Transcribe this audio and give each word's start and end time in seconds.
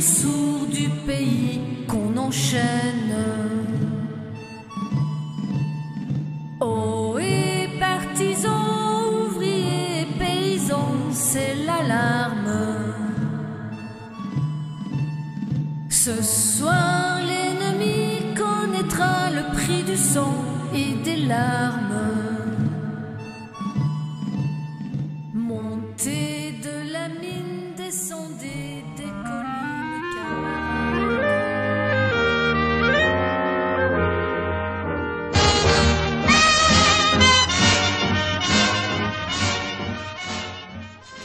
sourd 0.00 0.66
du 0.70 0.88
pays 1.06 1.60
qu'on 1.86 2.16
enchaîne. 2.16 2.99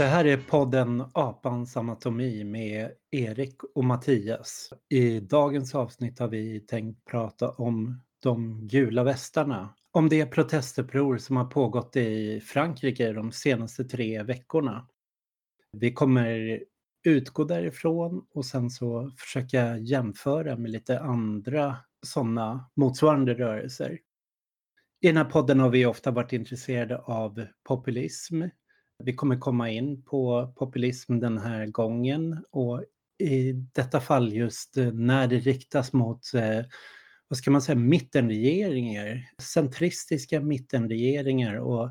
Det 0.06 0.10
här 0.10 0.26
är 0.26 0.38
podden 0.38 1.04
Apans 1.14 1.78
anatomi 1.78 2.44
med 2.44 2.92
Erik 3.12 3.56
och 3.76 3.84
Mattias. 3.84 4.74
I 4.90 5.20
dagens 5.20 5.76
avsnitt 5.76 6.20
har 6.20 6.28
vi 6.28 6.60
tänkt 6.60 7.06
prata 7.06 7.50
om 7.50 8.02
de 8.20 8.68
gula 8.68 9.04
västarna. 9.04 9.76
Om 9.92 10.10
det 10.10 10.26
protestuppror 10.26 11.18
som 11.18 11.38
har 11.38 11.46
pågått 11.46 11.96
i 11.96 12.40
Frankrike 12.40 13.12
de 13.12 13.32
senaste 13.32 13.84
tre 13.84 14.24
veckorna. 14.24 14.88
Vi 15.72 15.94
kommer 15.94 16.64
utgå 17.04 17.44
därifrån 17.44 18.26
och 18.34 18.46
sen 18.46 18.70
så 18.70 19.12
försöka 19.18 19.78
jämföra 19.78 20.58
med 20.58 20.72
lite 20.72 21.00
andra 21.00 21.78
sådana 22.06 22.70
motsvarande 22.76 23.34
rörelser. 23.34 24.00
I 25.02 25.08
den 25.08 25.18
här 25.18 25.26
podden 25.26 25.60
har 25.60 25.70
vi 25.70 25.86
ofta 25.86 26.12
varit 26.12 26.34
intresserade 26.34 26.98
av 26.98 27.46
populism, 27.64 28.44
vi 29.04 29.14
kommer 29.14 29.40
komma 29.40 29.70
in 29.70 30.02
på 30.02 30.54
populism 30.56 31.20
den 31.20 31.38
här 31.38 31.66
gången 31.66 32.46
och 32.52 32.84
i 33.18 33.52
detta 33.52 34.02
fall 34.02 34.34
just 34.34 34.78
eh, 34.78 34.92
när 34.92 35.28
det 35.28 35.40
riktas 35.40 35.94
mot, 35.94 36.34
eh, 36.34 36.66
vad 37.28 37.38
ska 37.38 37.52
man 37.52 37.62
säga, 37.62 37.76
mittenregeringar, 37.76 39.22
centristiska 39.42 40.42
mittenregeringar 40.42 41.56
och 41.56 41.90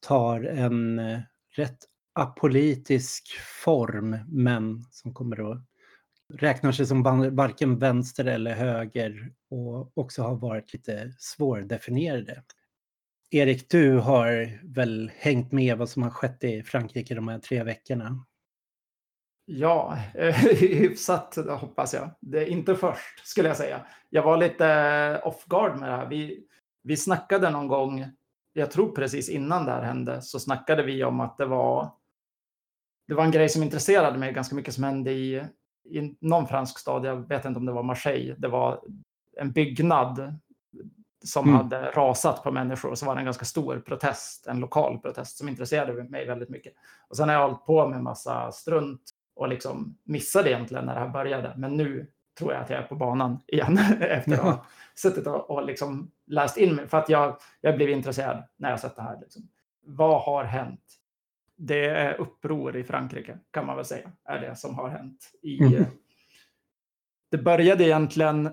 tar 0.00 0.44
en 0.44 0.98
eh, 0.98 1.20
rätt 1.56 1.78
apolitisk 2.12 3.28
form 3.64 4.16
men 4.28 4.84
som 4.90 5.14
kommer 5.14 5.52
att 5.52 5.64
räknar 6.32 6.72
sig 6.72 6.86
som 6.86 7.02
varken 7.36 7.78
vänster 7.78 8.24
eller 8.24 8.54
höger 8.54 9.32
och 9.50 9.98
också 9.98 10.22
har 10.22 10.36
varit 10.36 10.72
lite 10.72 11.12
svårdefinierade. 11.18 12.42
Erik, 13.32 13.70
du 13.70 13.98
har 13.98 14.58
väl 14.74 15.10
hängt 15.16 15.52
med 15.52 15.78
vad 15.78 15.88
som 15.88 16.02
har 16.02 16.10
skett 16.10 16.44
i 16.44 16.62
Frankrike 16.62 17.14
de 17.14 17.28
här 17.28 17.38
tre 17.38 17.62
veckorna? 17.62 18.24
Ja, 19.44 19.98
eh, 20.14 20.34
hyfsat 20.60 21.36
hoppas 21.48 21.94
jag. 21.94 22.10
Det 22.20 22.38
är 22.38 22.46
inte 22.46 22.74
först 22.74 23.26
skulle 23.28 23.48
jag 23.48 23.56
säga. 23.56 23.86
Jag 24.08 24.22
var 24.22 24.36
lite 24.36 25.20
off 25.24 25.44
guard 25.46 25.80
med 25.80 25.88
det 25.88 25.96
här. 25.96 26.06
Vi, 26.06 26.46
vi 26.82 26.96
snackade 26.96 27.50
någon 27.50 27.68
gång, 27.68 28.06
jag 28.52 28.70
tror 28.70 28.92
precis 28.92 29.28
innan 29.28 29.64
det 29.64 29.72
här 29.72 29.82
hände, 29.82 30.22
så 30.22 30.40
snackade 30.40 30.82
vi 30.82 31.04
om 31.04 31.20
att 31.20 31.38
det 31.38 31.46
var, 31.46 31.92
det 33.08 33.14
var 33.14 33.24
en 33.24 33.30
grej 33.30 33.48
som 33.48 33.62
intresserade 33.62 34.18
mig 34.18 34.32
ganska 34.32 34.54
mycket 34.54 34.74
som 34.74 34.84
hände 34.84 35.12
i, 35.12 35.44
i 35.90 36.16
någon 36.20 36.48
fransk 36.48 36.78
stad. 36.78 37.04
Jag 37.04 37.28
vet 37.28 37.44
inte 37.44 37.58
om 37.58 37.66
det 37.66 37.72
var 37.72 37.82
Marseille. 37.82 38.34
Det 38.38 38.48
var 38.48 38.84
en 39.36 39.52
byggnad 39.52 40.38
som 41.24 41.48
Mm. 41.48 41.56
hade 41.56 41.90
rasat 41.90 42.42
på 42.42 42.50
människor 42.50 42.90
och 42.90 42.98
så 42.98 43.06
var 43.06 43.14
det 43.14 43.20
en 43.20 43.24
ganska 43.24 43.44
stor 43.44 43.78
protest, 43.86 44.46
en 44.46 44.60
lokal 44.60 44.98
protest 44.98 45.38
som 45.38 45.48
intresserade 45.48 46.04
mig 46.04 46.26
väldigt 46.26 46.48
mycket. 46.48 46.72
Och 47.08 47.16
sen 47.16 47.28
har 47.28 47.36
jag 47.36 47.42
hållit 47.48 47.64
på 47.66 47.88
med 47.88 48.02
massa 48.02 48.52
strunt 48.52 49.02
och 49.34 49.48
liksom 49.48 49.98
missade 50.04 50.50
egentligen 50.50 50.84
när 50.84 50.94
det 50.94 51.00
här 51.00 51.08
började. 51.08 51.54
Men 51.56 51.76
nu 51.76 52.06
tror 52.38 52.52
jag 52.52 52.62
att 52.62 52.70
jag 52.70 52.78
är 52.78 52.86
på 52.86 52.94
banan 52.94 53.40
igen 53.46 53.78
efter 54.00 54.32
att 54.32 54.38
ha 54.40 54.64
suttit 54.94 55.26
och, 55.26 55.50
och 55.50 55.64
liksom 55.66 56.10
läst 56.26 56.56
in 56.56 56.74
mig. 56.74 56.88
För 56.88 56.98
att 56.98 57.08
jag, 57.08 57.36
jag 57.60 57.76
blev 57.76 57.88
intresserad 57.90 58.44
när 58.56 58.70
jag 58.70 58.80
sett 58.80 58.96
det 58.96 59.02
här. 59.02 59.18
Liksom. 59.20 59.48
Vad 59.82 60.22
har 60.22 60.44
hänt? 60.44 60.80
Det 61.56 61.84
är 61.88 62.20
uppror 62.20 62.76
i 62.76 62.84
Frankrike 62.84 63.38
kan 63.50 63.66
man 63.66 63.76
väl 63.76 63.84
säga 63.84 64.12
är 64.24 64.40
det 64.40 64.56
som 64.56 64.74
har 64.74 64.88
hänt. 64.88 65.30
I, 65.42 65.60
Mhm. 65.60 65.84
Det 67.30 67.38
började 67.38 67.84
egentligen 67.84 68.50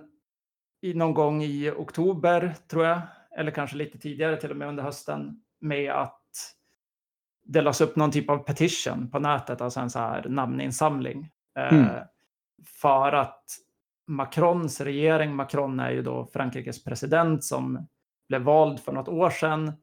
i 0.89 0.93
någon 0.93 1.13
gång 1.13 1.43
i 1.43 1.71
oktober 1.71 2.55
tror 2.67 2.85
jag, 2.85 3.01
eller 3.37 3.51
kanske 3.51 3.77
lite 3.77 3.97
tidigare 3.97 4.41
till 4.41 4.51
och 4.51 4.57
med 4.57 4.67
under 4.67 4.83
hösten, 4.83 5.41
med 5.61 5.91
att 5.91 6.21
det 7.43 7.61
lades 7.61 7.81
upp 7.81 7.95
någon 7.95 8.11
typ 8.11 8.29
av 8.29 8.37
petition 8.37 9.11
på 9.11 9.19
nätet, 9.19 9.61
alltså 9.61 9.79
en 9.79 9.89
så 9.89 9.99
här 9.99 10.25
namninsamling. 10.29 11.31
eh, 11.59 11.77
Mm. 11.77 12.03
För 12.81 13.11
att 13.11 13.43
Macrons 14.07 14.81
regering, 14.81 15.35
Macron 15.35 15.79
är 15.79 15.91
ju 15.91 16.01
då 16.01 16.25
Frankrikes 16.33 16.83
president 16.83 17.43
som 17.43 17.87
blev 18.29 18.41
vald 18.41 18.79
för 18.79 18.91
något 18.91 19.07
år 19.07 19.29
sedan. 19.29 19.73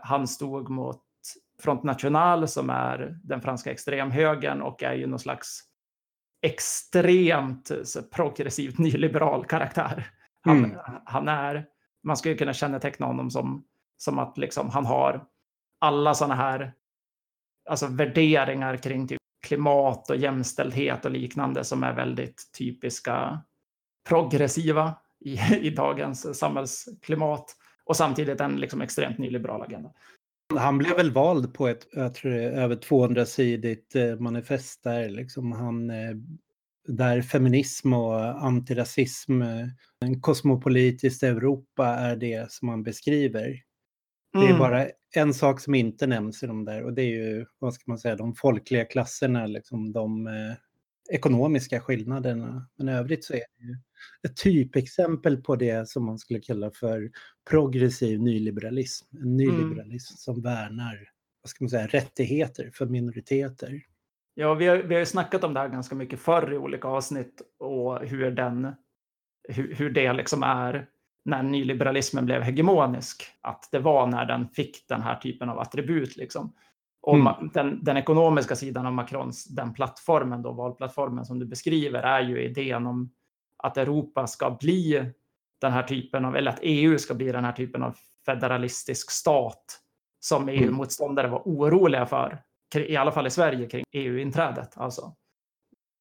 Han 0.00 0.28
stod 0.28 0.70
mot 0.70 1.02
Front 1.62 1.82
National 1.82 2.48
som 2.48 2.70
är 2.70 3.18
den 3.22 3.40
franska 3.40 3.70
extremhögern 3.70 4.62
och 4.62 4.82
är 4.82 4.94
ju 4.94 5.06
någon 5.06 5.18
slags 5.18 5.60
extremt 6.42 7.70
progressivt 8.12 8.78
nyliberal 8.78 9.44
karaktär. 9.44 10.06
Han, 10.42 10.64
Mm. 10.64 10.78
han 11.04 11.28
är, 11.28 11.66
man 12.02 12.16
skulle 12.16 12.34
kunna 12.34 12.52
känneteckna 12.52 13.06
honom 13.06 13.30
som, 13.30 13.64
som 13.96 14.18
att 14.18 14.38
liksom 14.38 14.70
han 14.70 14.86
har 14.86 15.24
alla 15.80 16.14
sådana 16.14 16.34
här 16.34 16.72
alltså 17.68 17.86
värderingar 17.86 18.76
kring 18.76 19.08
typ 19.08 19.20
klimat 19.46 20.10
och 20.10 20.16
jämställdhet 20.16 21.04
och 21.04 21.10
liknande 21.10 21.64
som 21.64 21.82
är 21.84 21.92
väldigt 21.92 22.50
typiska 22.58 23.42
progressiva 24.08 24.94
i, 25.20 25.38
i 25.60 25.70
dagens 25.70 26.38
samhällsklimat 26.38 27.56
och 27.84 27.96
samtidigt 27.96 28.40
en 28.40 28.56
liksom 28.56 28.80
extremt 28.80 29.18
nyliberal 29.18 29.62
agenda. 29.62 29.92
Han 30.58 30.78
blev 30.78 30.96
väl 30.96 31.10
vald 31.10 31.54
på 31.54 31.68
ett 31.68 31.86
jag 31.92 32.14
tror 32.14 32.30
det 32.30 32.42
över 32.44 32.76
200-sidigt 32.76 33.96
eh, 33.96 34.16
manifest 34.16 34.82
där, 34.84 35.08
liksom 35.08 35.52
han, 35.52 35.90
eh, 35.90 36.16
där 36.88 37.22
feminism 37.22 37.92
och 37.92 38.44
antirasism, 38.44 39.42
eh, 39.42 39.66
en 40.00 40.20
kosmopolitiskt 40.20 41.22
Europa 41.22 41.86
är 41.86 42.16
det 42.16 42.52
som 42.52 42.68
han 42.68 42.82
beskriver. 42.82 43.62
Det 44.32 44.38
är 44.38 44.46
Mm. 44.46 44.58
bara 44.58 44.86
en 45.16 45.34
sak 45.34 45.60
som 45.60 45.74
inte 45.74 46.06
nämns 46.06 46.42
i 46.42 46.46
de 46.46 46.64
där 46.64 46.82
och 46.82 46.92
det 46.94 47.02
är 47.02 47.06
ju, 47.06 47.46
vad 47.58 47.74
ska 47.74 47.82
man 47.86 47.98
säga, 47.98 48.16
de 48.16 48.34
folkliga 48.34 48.84
klasserna, 48.84 49.46
liksom 49.46 49.92
de 49.92 50.26
eh, 50.26 50.54
ekonomiska 51.12 51.80
skillnaderna. 51.80 52.68
Men 52.76 52.88
i 52.88 52.92
övrigt 52.92 53.24
så 53.24 53.32
är 53.32 53.38
det 53.58 53.64
ju 53.66 53.76
ett 54.28 54.36
typexempel 54.36 55.36
på 55.42 55.56
det 55.56 55.88
som 55.88 56.04
man 56.06 56.18
skulle 56.18 56.40
kalla 56.40 56.70
för 56.70 57.10
progressiv 57.50 58.20
nyliberalism. 58.20 59.06
En 59.22 59.36
nyliberalism 59.36 60.14
som 60.16 60.42
värnar, 60.42 61.08
vad 61.42 61.50
ska 61.50 61.64
man 61.64 61.70
säga, 61.70 61.86
rättigheter 61.86 62.70
för 62.74 62.86
minoriteter. 62.86 63.80
Ja, 64.40 64.54
vi 64.54 64.66
har, 64.66 64.76
vi 64.76 64.94
har 64.94 65.00
ju 65.00 65.06
snackat 65.06 65.44
om 65.44 65.54
det 65.54 65.60
här 65.60 65.68
ganska 65.68 65.94
mycket 65.94 66.20
förr 66.20 66.52
i 66.52 66.58
olika 66.58 66.88
avsnitt 66.88 67.42
och 67.58 67.98
hur, 68.00 68.30
den, 68.30 68.74
hur, 69.48 69.74
hur 69.74 69.90
det 69.90 70.12
liksom 70.12 70.42
är 70.42 70.86
när 71.24 71.42
nyliberalismen 71.42 72.26
blev 72.26 72.42
hegemonisk. 72.42 73.22
Att 73.40 73.68
det 73.72 73.78
var 73.78 74.06
när 74.06 74.24
den 74.24 74.48
fick 74.48 74.88
den 74.88 75.02
här 75.02 75.16
typen 75.16 75.48
av 75.48 75.58
attribut. 75.58 76.16
Liksom. 76.16 76.52
Och 77.02 77.14
Mm. 77.14 77.50
den, 77.54 77.84
den 77.84 77.96
ekonomiska 77.96 78.56
sidan 78.56 78.86
av 78.86 78.92
Macrons, 78.92 79.44
den 79.44 79.74
plattformen, 79.74 80.42
då, 80.42 80.52
valplattformen 80.52 81.24
som 81.24 81.38
du 81.38 81.46
beskriver, 81.46 82.02
är 82.02 82.20
ju 82.20 82.42
idén 82.42 82.86
om 82.86 83.10
att 83.56 83.76
Europa 83.76 84.26
ska 84.26 84.50
bli 84.50 85.12
den 85.60 85.72
här 85.72 85.82
typen 85.82 86.24
av, 86.24 86.36
eller 86.36 86.50
att 86.50 86.60
EU 86.62 86.98
ska 86.98 87.14
bli 87.14 87.32
den 87.32 87.44
här 87.44 87.52
typen 87.52 87.82
av 87.82 87.96
federalistisk 88.26 89.10
stat 89.10 89.64
som 90.20 90.42
Mm. 90.42 90.54
EU-motståndare 90.54 91.28
var 91.28 91.42
oroliga 91.44 92.06
för, 92.06 92.42
i 92.74 92.96
alla 92.96 93.12
fall 93.12 93.26
i 93.26 93.30
Sverige, 93.30 93.66
kring 93.66 93.84
EU-inträdet. 93.92 94.78
Alltså 94.78 95.14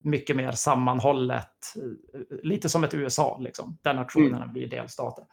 mycket 0.04 0.36
mer 0.36 0.52
sammanhållet, 0.52 1.76
eh, 1.76 2.38
lite 2.44 2.70
som 2.70 2.84
ett 2.84 2.94
USA, 2.94 3.38
liksom, 3.42 3.78
där 3.82 3.94
nationerna 3.94 4.48
blir 4.48 4.68
delstater. 4.68 5.26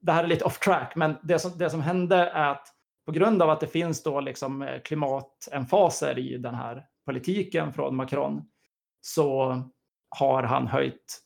Det 0.00 0.12
här 0.12 0.24
är 0.24 0.28
lite 0.28 0.44
off 0.44 0.58
track, 0.58 0.92
men 0.96 1.16
det 1.22 1.38
som, 1.38 1.58
det 1.58 1.70
som 1.70 1.80
hände 1.80 2.16
är 2.16 2.48
att 2.48 2.66
på 3.06 3.12
grund 3.12 3.42
av 3.42 3.50
att 3.50 3.60
det 3.60 3.66
finns 3.66 4.02
då 4.02 4.20
liksom 4.20 4.62
eh, 4.62 4.80
klimatemfaser 4.80 6.18
i 6.18 6.38
den 6.38 6.54
här 6.54 6.86
politiken 7.06 7.72
från 7.72 7.96
Macron 7.96 8.42
så 9.00 9.56
har 10.08 10.42
han 10.42 10.66
höjt 10.66 11.20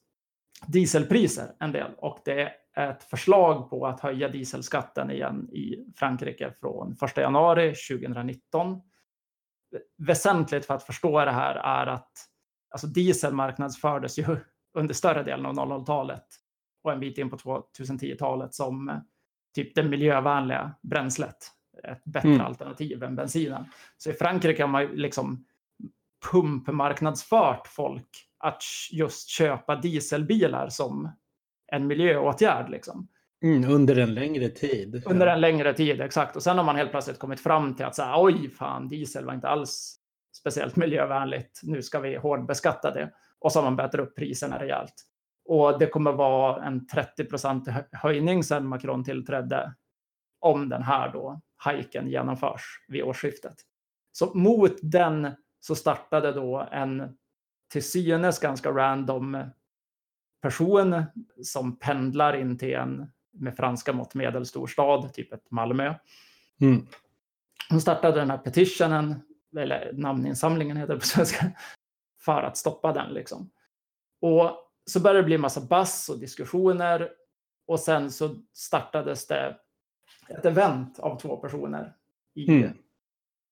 dieselpriser 0.67 1.55
en 1.59 1.73
del 1.73 1.95
och 1.97 2.19
det 2.25 2.53
ett 2.77 3.03
förslag 3.03 3.71
på 3.71 3.87
att 3.87 4.01
höja 4.01 4.29
dieselskatten 4.29 5.11
igen 5.11 5.49
i 5.53 5.93
Frankrike 5.97 6.53
från 6.61 6.97
1 7.03 7.17
januari 7.17 7.75
2019. 7.75 8.81
Väsentligt 9.99 10.67
för 10.67 10.75
att 10.75 10.83
förstå 10.83 11.25
det 11.25 11.31
här 11.31 11.55
är 11.55 11.87
att 11.87 12.13
alltså 12.71 12.87
diesel 12.87 13.35
marknadsfördes 13.35 14.19
ju 14.19 14.37
under 14.75 14.95
större 14.95 15.23
delen 15.23 15.47
av 15.47 15.55
00-talet 15.55 16.27
och 16.83 16.93
en 16.93 17.01
bit 17.01 17.19
in 17.19 17.31
på 17.31 17.37
2010-talet 17.79 18.55
som 18.55 19.01
typ 19.55 19.75
det 19.75 19.83
miljövänliga 19.83 20.75
bränslet. 20.83 21.37
Ett 21.85 22.05
bättre 22.05 22.29
mm. 22.29 22.47
alternativ 22.47 23.03
än 23.03 23.17
bensinen. 23.17 23.65
Så 23.97 24.11
i 24.11 24.13
Frankrike 24.13 24.63
har 24.63 24.69
man 24.69 24.87
liksom 24.87 25.45
pumpmarknadsfört 26.31 27.67
folk 27.67 28.09
att 28.39 28.63
just 28.93 29.29
köpa 29.29 29.77
dieselbilar 29.77 30.69
som 30.69 31.11
en 31.73 31.87
miljöåtgärd. 31.87 32.71
Liksom. 32.71 33.09
Mm, 33.43 33.71
under 33.71 33.99
en 33.99 34.15
längre 34.15 34.49
tid. 34.49 35.03
Under 35.07 35.27
en 35.27 35.41
längre 35.41 35.75
tid, 35.75 36.01
exakt. 36.01 36.37
Och 36.37 36.43
sen 36.43 36.59
har 36.59 36.65
man 36.65 36.77
helt 36.77 36.91
plötsligt 36.91 37.19
kommit 37.19 37.41
fram 37.41 37.75
till 37.75 37.87
att 37.87 37.95
så 37.95 38.05
oj, 38.17 38.51
fan, 38.51 38.89
diesel 38.89 39.25
var 39.25 39.35
inte 39.35 39.49
alls 39.49 39.99
speciellt 40.39 40.77
miljövänligt. 40.77 41.61
Nu 41.63 41.83
ska 41.83 42.01
vi 42.01 42.17
hårdbeskatta 42.17 42.91
det. 42.91 43.13
Och 43.39 43.53
så 43.53 43.59
har 43.59 43.65
man 43.65 43.77
bättre 43.77 44.03
upp 44.03 44.17
priserna 44.17 44.59
rejält. 44.59 44.95
Och 45.45 45.79
det 45.79 45.87
kommer 45.87 46.13
vara 46.13 46.65
en 46.65 46.87
30% 46.87 47.85
höjning 47.93 48.45
sedan 48.45 48.67
Macron 48.67 49.05
tillträdde 49.05 49.75
om 50.41 50.69
den 50.69 50.83
här 50.83 51.13
då 51.13 51.41
hajken 51.57 52.09
genomförs 52.09 52.85
vid 52.89 53.03
årsskiftet. 53.03 53.55
Så 54.13 54.35
mot 54.35 54.77
den 54.83 55.31
så 55.61 55.75
startade 55.75 56.33
då 56.33 56.69
en 56.73 57.19
till 57.73 57.85
synes 57.85 58.39
ganska 58.39 58.71
random 58.71 59.45
person 60.43 61.05
som 61.43 61.79
pendlar 61.79 62.37
in 62.37 62.59
till 62.59 62.75
en 62.75 63.13
med 63.33 63.57
franska 63.57 63.93
mått 63.93 64.15
medelstor 64.15 64.67
stad, 64.67 65.13
typ 65.13 65.33
ett 65.33 65.51
Malmö. 65.51 65.95
Mm. 66.61 66.87
Hon 67.71 67.81
startade 67.81 68.21
den 68.21 68.31
här 68.31 68.39
petitionen, 68.39 69.23
eller 69.57 69.93
namninsamlingen 69.93 70.77
heter 70.77 70.95
det 70.95 71.01
på 71.01 71.07
svenska, 71.07 71.47
för 72.21 72.43
att 72.43 72.57
stoppa 72.57 72.93
den. 72.93 73.15
Liksom. 73.15 73.51
Och 74.21 74.51
så 74.87 75.01
började 75.01 75.19
det 75.21 75.27
bli 75.27 75.39
massa 75.39 75.61
bass 75.61 76.09
och 76.09 76.19
diskussioner 76.19 77.09
och 77.67 77.81
sen 77.81 78.11
så 78.11 78.37
startades 78.53 79.27
det 79.27 79.57
ett 80.29 80.45
event 80.45 80.99
av 80.99 81.19
två 81.19 81.37
personer 81.37 81.97
i, 82.35 82.49
mm. 82.49 82.73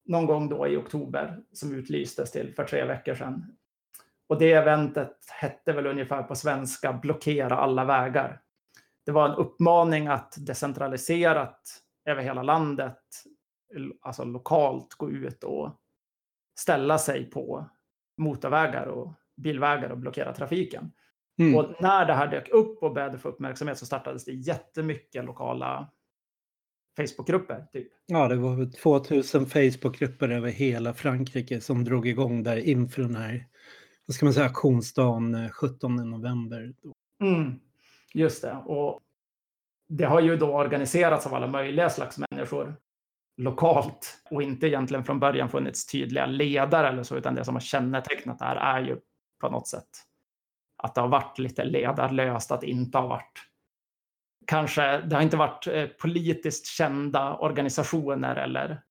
någon 0.05 0.26
gång 0.26 0.49
då 0.49 0.67
i 0.67 0.76
oktober 0.76 1.43
som 1.52 1.75
utlystes 1.75 2.32
till 2.32 2.55
för 2.55 2.64
tre 2.64 2.84
veckor 2.84 3.14
sedan. 3.14 3.56
Och 4.26 4.38
det 4.38 4.52
eventet 4.52 5.17
hette 5.31 5.73
väl 5.73 5.87
ungefär 5.87 6.23
på 6.23 6.34
svenska 6.34 6.93
blockera 6.93 7.56
alla 7.56 7.84
vägar. 7.84 8.40
Det 9.06 9.12
var 9.12 9.29
en 9.29 9.35
uppmaning 9.35 10.06
att 10.06 10.35
decentraliserat 10.38 11.61
över 12.05 12.23
hela 12.23 12.43
landet, 12.43 12.99
alltså 14.00 14.25
lokalt 14.25 14.94
gå 14.94 15.11
ut 15.11 15.44
och 15.44 15.81
ställa 16.58 16.99
sig 16.99 17.31
på 17.31 17.70
motorvägar 18.17 18.87
och 18.87 19.12
bilvägar 19.37 19.91
och 19.91 19.99
blockera 19.99 20.32
trafiken. 20.32 20.93
Mm. 21.38 21.56
Och 21.56 21.82
när 21.82 22.06
det 22.06 22.12
här 22.12 22.31
dök 22.31 22.49
upp 22.49 22.82
och 22.82 22.94
började 22.94 23.19
få 23.19 23.29
uppmärksamhet 23.29 23.79
så 23.79 23.87
startades 23.87 24.25
det 24.25 24.32
jättemycket 24.32 25.25
lokala 25.25 25.91
Facebookgrupper. 26.97 27.67
Typ. 27.73 27.88
Ja, 28.06 28.29
det 28.29 28.37
var 28.37 28.70
2000 28.82 29.47
Facebookgrupper 29.47 30.29
över 30.29 30.50
hela 30.50 30.94
Frankrike 30.94 31.61
som 31.61 31.85
drog 31.85 32.09
igång 32.09 32.43
där 32.43 32.56
inför 32.56 33.02
den 33.02 33.17
här, 33.17 33.47
vad 34.06 34.14
ska 34.14 34.26
man 34.26 34.35
säga, 34.35 34.47
aktionsdagen 34.47 35.50
17 35.50 35.99
eh, 35.99 36.05
november. 36.05 36.75
Mm, 37.20 37.61
just 38.14 38.43
det. 38.43 38.56
Och 38.67 39.00
det 39.88 40.05
har 40.05 40.20
ju 40.20 40.37
då 40.37 40.55
organiserats 40.55 41.26
av 41.26 41.35
alla 41.35 41.47
möjliga 41.47 41.91
slags 41.91 42.19
människor 42.31 42.76
lokalt 43.37 44.23
och 44.31 44.43
inte 44.43 44.67
egentligen 44.67 45.05
från 45.05 45.20
början 45.20 45.49
funnits 45.49 45.87
tydliga 45.87 46.26
ledare 46.26 46.88
eller 46.88 47.03
så, 47.03 47.17
utan 47.17 47.35
det 47.35 47.44
som 47.44 47.55
har 47.55 47.61
kännetecknat 47.61 48.38
det 48.38 48.44
här 48.44 48.56
är 48.56 48.87
ju 48.87 48.99
på 49.41 49.49
något 49.49 49.69
sätt 49.69 49.88
att 50.76 50.94
det 50.94 51.00
har 51.00 51.08
varit 51.08 51.38
lite 51.38 51.64
ledarlöst, 51.64 52.53
att 52.53 52.61
det 52.61 52.70
inte 52.70 52.99
har 52.99 53.08
varit 53.08 53.43
kanske, 54.47 54.99
det 54.99 55.17
har 55.17 55.23
inte 55.23 55.37
varit 55.37 55.67
eh, 55.67 55.87
politiskt 55.87 56.67
kända 56.67 57.37
organisationer 57.37 58.37
eller 58.37 58.82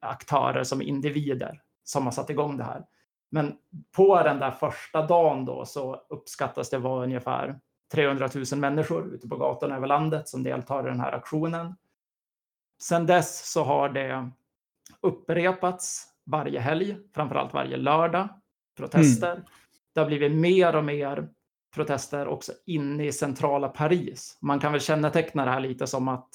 aktörer 0.00 0.64
som 0.64 0.82
individer 0.82 1.60
som 1.84 2.04
har 2.04 2.12
satt 2.12 2.30
igång 2.30 2.56
det 2.56 2.64
här. 2.64 2.84
Men 3.30 3.56
på 3.96 4.22
den 4.22 4.38
där 4.38 4.50
första 4.50 5.06
dagen 5.06 5.44
då 5.44 5.64
så 5.64 5.94
uppskattas 6.08 6.70
det 6.70 6.78
vara 6.78 7.04
ungefär 7.04 7.60
300 7.92 8.28
000 8.34 8.60
människor 8.60 9.14
ute 9.14 9.28
på 9.28 9.36
gatorna 9.36 9.76
över 9.76 9.86
landet 9.86 10.28
som 10.28 10.42
deltar 10.42 10.86
i 10.86 10.90
den 10.90 11.00
här 11.00 11.12
aktionen. 11.12 11.76
Sen 12.82 13.06
dess 13.06 13.52
så 13.52 13.64
har 13.64 13.88
det 13.88 14.30
upprepats 15.00 16.06
varje 16.24 16.60
helg, 16.60 16.96
framförallt 17.14 17.54
varje 17.54 17.76
lördag, 17.76 18.28
protester. 18.76 19.32
Mm. 19.32 19.44
Det 19.94 20.00
har 20.00 20.06
blivit 20.06 20.32
mer 20.32 20.76
och 20.76 20.84
mer 20.84 21.28
protester 21.74 22.28
också 22.28 22.52
inne 22.66 23.06
i 23.06 23.12
centrala 23.12 23.68
Paris. 23.68 24.38
Man 24.40 24.60
kan 24.60 24.72
väl 24.72 24.80
känneteckna 24.80 25.44
det 25.44 25.50
här 25.50 25.60
lite 25.60 25.86
som 25.86 26.08
att 26.08 26.28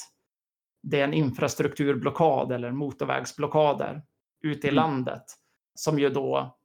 det 0.84 1.00
är 1.00 1.04
en 1.04 1.14
infrastrukturblockad 1.14 2.52
eller 2.52 2.72
motorvägsblockader 2.72 4.02
ute 4.42 4.68
i 4.68 4.70
mm. 4.70 4.76
landet 4.76 5.24
som 5.76 6.00
ju 6.00 6.10
då 6.10 6.58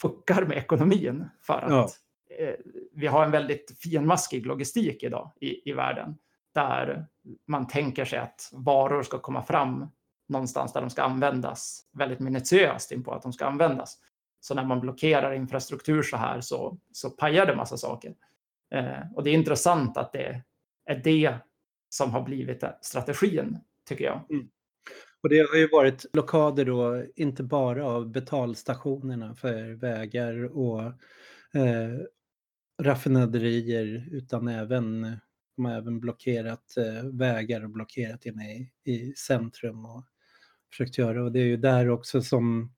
fuckar 0.00 0.44
med 0.44 0.58
ekonomin 0.58 1.28
för 1.40 1.62
att 1.62 1.70
ja. 1.70 1.88
Eh, 2.38 2.54
vi 2.92 3.06
har 3.06 3.24
en 3.24 3.30
väldigt 3.30 3.78
finmaskig 3.78 4.46
logistik 4.46 5.02
idag 5.02 5.32
i, 5.40 5.70
i 5.70 5.72
världen 5.72 6.16
där 6.54 7.06
man 7.46 7.66
tänker 7.66 8.04
sig 8.04 8.18
att 8.18 8.50
varor 8.52 9.02
ska 9.02 9.18
komma 9.18 9.42
fram 9.42 9.86
någonstans 10.28 10.72
där 10.72 10.80
de 10.80 10.90
ska 10.90 11.02
användas 11.02 11.84
väldigt 11.92 12.20
minutiöst 12.20 12.92
in 12.92 13.04
på 13.04 13.12
att 13.12 13.22
de 13.22 13.32
ska 13.32 13.46
användas. 13.46 13.98
Så 14.40 14.54
när 14.54 14.64
man 14.64 14.80
blockerar 14.80 15.32
infrastruktur 15.32 16.02
så 16.02 16.16
här 16.16 16.40
så, 16.40 16.78
så 16.92 17.10
pajar 17.10 17.46
det 17.46 17.56
massa 17.56 17.76
saker. 17.76 18.14
Eh, 18.70 19.12
och 19.14 19.24
det 19.24 19.30
är 19.30 19.34
intressant 19.34 19.96
att 19.96 20.12
det 20.12 20.42
är 20.84 20.96
det 21.04 21.34
som 21.88 22.10
har 22.10 22.22
blivit 22.22 22.64
strategin, 22.82 23.58
tycker 23.88 24.04
jag. 24.04 24.20
Mm. 24.30 24.48
Och 25.22 25.28
det 25.28 25.38
har 25.50 25.56
ju 25.56 25.68
varit 25.68 26.12
blockader 26.12 26.64
då, 26.64 27.04
inte 27.16 27.42
bara 27.42 27.86
av 27.86 28.08
betalstationerna 28.08 29.34
för 29.34 29.70
vägar 29.70 30.56
och 30.56 30.82
eh, 31.54 32.00
raffinaderier, 32.82 34.08
utan 34.10 34.48
även, 34.48 35.16
de 35.56 35.64
har 35.64 35.72
även 35.72 36.00
blockerat 36.00 36.76
eh, 36.76 37.04
vägar 37.04 37.64
och 37.64 37.70
blockerat 37.70 38.26
inne 38.26 38.52
i, 38.52 38.70
i 38.84 39.12
centrum 39.12 39.84
och 39.84 40.04
försökt 40.70 40.98
göra. 40.98 41.24
Och 41.24 41.32
det 41.32 41.40
är 41.40 41.44
ju 41.44 41.56
där 41.56 41.88
också 41.88 42.22
som 42.22 42.72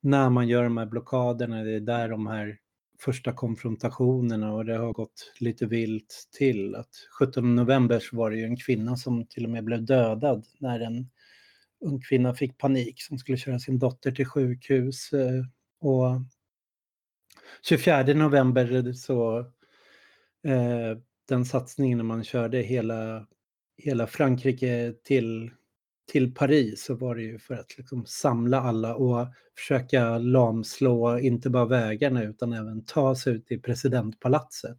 när 0.00 0.30
man 0.30 0.48
gör 0.48 0.64
de 0.64 0.76
här 0.76 0.86
blockaderna, 0.86 1.62
det 1.62 1.72
är 1.72 1.80
där 1.80 2.08
de 2.08 2.26
här 2.26 2.58
första 3.00 3.32
konfrontationerna 3.32 4.54
och 4.54 4.64
det 4.64 4.76
har 4.76 4.92
gått 4.92 5.32
lite 5.40 5.66
vilt 5.66 6.28
till. 6.38 6.74
Att 6.74 6.90
17 7.18 7.54
november 7.54 7.98
så 7.98 8.16
var 8.16 8.30
det 8.30 8.36
ju 8.36 8.44
en 8.44 8.56
kvinna 8.56 8.96
som 8.96 9.26
till 9.26 9.44
och 9.44 9.50
med 9.50 9.64
blev 9.64 9.84
dödad 9.84 10.46
när 10.58 10.80
en 10.80 11.10
ung 11.80 12.00
kvinna 12.00 12.34
fick 12.34 12.58
panik 12.58 13.02
som 13.02 13.18
skulle 13.18 13.38
köra 13.38 13.58
sin 13.58 13.78
dotter 13.78 14.12
till 14.12 14.26
sjukhus. 14.26 15.12
Eh, 15.12 15.44
och 15.80 16.20
24 17.62 18.02
november 18.02 18.92
så 18.92 19.38
eh, 20.46 20.98
den 21.28 21.44
satsningen 21.44 21.98
när 21.98 22.04
man 22.04 22.24
körde 22.24 22.58
hela, 22.58 23.26
hela 23.76 24.06
Frankrike 24.06 24.94
till 25.04 25.50
till 26.06 26.34
Paris 26.34 26.84
så 26.84 26.94
var 26.94 27.14
det 27.14 27.22
ju 27.22 27.38
för 27.38 27.54
att 27.54 27.78
liksom 27.78 28.06
samla 28.06 28.60
alla 28.60 28.94
och 28.94 29.26
försöka 29.58 30.18
lamslå 30.18 31.18
inte 31.18 31.50
bara 31.50 31.64
vägarna 31.64 32.22
utan 32.22 32.52
även 32.52 32.84
ta 32.84 33.14
sig 33.14 33.32
ut 33.32 33.52
i 33.52 33.58
presidentpalatset. 33.58 34.78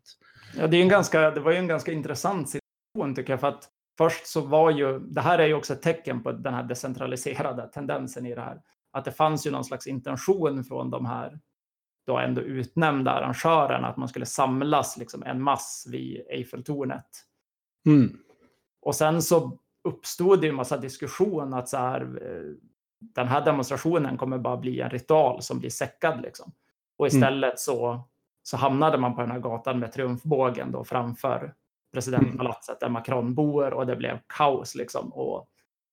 Ja, 0.58 0.68
det, 0.68 0.78
är 0.78 0.82
en 0.82 0.90
ganska, 0.90 1.32
det 1.32 1.40
var 1.40 1.52
ju 1.52 1.58
en 1.58 1.68
ganska 1.68 1.92
intressant 1.92 2.50
situation 2.50 3.16
tycker 3.16 3.34
jag. 3.34 3.40
För 3.40 3.48
att 3.48 3.70
först 3.98 4.28
så 4.28 4.42
var 4.42 4.72
ju, 4.72 5.00
det 5.00 5.22
här 5.22 5.40
är 5.40 5.48
ju 5.48 5.54
också 5.54 5.74
ett 5.74 5.82
tecken 5.82 6.24
på 6.24 6.32
den 6.32 6.54
här 6.54 6.64
decentraliserade 6.64 7.70
tendensen 7.74 8.26
i 8.26 8.36
det 8.36 8.42
här. 8.42 8.62
Att 8.92 9.06
det 9.06 9.12
fanns 9.12 9.48
ju 9.48 9.52
någon 9.52 9.66
slags 9.66 9.88
intention 9.88 10.64
från 10.64 10.90
de 10.90 11.06
här 11.06 11.40
då 12.08 12.18
ändå 12.18 12.42
utnämnda 12.42 13.12
arrangörerna 13.12 13.88
att 13.88 13.98
man 13.98 14.08
skulle 14.08 14.26
samlas 14.26 14.98
liksom 14.98 15.24
en 15.24 15.42
mass 15.42 15.88
vid 15.92 16.22
Eiffeltornet. 16.30 17.06
Mm. 17.86 18.18
Och 18.82 18.96
sen 18.96 19.22
så 19.22 19.58
uppstod 19.84 20.42
det 20.42 20.48
en 20.48 20.56
massa 20.56 20.78
diskussion 20.78 21.54
att 21.54 21.70
så 21.70 21.78
här, 21.78 22.02
eh, 22.02 22.54
den 23.00 23.28
här 23.28 23.46
demonstrationen 23.46 24.18
kommer 24.18 24.38
bara 24.38 24.58
bli 24.58 24.82
en 24.82 24.90
ritual 24.90 25.42
som 25.42 25.60
blir 25.60 25.70
säckad. 25.70 26.22
Liksom. 26.22 26.52
Och 26.98 27.08
mm. 27.08 27.18
istället 27.18 27.50
mm. 27.50 27.58
så, 27.58 28.02
så 28.44 28.58
hamnade 28.58 28.98
man 28.98 29.16
på 29.16 29.22
den 29.22 29.32
här 29.32 29.40
gatan 29.40 29.80
med 29.80 29.92
triumfbågen 29.92 30.72
då 30.72 30.84
framför 30.84 31.54
presidentpalatset 31.94 32.80
där 32.80 32.90
Macron 32.90 33.36
bor 33.36 33.74
och 33.74 33.88
det 33.88 33.96
blev 33.96 34.20
kaos. 34.28 34.76
Liksom. 34.76 35.14
Och, 35.14 35.50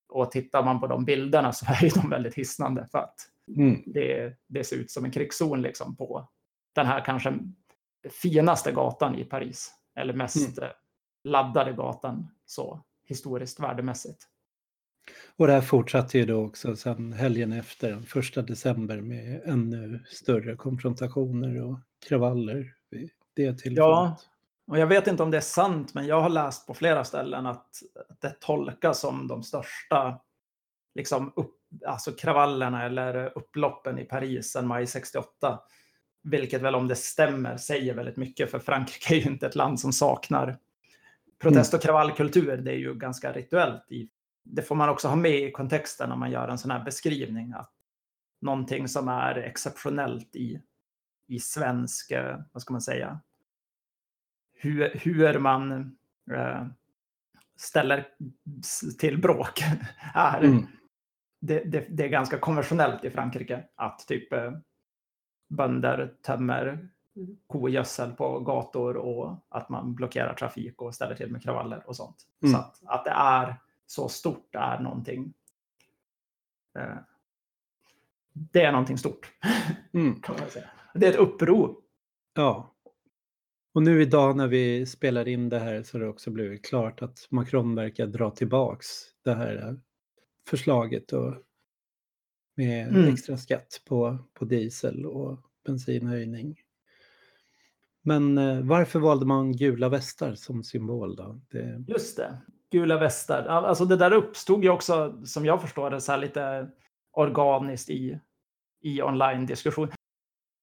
och 0.09 0.30
tittar 0.30 0.62
man 0.62 0.80
på 0.80 0.87
de 0.87 1.04
bilderna 1.04 1.52
så 1.52 1.66
är 1.66 2.00
de 2.00 2.11
väldigt 2.11 2.35
hisnande 2.35 2.87
för 2.92 2.99
att 2.99 3.34
mm. 3.49 3.83
det, 3.87 4.37
det 4.47 4.65
ser 4.65 4.77
ut 4.77 4.91
som 4.91 5.05
en 5.05 5.11
krigszon 5.11 5.63
liksom, 5.63 5.97
på 5.97 6.29
den 6.75 6.87
här 6.87 7.05
kanske 7.05 7.39
finaste 8.11 8.73
gatan 8.73 9.15
i 9.15 9.25
Paris. 9.25 9.75
Eller 9.97 10.15
mest 10.15 10.59
mm. 10.59 10.71
laddade 11.25 11.73
gatan 11.73 12.29
så 12.47 12.85
historiskt 13.05 13.61
värdemässigt. 13.61 14.29
Och 15.37 15.47
det 15.47 15.53
här 15.53 15.61
fortsatte 15.61 16.19
ju 16.19 16.27
då 16.27 16.45
också 16.45 16.77
sen 16.77 17.13
helgen 17.13 17.53
efter, 17.53 17.91
den 17.91 18.03
första 18.03 18.43
december, 18.43 19.01
med 19.01 19.43
ännu 19.45 20.01
större 20.07 20.57
konfrontationer 20.57 21.63
och 21.63 21.79
kravaller 22.09 22.75
vid 22.91 23.11
det 23.35 23.53
tillfället. 23.53 23.77
Ja, 23.77 24.17
och 24.67 24.79
jag 24.79 24.87
vet 24.87 25.07
inte 25.07 25.23
om 25.23 25.31
det 25.31 25.37
är 25.37 25.41
sant, 25.41 25.95
men 25.95 26.07
jag 26.07 26.21
har 26.21 26.29
läst 26.29 26.67
på 26.67 26.75
flera 26.75 27.05
ställen 27.05 27.47
att, 27.47 27.69
att 28.09 28.21
det 28.21 28.37
tolkas 28.41 29.01
som 29.01 29.29
de 29.29 29.43
största 29.43 30.21
liksom 30.95 31.33
upp, 31.37 31.57
alltså 31.87 32.12
kravallerna 32.12 32.85
eller 32.85 33.38
upploppen 33.38 33.99
i 33.99 34.04
Paris 34.04 34.52
sedan 34.52 34.66
maj 34.66 34.87
68. 34.87 35.61
Vilket 36.23 36.62
väl 36.62 36.75
om 36.75 36.88
det 36.88 36.97
stämmer 36.97 37.57
säger 37.57 37.95
väldigt 37.95 38.16
mycket, 38.16 38.50
för 38.50 38.59
Frankrike 38.59 39.14
är 39.14 39.19
ju 39.19 39.31
inte 39.31 39.47
ett 39.47 39.54
land 39.54 39.81
som 39.81 39.93
saknar 39.93 40.57
protest 41.38 41.75
och 41.75 41.83
kravallkultur. 41.83 42.57
Det 42.57 42.71
är 42.71 42.76
ju 42.76 42.95
ganska 42.95 43.33
rituellt. 43.33 43.93
I, 43.93 44.09
det 44.45 44.62
får 44.62 44.75
man 44.75 44.88
också 44.88 45.09
ha 45.09 45.16
med 45.16 45.40
i 45.40 45.50
kontexten 45.50 46.09
när 46.09 46.16
man 46.16 46.31
gör 46.31 46.49
en 46.49 46.59
sån 46.59 46.71
här 46.71 46.85
beskrivning. 46.85 47.52
Att 47.52 47.73
någonting 48.40 48.88
som 48.88 49.09
är 49.09 49.35
exceptionellt 49.35 50.37
i, 50.37 50.61
i 51.26 51.40
svensk, 51.40 52.11
eh, 52.11 52.38
vad 52.52 52.62
ska 52.62 52.73
man 52.73 52.83
säga, 52.83 53.21
hur, 54.54 54.90
hur 54.95 55.38
man 55.38 55.97
äh, 56.33 56.66
ställer 57.57 58.09
till 58.99 59.19
bråk 59.19 59.62
är. 60.14 60.40
Mm. 60.40 60.66
Det, 61.47 61.65
det, 61.65 61.87
det, 61.89 62.05
är 62.05 62.09
ganska 62.09 62.39
konventionellt 62.39 63.05
i 63.05 63.11
Frankrike 63.11 63.65
att 63.75 63.99
typ 64.09 64.33
äh, 64.33 64.53
bönder 65.49 66.15
tömmer 66.23 66.89
kogödsel 67.47 68.13
på 68.13 68.41
gator 68.41 68.97
och 68.97 69.37
att 69.49 69.69
man 69.69 69.95
blockerar 69.95 70.35
trafik 70.35 70.83
och 70.83 70.95
ställer 70.95 71.15
till 71.15 71.31
med 71.31 71.43
kravaller 71.43 71.83
och 71.87 71.97
sånt. 71.97 72.17
Mm. 72.43 72.53
Så 72.53 72.59
att, 72.59 72.81
att 72.85 73.05
det 73.05 73.11
är 73.11 73.57
så 73.87 74.09
stort 74.09 74.55
är 74.55 74.81
någonting. 74.81 75.35
Eh, 76.79 76.97
det 78.33 78.63
är 78.63 78.73
någonting 78.73 78.99
stort. 78.99 79.33
Mm. 79.93 80.21
Kan 80.21 80.37
man 80.41 80.51
säga. 80.51 80.71
Det 80.95 81.07
är 81.07 81.11
ett 81.11 81.19
uppror. 81.19 81.77
Ja. 82.35 82.75
Och 83.75 83.83
nu 83.83 84.03
idag 84.03 84.37
när 84.37 84.47
vi 84.47 84.87
spelar 84.87 85.29
in 85.29 85.49
det 85.49 85.59
här 85.59 85.83
så 85.83 85.97
har 85.97 86.05
det 86.05 86.11
också 86.11 86.31
blivit 86.31 86.65
klart 86.65 87.03
att 87.03 87.19
Macron 87.31 87.75
verkar 87.75 88.07
dra 88.07 88.31
tillbaks 88.31 88.87
det 89.25 89.35
här 89.35 89.81
förslaget 90.49 91.13
och 91.13 91.35
med 92.57 92.89
mm. 92.89 93.13
extra 93.13 93.37
skatt 93.37 93.83
på, 93.89 94.19
på 94.35 94.45
diesel 94.45 95.07
och 95.07 95.39
bensinhöjning. 95.67 96.57
Men 98.03 98.39
eh, 98.39 98.61
varför 98.61 99.01
valde 99.01 99.27
man 99.27 99.53
gula 99.53 99.89
västar 99.89 100.35
som 100.35 100.65
symbol 100.65 101.17
då? 101.17 101.41
Det... 101.51 101.85
Just 101.89 102.17
det, 102.17 102.39
gula 102.71 102.99
västar. 102.99 103.47
Alltså 103.47 103.85
det 103.85 103.97
där 103.97 104.13
uppstod 104.13 104.65
ju 104.65 104.71
också, 104.71 105.21
som 105.25 105.45
jag 105.45 105.63
förstår 105.63 105.91
det, 105.91 106.01
så 106.01 106.13
här 106.13 106.19
lite 106.19 106.71
organiskt 107.13 107.91
i, 107.91 108.19
i 108.81 109.03
online-diskussion. 109.03 109.89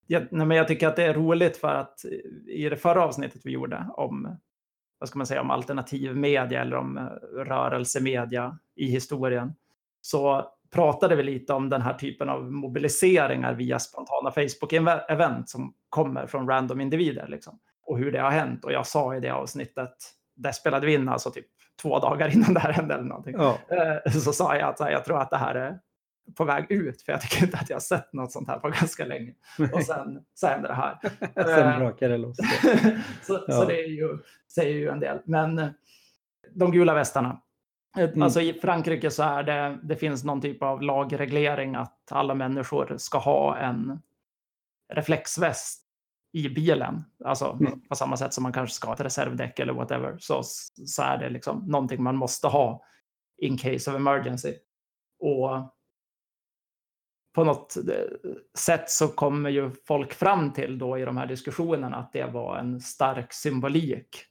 Jag, 0.07 0.31
men 0.31 0.51
jag 0.51 0.67
tycker 0.67 0.87
att 0.87 0.95
det 0.95 1.03
är 1.03 1.13
roligt 1.13 1.57
för 1.57 1.75
att 1.75 2.05
i 2.47 2.69
det 2.69 2.77
förra 2.77 3.03
avsnittet 3.03 3.41
vi 3.43 3.51
gjorde 3.51 3.85
om, 3.93 4.37
vad 4.99 5.09
ska 5.09 5.17
man 5.17 5.27
säga, 5.27 5.41
om 5.41 5.51
alternativ 5.51 6.15
media 6.15 6.61
eller 6.61 6.75
om 6.75 6.97
eh, 6.97 7.03
rörelsemedia 7.45 8.59
i 8.75 8.85
historien, 8.85 9.53
så 10.01 10.47
pratade 10.73 11.15
vi 11.15 11.23
lite 11.23 11.53
om 11.53 11.69
den 11.69 11.81
här 11.81 11.93
typen 11.93 12.29
av 12.29 12.51
mobiliseringar 12.51 13.53
via 13.53 13.79
spontana 13.79 14.29
Facebook-event 14.29 15.45
som 15.45 15.73
kommer 15.89 16.27
från 16.27 16.47
random 16.47 16.81
individer. 16.81 17.27
Liksom, 17.27 17.59
och 17.85 17.97
hur 17.97 18.11
det 18.11 18.19
har 18.19 18.31
hänt. 18.31 18.65
Och 18.65 18.71
jag 18.71 18.87
sa 18.87 19.15
i 19.15 19.19
det 19.19 19.29
avsnittet, 19.29 19.93
där 20.35 20.51
spelade 20.51 20.85
vi 20.85 20.93
in 20.93 21.09
alltså 21.09 21.31
typ 21.31 21.45
två 21.81 21.99
dagar 21.99 22.33
innan 22.35 22.53
det 22.53 22.59
här 22.59 22.73
hände 22.73 22.93
eller 22.93 23.03
någonting. 23.03 23.35
Ja. 23.37 23.57
Eh, 24.05 24.11
så 24.11 24.33
sa 24.33 24.55
jag 24.55 24.69
att 24.69 24.91
jag 24.91 25.05
tror 25.05 25.21
att 25.21 25.29
det 25.29 25.37
här 25.37 25.55
är 25.55 25.79
på 26.37 26.45
väg 26.45 26.71
ut, 26.71 27.01
för 27.01 27.11
jag 27.11 27.21
tycker 27.21 27.43
inte 27.43 27.57
att 27.57 27.69
jag 27.69 27.75
har 27.75 27.81
sett 27.81 28.13
något 28.13 28.31
sånt 28.31 28.47
här 28.47 28.59
på 28.59 28.69
ganska 28.69 29.05
länge. 29.05 29.33
Och 29.73 29.83
sen 29.83 30.25
så 30.33 30.47
hände 30.47 30.67
det 30.67 30.73
här. 30.73 30.97
sen 31.35 31.67
eh, 31.67 31.79
brakade 31.79 32.13
det 32.13 32.17
loss. 32.17 32.37
så, 33.21 33.43
ja. 33.47 33.53
så 33.53 33.65
det 33.65 33.83
är 33.83 33.87
ju, 33.87 34.17
säger 34.53 34.75
ju 34.75 34.89
en 34.89 34.99
del. 34.99 35.19
Men 35.25 35.73
de 36.53 36.71
gula 36.71 36.93
västarna, 36.93 37.41
Mm. 37.97 38.21
Alltså 38.21 38.41
i 38.41 38.53
Frankrike 38.53 39.11
så 39.11 39.23
är 39.23 39.43
det, 39.43 39.79
det 39.83 39.95
finns 39.95 40.23
någon 40.23 40.41
typ 40.41 40.63
av 40.63 40.81
lagreglering 40.81 41.75
att 41.75 42.11
alla 42.11 42.35
människor 42.35 42.97
ska 42.97 43.17
ha 43.17 43.57
en 43.57 44.01
reflexväst 44.93 45.81
i 46.33 46.49
bilen. 46.49 47.03
Alltså 47.25 47.57
mm. 47.61 47.81
på 47.81 47.95
samma 47.95 48.17
sätt 48.17 48.33
som 48.33 48.43
man 48.43 48.53
kanske 48.53 48.75
ska 48.75 48.87
ha 48.87 48.93
ett 48.93 49.01
reservdäck 49.01 49.59
eller 49.59 49.73
whatever. 49.73 50.17
Så, 50.19 50.41
så 50.85 51.01
är 51.01 51.17
det 51.17 51.29
liksom 51.29 51.65
någonting 51.67 52.03
man 52.03 52.15
måste 52.15 52.47
ha 52.47 52.83
in 53.37 53.57
case 53.57 53.91
of 53.91 53.95
emergency. 53.95 54.53
Och 55.19 55.75
på 57.35 57.43
något 57.43 57.77
eh, 57.77 58.31
sätt 58.57 58.89
så 58.89 59.07
kommer 59.07 59.49
ju 59.49 59.71
folk 59.87 60.13
fram 60.13 60.53
till 60.53 60.77
då 60.77 60.97
i 60.97 61.05
de 61.05 61.17
här 61.17 61.27
diskussionerna 61.27 61.97
att 61.97 62.13
det 62.13 62.25
var 62.25 62.57
en 62.57 62.79
stark 62.79 63.33
symbolik 63.33 64.25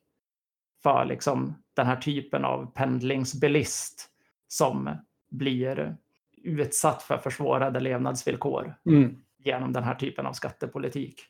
för 0.83 1.05
liksom 1.05 1.55
den 1.77 1.87
här 1.87 1.97
typen 1.97 2.45
av 2.45 2.73
pendlingsbilist 2.75 4.11
som 4.49 4.91
blir 5.31 5.97
utsatt 6.43 7.03
för 7.03 7.19
försvårade 7.19 7.81
levnadsvillkor 7.81 8.75
mm. 8.87 9.17
genom 9.39 9.73
den 9.73 9.85
här 9.85 9.95
typen 9.95 10.27
av 10.27 10.33
skattepolitik. 10.33 11.21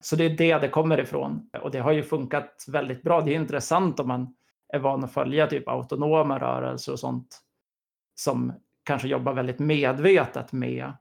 Så 0.00 0.16
det 0.16 0.24
är 0.24 0.30
det 0.30 0.58
det 0.58 0.68
kommer 0.68 1.00
ifrån 1.00 1.50
och 1.62 1.70
det 1.70 1.78
har 1.78 1.92
ju 1.92 2.02
funkat 2.02 2.64
väldigt 2.68 3.02
bra. 3.02 3.20
Det 3.20 3.34
är 3.34 3.40
intressant 3.40 4.00
om 4.00 4.08
man 4.08 4.34
är 4.68 4.78
van 4.78 5.04
att 5.04 5.12
följa 5.12 5.46
typ 5.46 5.68
autonoma 5.68 6.38
rörelser 6.38 6.92
och 6.92 7.00
sånt 7.00 7.40
som 8.14 8.52
kanske 8.84 9.08
jobbar 9.08 9.32
väldigt 9.32 9.58
medvetet 9.58 10.52
med 10.52 10.92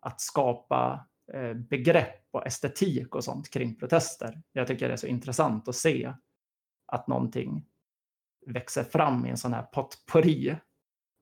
att 0.00 0.20
skapa 0.20 1.06
eh, 1.32 1.54
begrepp 1.54 2.28
och 2.30 2.46
estetik 2.46 3.14
och 3.14 3.24
sånt 3.24 3.50
kring 3.50 3.78
protester. 3.78 4.42
Jag 4.52 4.66
tycker 4.66 4.88
det 4.88 4.92
är 4.92 4.96
så 4.96 5.06
intressant 5.06 5.68
att 5.68 5.74
se 5.74 6.12
att 6.92 7.06
någonting 7.06 7.66
växer 8.46 8.84
fram 8.84 9.26
i 9.26 9.30
en 9.30 9.36
sån 9.36 9.52
här 9.52 9.62
potpourri 9.62 10.56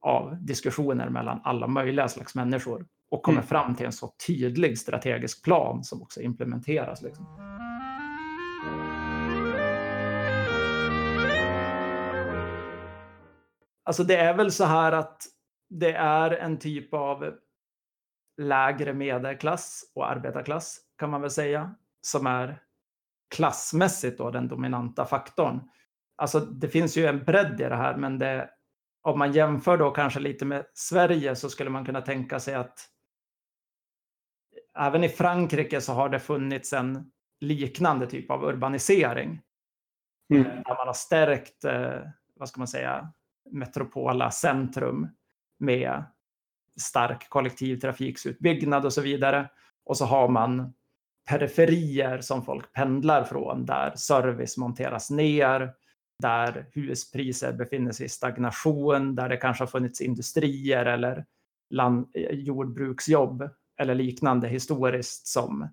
av 0.00 0.44
diskussioner 0.44 1.08
mellan 1.08 1.40
alla 1.44 1.66
möjliga 1.66 2.08
slags 2.08 2.34
människor 2.34 2.86
och 3.10 3.22
kommer 3.22 3.38
mm. 3.38 3.48
fram 3.48 3.74
till 3.74 3.86
en 3.86 3.92
så 3.92 4.14
tydlig 4.26 4.78
strategisk 4.78 5.44
plan 5.44 5.84
som 5.84 6.02
också 6.02 6.20
implementeras. 6.20 7.02
Liksom. 7.02 7.26
Alltså 13.84 14.04
det 14.04 14.16
är 14.16 14.34
väl 14.34 14.52
så 14.52 14.64
här 14.64 14.92
att 14.92 15.22
det 15.70 15.92
är 15.92 16.30
en 16.30 16.58
typ 16.58 16.94
av 16.94 17.34
lägre 18.36 18.92
medelklass 18.92 19.92
och 19.94 20.10
arbetarklass 20.10 20.80
kan 20.98 21.10
man 21.10 21.20
väl 21.20 21.30
säga 21.30 21.74
som 22.00 22.26
är 22.26 22.62
klassmässigt 23.34 24.18
då 24.18 24.30
den 24.30 24.48
dominanta 24.48 25.04
faktorn. 25.04 25.60
Alltså 26.16 26.40
det 26.40 26.68
finns 26.68 26.96
ju 26.96 27.06
en 27.06 27.24
bredd 27.24 27.60
i 27.60 27.64
det 27.64 27.76
här, 27.76 27.96
men 27.96 28.18
det, 28.18 28.50
om 29.02 29.18
man 29.18 29.32
jämför 29.32 29.78
då 29.78 29.90
kanske 29.90 30.20
lite 30.20 30.44
med 30.44 30.66
Sverige 30.74 31.36
så 31.36 31.50
skulle 31.50 31.70
man 31.70 31.84
kunna 31.84 32.00
tänka 32.00 32.40
sig 32.40 32.54
att 32.54 32.88
även 34.78 35.04
i 35.04 35.08
Frankrike 35.08 35.80
så 35.80 35.92
har 35.92 36.08
det 36.08 36.20
funnits 36.20 36.72
en 36.72 37.10
liknande 37.40 38.06
typ 38.06 38.30
av 38.30 38.44
urbanisering. 38.44 39.40
Mm. 40.34 40.46
Eh, 40.46 40.52
där 40.52 40.76
man 40.76 40.86
har 40.86 40.94
stärkt, 40.94 41.64
eh, 41.64 42.00
vad 42.34 42.48
ska 42.48 42.60
man 42.60 42.68
säga, 42.68 43.12
metropola 43.50 44.30
centrum 44.30 45.08
med 45.58 46.04
stark 46.80 47.28
kollektivtrafiksutbyggnad 47.28 48.84
och 48.84 48.92
så 48.92 49.00
vidare. 49.00 49.50
Och 49.84 49.96
så 49.96 50.04
har 50.04 50.28
man 50.28 50.74
periferier 51.28 52.20
som 52.20 52.44
folk 52.44 52.72
pendlar 52.72 53.24
från 53.24 53.66
där 53.66 53.92
service 53.96 54.56
monteras 54.56 55.10
ner, 55.10 55.74
där 56.22 56.66
huspriser 56.72 57.52
befinner 57.52 57.92
sig 57.92 58.06
i 58.06 58.08
stagnation, 58.08 59.14
där 59.14 59.28
det 59.28 59.36
kanske 59.36 59.62
har 59.62 59.68
funnits 59.68 60.00
industrier 60.00 60.86
eller 60.86 61.24
land, 61.70 62.08
jordbruksjobb 62.30 63.50
eller 63.80 63.94
liknande 63.94 64.48
historiskt 64.48 65.26
som 65.26 65.68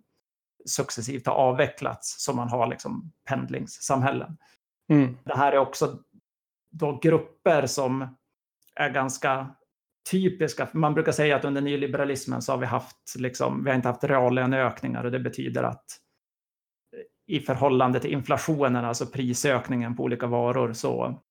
successivt 0.65 1.27
har 1.27 1.33
avvecklats 1.33 2.23
som 2.23 2.35
man 2.35 2.49
har 2.49 2.67
liksom 2.67 3.11
pendlingssamhällen. 3.29 4.37
Mm. 4.89 5.17
Det 5.23 5.35
här 5.35 5.51
är 5.51 5.57
också 5.57 5.99
då 6.69 6.99
grupper 7.01 7.65
som 7.65 8.17
är 8.75 8.89
ganska 8.89 9.55
typiska. 10.11 10.67
Man 10.73 10.93
brukar 10.93 11.11
säga 11.11 11.35
att 11.35 11.45
under 11.45 11.61
nyliberalismen 11.61 12.41
så 12.41 12.51
har 12.51 12.57
vi 12.57 12.65
haft, 12.65 13.15
liksom, 13.17 13.63
vi 13.63 13.69
har 13.69 13.75
inte 13.75 13.87
haft 13.87 14.03
reallöneökningar 14.03 15.03
och 15.03 15.11
det 15.11 15.19
betyder 15.19 15.63
att 15.63 15.85
eh, 16.95 17.35
i 17.35 17.39
förhållande 17.39 17.99
till 17.99 18.13
inflationen, 18.13 18.85
alltså 18.85 19.05
prisökningen 19.05 19.95
på 19.95 20.03
olika 20.03 20.27
varor, 20.27 20.73
så, 20.73 21.21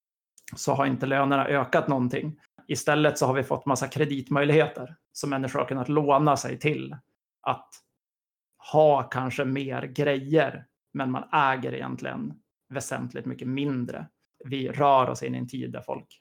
så 0.57 0.75
har 0.75 0.87
inte 0.87 1.07
lönerna 1.07 1.47
ökat 1.47 1.89
någonting. 1.89 2.41
Istället 2.69 3.19
så 3.19 3.27
har 3.27 3.35
vi 3.35 3.43
fått 3.43 3.67
massa 3.67 3.89
kreditmöjligheter 3.89 4.97
som 5.13 5.31
människor 5.31 5.59
har 5.59 5.67
kunnat 5.67 5.89
låna 5.89 6.37
sig 6.37 6.59
till 6.59 6.97
att 7.43 7.69
ha 8.73 9.03
kanske 9.03 9.45
mer 9.45 9.83
grejer, 9.83 10.67
men 10.95 11.11
man 11.11 11.25
äger 11.33 11.75
egentligen 11.75 12.35
väsentligt 12.69 13.27
mycket 13.27 13.49
mindre. 13.49 14.07
vi 14.45 14.69
rör 14.69 15.11
oss 15.11 15.23
in 15.23 15.35
i 15.35 15.39
en 15.39 15.49
tid 15.49 15.73
där 15.73 15.81
folk 15.81 16.21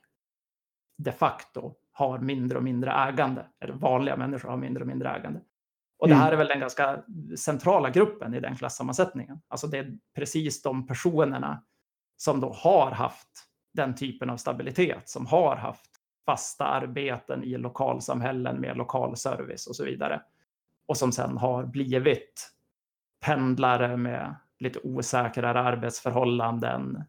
de 0.97 1.11
facto 1.11 1.75
har 1.93 2.19
mindre 2.19 2.57
och 2.57 2.63
mindre 2.63 2.91
ägande, 2.91 3.45
eller 3.59 3.73
vanliga 3.73 4.17
människor 4.17 4.49
har 4.49 4.57
mindre 4.57 4.81
och 4.83 4.87
mindre 4.87 5.09
ägande. 5.09 5.41
Och 5.99 6.07
det 6.07 6.15
här 6.15 6.27
Mm. 6.27 6.33
är 6.33 6.37
väl 6.37 6.47
den 6.47 6.59
ganska 6.59 7.03
centrala 7.37 7.89
gruppen 7.89 8.33
i 8.33 8.39
den 8.39 8.55
klassammansättningen. 8.55 9.41
Alltså 9.47 9.67
det 9.67 9.77
är 9.77 9.97
precis 10.15 10.61
de 10.61 10.87
personerna 10.87 11.63
som 12.17 12.39
då 12.39 12.51
har 12.53 12.91
haft 12.91 13.27
den 13.73 13.95
typen 13.95 14.29
av 14.29 14.37
stabilitet, 14.37 15.09
som 15.09 15.25
har 15.25 15.55
haft 15.55 15.89
fasta 16.25 16.65
arbeten 16.65 17.43
i 17.43 17.57
lokalsamhällen 17.57 18.61
med 18.61 18.77
lokal 18.77 19.17
service 19.17 19.67
och 19.67 19.75
så 19.75 19.85
vidare. 19.85 20.21
Och 20.85 20.97
som 20.97 21.11
sen 21.11 21.37
har 21.37 21.65
blivit 21.65 22.51
pendlare 23.25 23.97
med 23.97 24.35
lite 24.59 24.79
osäkrare 24.83 25.59
arbetsförhållanden, 25.59 27.03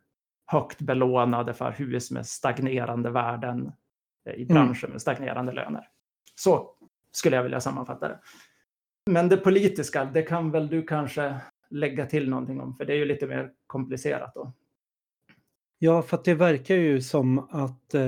högt 0.46 0.80
belånade 0.80 1.54
för 1.54 1.72
hus 1.72 2.10
med 2.10 2.26
stagnerande 2.26 3.10
värden 3.10 3.72
i 4.36 4.44
branscher 4.44 4.88
med 4.88 5.02
stagnerande 5.02 5.52
löner. 5.52 5.88
Så 6.34 6.70
skulle 7.12 7.36
jag 7.36 7.42
vilja 7.42 7.60
sammanfatta 7.60 8.08
det. 8.08 8.18
Men 9.10 9.28
det 9.28 9.36
politiska, 9.36 10.04
det 10.04 10.22
kan 10.22 10.50
väl 10.50 10.68
du 10.68 10.82
kanske 10.82 11.40
lägga 11.70 12.06
till 12.06 12.28
någonting 12.28 12.60
om, 12.60 12.74
för 12.74 12.84
det 12.84 12.92
är 12.92 12.96
ju 12.96 13.04
lite 13.04 13.26
mer 13.26 13.50
komplicerat 13.66 14.34
då. 14.34 14.52
Ja, 15.78 16.02
för 16.02 16.20
det 16.24 16.34
verkar 16.34 16.74
ju 16.74 17.00
som 17.00 17.38
att 17.38 17.94
eh, 17.94 18.02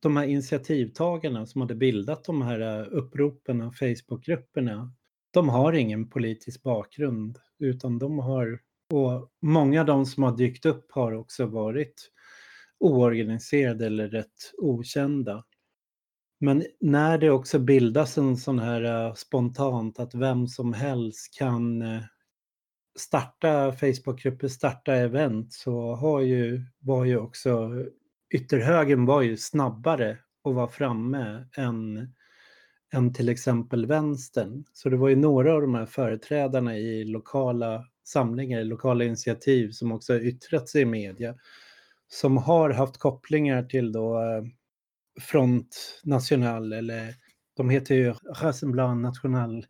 de 0.00 0.16
här 0.16 0.24
initiativtagarna 0.24 1.46
som 1.46 1.60
hade 1.60 1.74
bildat 1.74 2.24
de 2.24 2.42
här 2.42 2.60
eh, 2.60 2.86
uppropen 2.90 3.62
och 3.62 3.74
Facebookgrupperna, 3.74 4.92
de 5.30 5.48
har 5.48 5.72
ingen 5.72 6.08
politisk 6.08 6.62
bakgrund, 6.62 7.38
utan 7.58 7.98
de 7.98 8.18
har, 8.18 8.60
och 8.92 9.30
många 9.42 9.80
av 9.80 9.86
de 9.86 10.06
som 10.06 10.22
har 10.22 10.36
dykt 10.36 10.66
upp 10.66 10.92
har 10.92 11.12
också 11.12 11.46
varit 11.46 12.12
oorganiserade 12.80 13.86
eller 13.86 14.08
rätt 14.08 14.52
okända. 14.58 15.44
Men 16.40 16.64
när 16.80 17.18
det 17.18 17.30
också 17.30 17.58
bildas 17.58 18.18
en 18.18 18.36
sån 18.36 18.58
här 18.58 19.06
eh, 19.06 19.14
spontant 19.14 19.98
att 19.98 20.14
vem 20.14 20.48
som 20.48 20.72
helst 20.72 21.38
kan 21.38 21.82
eh, 21.82 22.02
starta 22.98 23.72
Facebookgrupper, 23.72 24.48
starta 24.48 24.94
event 24.94 25.52
så 25.52 25.94
har 25.94 26.20
ju, 26.20 26.62
var 26.78 27.04
ju 27.04 27.18
också 27.18 27.70
ytterhögern 28.34 29.06
var 29.06 29.22
ju 29.22 29.36
snabbare 29.36 30.18
att 30.44 30.54
vara 30.54 30.68
framme 30.68 31.46
än, 31.56 32.08
än 32.92 33.14
till 33.14 33.28
exempel 33.28 33.86
vänstern. 33.86 34.64
Så 34.72 34.88
det 34.88 34.96
var 34.96 35.08
ju 35.08 35.16
några 35.16 35.54
av 35.54 35.60
de 35.60 35.74
här 35.74 35.86
företrädarna 35.86 36.78
i 36.78 37.04
lokala 37.04 37.84
samlingar, 38.04 38.64
lokala 38.64 39.04
initiativ 39.04 39.70
som 39.70 39.92
också 39.92 40.20
yttrat 40.20 40.68
sig 40.68 40.82
i 40.82 40.84
media 40.84 41.34
som 42.08 42.36
har 42.36 42.70
haft 42.70 42.98
kopplingar 42.98 43.62
till 43.62 43.92
då 43.92 44.22
eh, 44.22 44.42
Front 45.20 46.00
National 46.04 46.72
eller 46.72 47.14
de 47.56 47.70
heter 47.70 47.94
ju 47.94 48.14
Rassemblement 48.42 49.02
National. 49.02 49.66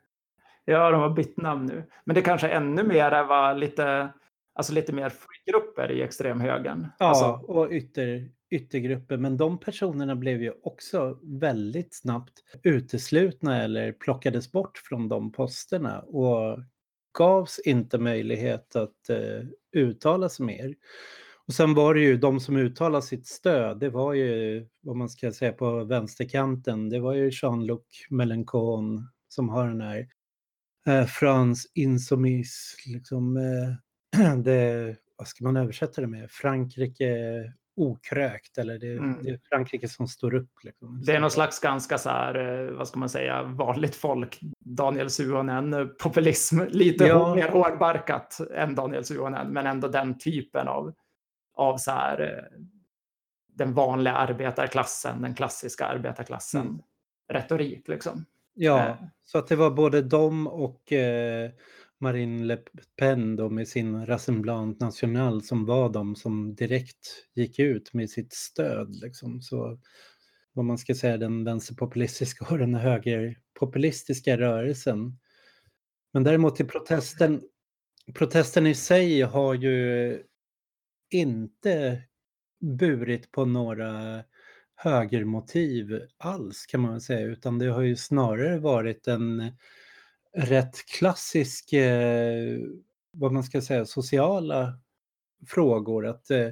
Ja, 0.64 0.90
de 0.90 1.00
har 1.00 1.10
bytt 1.10 1.36
namn 1.36 1.66
nu. 1.66 1.84
Men 2.04 2.14
det 2.14 2.22
kanske 2.22 2.48
ännu 2.48 2.82
mer 2.82 3.24
var 3.24 3.54
lite, 3.54 4.08
alltså 4.54 4.72
lite 4.72 4.92
mer 4.92 5.12
grupper 5.46 5.92
i 5.92 6.02
extremhögern. 6.02 6.86
Ja, 6.98 7.06
Alltså, 7.06 7.26
och 7.26 7.70
ytter, 7.70 8.28
yttergrupper. 8.50 9.16
Men 9.16 9.36
de 9.36 9.58
personerna 9.60 10.16
blev 10.16 10.42
ju 10.42 10.52
också 10.62 11.18
väldigt 11.22 11.94
snabbt 11.94 12.32
uteslutna 12.62 13.62
eller 13.62 13.92
plockades 13.92 14.52
bort 14.52 14.78
från 14.78 15.08
de 15.08 15.32
posterna 15.32 16.00
och 16.00 16.58
gavs 17.18 17.58
inte 17.58 17.98
möjlighet 17.98 18.76
att 18.76 19.10
eh, 19.10 19.46
uttala 19.72 20.28
sig 20.28 20.46
mer. 20.46 20.74
Och 21.48 21.54
sen 21.54 21.74
var 21.74 21.94
det 21.94 22.00
ju 22.00 22.16
de 22.16 22.40
som 22.40 22.56
uttalade 22.56 23.02
sitt 23.02 23.26
stöd, 23.26 23.78
det 23.80 23.90
var 23.90 24.14
ju 24.14 24.66
vad 24.82 24.96
man 24.96 25.08
ska 25.08 25.32
säga 25.32 25.52
på 25.52 25.84
vänsterkanten, 25.84 26.88
det 26.88 27.00
var 27.00 27.14
ju 27.14 27.30
Jean-Luc 27.30 27.82
Mélenchon 28.10 29.02
som 29.28 29.48
har 29.48 29.68
den 29.68 29.80
här 29.80 30.06
eh, 30.88 31.06
France 31.06 31.68
Insoumise, 31.74 32.76
liksom 32.86 33.36
eh, 33.36 34.34
det, 34.44 34.96
vad 35.16 35.28
ska 35.28 35.44
man 35.44 35.56
översätta 35.56 36.00
det 36.00 36.06
med? 36.06 36.30
Frankrike 36.30 37.14
okrökt 37.76 38.58
eller 38.58 38.78
det, 38.78 38.92
Mm. 38.92 39.22
det 39.22 39.30
är 39.30 39.40
Frankrike 39.48 39.88
som 39.88 40.08
står 40.08 40.34
upp. 40.34 40.50
Liksom. 40.64 41.02
det 41.06 41.12
är 41.12 41.20
någon 41.20 41.30
slags 41.30 41.60
ganska 41.60 41.98
så 41.98 42.08
här, 42.10 42.64
eh, 42.64 42.70
vad 42.76 42.88
ska 42.88 42.98
man 42.98 43.08
säga, 43.08 43.42
vanligt 43.42 43.94
folk. 43.94 44.40
Daniel 44.60 45.10
Suhonen, 45.10 45.74
eh, 45.74 45.84
populism, 45.86 46.60
lite 46.68 47.04
Ja. 47.04 47.34
mer 47.34 47.48
hårdbarkat 47.48 48.38
än 48.54 48.74
Daniel 48.74 49.04
Suhonen, 49.04 49.52
men 49.52 49.66
ändå 49.66 49.88
den 49.88 50.18
typen 50.18 50.68
av, 50.68 50.94
av 51.56 51.76
så 51.76 51.90
här, 51.90 52.20
eh, 52.20 52.60
den 53.54 53.74
vanliga 53.74 54.14
arbetarklassen, 54.14 55.22
den 55.22 55.34
klassiska 55.34 55.86
arbetarklassen, 55.86 56.60
Mm. 56.66 56.80
retorik 57.32 57.88
liksom. 57.88 58.24
Ja, 58.54 58.86
Eh. 58.88 58.96
så 59.24 59.38
att 59.38 59.46
det 59.48 59.56
var 59.56 59.70
både 59.70 60.02
dem 60.02 60.46
och 60.46 60.92
eh, 60.92 61.50
Marine 61.98 62.44
Le 62.44 62.58
Pen 62.98 63.36
då 63.36 63.50
med 63.50 63.68
sin 63.68 64.06
Rassemblement 64.06 64.80
National 64.80 65.42
som 65.42 65.66
var 65.66 65.88
de 65.88 66.16
som 66.16 66.54
direkt 66.54 67.26
gick 67.34 67.58
ut 67.58 67.94
med 67.94 68.10
sitt 68.10 68.32
stöd. 68.32 68.96
Liksom. 69.02 69.42
Så 69.42 69.78
vad 70.52 70.64
man 70.64 70.78
ska 70.78 70.94
säga 70.94 71.16
den 71.16 71.44
vänsterpopulistiska 71.44 72.46
och 72.50 72.58
den 72.58 72.74
högerpopulistiska 72.74 74.38
rörelsen. 74.38 75.18
Men 76.12 76.24
däremot 76.24 76.56
till 76.56 76.68
protesten, 76.68 77.42
protesten 78.14 78.66
i 78.66 78.74
sig 78.74 79.20
har 79.22 79.54
ju 79.54 80.22
inte 81.10 82.02
burit 82.60 83.32
på 83.32 83.44
några 83.44 84.22
högermotiv 84.74 86.00
alls 86.18 86.66
kan 86.66 86.80
man 86.80 86.92
väl 86.92 87.00
säga, 87.00 87.26
utan 87.26 87.58
det 87.58 87.66
har 87.66 87.82
ju 87.82 87.96
snarare 87.96 88.58
varit 88.58 89.08
en 89.08 89.52
rätt 90.36 90.86
klassisk, 90.86 91.72
eh, 91.72 92.58
vad 93.12 93.32
man 93.32 93.44
ska 93.44 93.60
säga, 93.60 93.86
sociala 93.86 94.78
frågor. 95.46 96.06
Att 96.06 96.30
eh, 96.30 96.48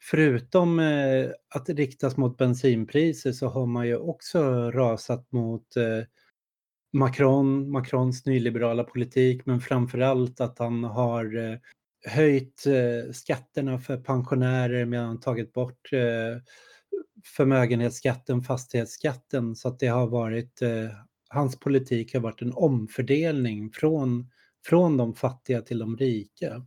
förutom 0.00 0.78
eh, 0.78 1.30
att 1.54 1.68
riktas 1.68 2.16
mot 2.16 2.38
bensinpriser 2.38 3.32
så 3.32 3.48
har 3.48 3.66
man 3.66 3.86
ju 3.86 3.96
också 3.96 4.70
rasat 4.70 5.32
mot 5.32 5.76
eh, 5.76 6.04
Macron, 6.92 7.70
Macrons 7.70 8.26
nyliberala 8.26 8.84
politik, 8.84 9.46
men 9.46 9.60
framförallt 9.60 10.40
att 10.40 10.58
han 10.58 10.84
har 10.84 11.36
eh, 11.36 11.58
höjt 12.06 12.66
eh, 12.66 13.12
skatterna 13.12 13.78
för 13.78 13.96
pensionärer 13.96 14.84
medan 14.84 15.20
tagit 15.20 15.52
bort 15.52 15.92
eh, 15.92 16.42
förmögenhetsskatten, 17.24 18.42
fastighetsskatten, 18.42 19.56
så 19.56 19.68
att 19.68 19.78
det 19.78 19.86
har 19.86 20.06
varit, 20.06 20.62
eh, 20.62 20.70
hans 21.28 21.58
politik 21.58 22.14
har 22.14 22.20
varit 22.20 22.42
en 22.42 22.52
omfördelning 22.52 23.70
från, 23.70 24.30
från 24.66 24.96
de 24.96 25.14
fattiga 25.14 25.60
till 25.60 25.78
de 25.78 25.96
rika. 25.96 26.66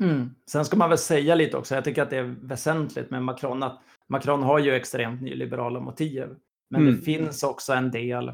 Mm. 0.00 0.30
Sen 0.50 0.64
ska 0.64 0.76
man 0.76 0.88
väl 0.88 0.98
säga 0.98 1.34
lite 1.34 1.56
också, 1.56 1.74
jag 1.74 1.84
tycker 1.84 2.02
att 2.02 2.10
det 2.10 2.16
är 2.16 2.34
väsentligt 2.42 3.10
med 3.10 3.22
Macron, 3.22 3.62
att 3.62 3.80
Macron 4.08 4.42
har 4.42 4.58
ju 4.58 4.74
extremt 4.74 5.22
nyliberala 5.22 5.80
motiv. 5.80 6.28
Men 6.70 6.80
Mm. 6.82 6.94
det 6.94 7.00
finns 7.00 7.42
också 7.42 7.72
en 7.72 7.90
del 7.90 8.32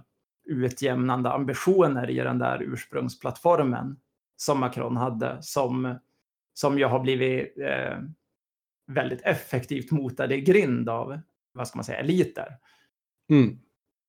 utjämnande 0.49 1.31
ambitioner 1.33 2.11
i 2.11 2.16
den 2.16 2.38
där 2.38 2.62
ursprungsplattformen 2.62 3.97
som 4.37 4.61
Macron 4.61 4.97
hade, 4.97 5.38
som, 5.40 5.99
som 6.61 6.79
ju 6.79 6.85
har 6.85 7.01
blivit 7.01 7.59
eh, 7.59 7.99
väldigt 8.87 9.23
effektivt 9.23 9.90
motade 9.90 10.37
i 10.37 10.40
grind 10.40 10.88
av, 10.88 11.20
vad 11.53 11.68
ska 11.68 11.77
man 11.77 11.85
säga, 11.85 11.99
eliter. 11.99 12.57
Mm. 13.31 13.59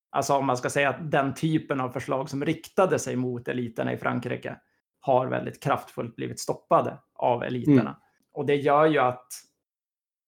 Alltså 0.10 0.34
om 0.34 0.46
man 0.46 0.58
ska 0.58 0.70
säga 0.70 0.90
att 0.90 1.12
den 1.12 1.34
typen 1.34 1.82
av 1.82 1.90
förslag 1.90 2.30
som 2.30 2.46
riktade 2.46 3.00
sig 3.00 3.16
mot 3.16 3.48
eliterna 3.48 3.94
i 3.94 3.98
Frankrike 3.98 4.56
har 5.00 5.28
väldigt 5.28 5.64
kraftfullt 5.64 6.16
blivit 6.16 6.40
stoppade 6.40 6.98
av 7.14 7.44
eliterna. 7.44 7.82
Mm. 7.82 7.96
Och 8.34 8.46
det 8.46 8.56
gör 8.56 8.86
ju 8.86 9.00
att 9.00 9.28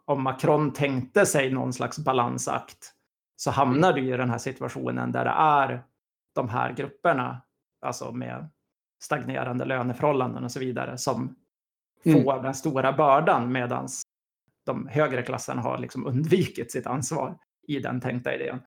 om 0.06 0.24
Macron 0.24 0.74
tänkte 0.74 1.26
sig 1.26 1.52
någon 1.52 1.74
slags 1.74 2.00
balansakt 2.00 2.94
så 3.36 3.52
hamnar 3.52 3.94
du 3.94 4.14
i 4.14 4.18
den 4.18 4.30
här 4.30 4.38
situationen 4.38 5.12
där 5.12 5.26
det 5.26 5.36
är 5.38 5.84
de 6.36 6.50
här 6.50 6.74
grupperna, 6.74 7.42
alltså 7.82 8.12
med 8.12 8.50
stagnerande 9.02 9.66
löneförhållanden 9.66 10.44
och 10.44 10.52
så 10.52 10.60
vidare, 10.60 10.98
som 10.98 11.36
Mm. 12.06 12.24
får 12.24 12.44
den 12.44 12.54
stora 12.54 12.94
bördan 12.94 13.52
medan 13.52 13.88
de 14.66 14.88
högre 14.88 15.22
klasserna 15.22 15.62
har 15.62 15.78
liksom 15.78 16.08
undvikit 16.08 16.72
sitt 16.72 16.88
ansvar 16.88 17.38
i 17.68 17.80
den 17.80 18.02
tänkta 18.02 18.36
idén. 18.36 18.60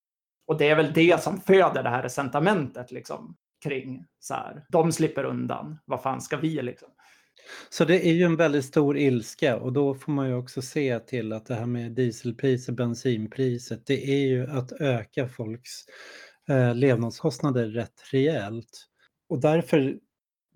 Och 0.47 0.59
det 0.59 0.69
är 0.69 0.77
väl 0.77 0.93
det 0.93 1.23
som 1.23 1.41
föder 1.41 1.83
det 1.83 1.89
här 1.89 2.03
resentamentet 2.03 2.93
liksom, 2.93 3.37
kring 3.65 4.05
så 4.21 4.35
här, 4.35 4.65
de 4.69 4.93
slipper 4.93 5.25
undan, 5.25 5.79
vad 5.85 6.03
fan 6.03 6.21
ska 6.21 6.37
vi 6.37 6.63
liksom? 6.63 6.89
Så 7.71 7.85
det 7.85 8.07
är 8.09 8.13
ju 8.13 8.23
en 8.23 8.37
väldigt 8.37 8.65
stor 8.65 8.99
ilska 8.99 9.57
och 9.57 9.73
då 9.73 9.95
får 9.95 10.13
man 10.13 10.29
ju 10.29 10.35
också 10.35 10.63
se 10.63 10.99
till 10.99 11.33
att 11.33 11.47
det 11.47 11.55
här 11.55 11.67
med 11.67 11.93
dieselpriser, 11.93 12.73
bensinpriset, 12.73 13.87
det 13.87 14.11
är 14.11 14.27
ju 14.27 14.51
att 14.51 14.73
öka 14.73 15.29
folks 15.29 15.71
eh, 16.49 16.75
levnadskostnader 16.75 17.67
rätt 17.67 18.03
rejält. 18.13 18.87
Och 19.29 19.41
därför 19.41 19.99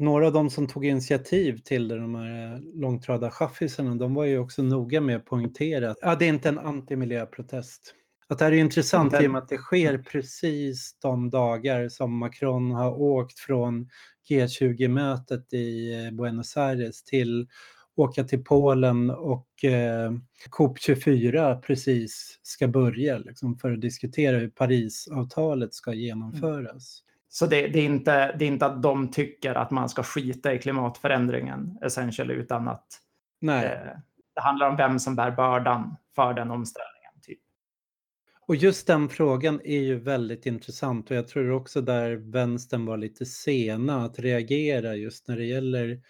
några 0.01 0.27
av 0.27 0.33
de 0.33 0.51
som 0.51 0.67
tog 0.67 0.85
initiativ 0.85 1.59
till 1.65 1.89
de 1.89 2.15
här 2.15 2.61
långtradarchaffisarna, 2.81 3.95
de 3.95 4.15
var 4.15 4.25
ju 4.25 4.39
också 4.39 4.63
noga 4.63 5.01
med 5.01 5.17
att 5.17 5.25
poängtera 5.25 5.91
att 5.91 5.99
ja, 6.01 6.15
det 6.15 6.25
är 6.25 6.29
inte 6.29 6.49
en 6.49 6.59
antimiljöprotest. 6.59 7.95
Att 8.29 8.39
det 8.39 8.45
här 8.45 8.53
är 8.53 8.57
intressant 8.57 9.21
i 9.21 9.27
och 9.27 9.31
med 9.31 9.43
att 9.43 9.49
det 9.49 9.59
sker 9.59 9.99
precis 9.99 10.97
de 11.03 11.31
dagar 11.31 11.89
som 11.89 12.19
Macron 12.19 12.71
har 12.71 13.01
åkt 13.01 13.39
från 13.39 13.89
G20-mötet 14.31 15.53
i 15.53 16.11
Buenos 16.13 16.57
Aires 16.57 17.03
till 17.03 17.49
åka 17.97 18.25
till 18.25 18.45
Polen 18.45 19.11
och 19.11 19.65
eh, 19.65 20.13
COP24 20.51 21.61
precis 21.61 22.39
ska 22.43 22.69
börja 22.69 23.19
liksom, 23.19 23.59
för 23.59 23.73
att 23.73 23.81
diskutera 23.81 24.39
hur 24.39 24.51
Parisavtalet 24.51 25.75
ska 25.75 25.93
genomföras. 25.93 27.03
Så 27.33 27.47
det, 27.47 27.69
det, 27.69 27.79
är 27.79 27.85
inte, 27.85 28.37
det 28.37 28.45
är 28.45 28.49
inte 28.49 28.67
att 28.67 28.83
de 28.83 29.11
tycker 29.11 29.55
att 29.55 29.71
man 29.71 29.89
ska 29.89 30.03
skita 30.03 30.55
i 30.55 30.59
klimatförändringen 30.59 31.79
essentially, 31.83 32.35
utan 32.35 32.69
att 32.69 32.87
Nej. 33.41 33.65
eh, 33.65 33.99
det 34.35 34.41
handlar 34.41 34.69
om 34.69 34.77
vem 34.77 34.99
som 34.99 35.17
bär 35.17 35.31
bördan 35.31 35.97
för 36.15 36.35
den 36.35 36.51
omställningen. 36.51 37.13
Typ. 37.23 37.39
Och 38.47 38.57
just 38.57 38.87
den 38.87 39.09
frågan 39.09 39.61
är 39.65 39.81
ju 39.81 39.99
väldigt 39.99 40.47
intressant 40.47 41.11
och 41.11 41.17
jag 41.17 41.29
tror 41.29 41.51
också 41.51 41.81
där 41.81 42.17
vänstern 42.17 42.87
var 42.87 42.97
lite 42.97 43.27
sena 43.27 44.05
att 44.05 44.19
reagera 44.19 44.95
just 44.97 45.29
när 45.29 45.37
det 45.37 45.47
gäller 45.47 46.01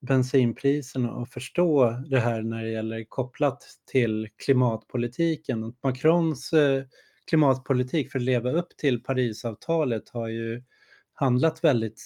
bensinpriserna 0.00 1.12
och 1.12 1.28
förstå 1.28 1.90
det 1.90 2.20
här 2.20 2.42
när 2.42 2.62
det 2.62 2.70
gäller 2.70 3.04
kopplat 3.04 3.62
till 3.90 4.28
klimatpolitiken. 4.36 5.74
Macrons 5.82 6.52
eh, 6.52 6.84
klimatpolitik 7.26 8.12
för 8.12 8.18
att 8.18 8.24
leva 8.24 8.50
upp 8.50 8.76
till 8.76 9.02
Parisavtalet 9.02 10.08
har 10.08 10.28
ju 10.28 10.62
handlat 11.12 11.64
väldigt 11.64 12.00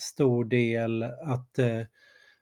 stor 0.00 0.44
del 0.44 1.02
att 1.02 1.58
eh, 1.58 1.82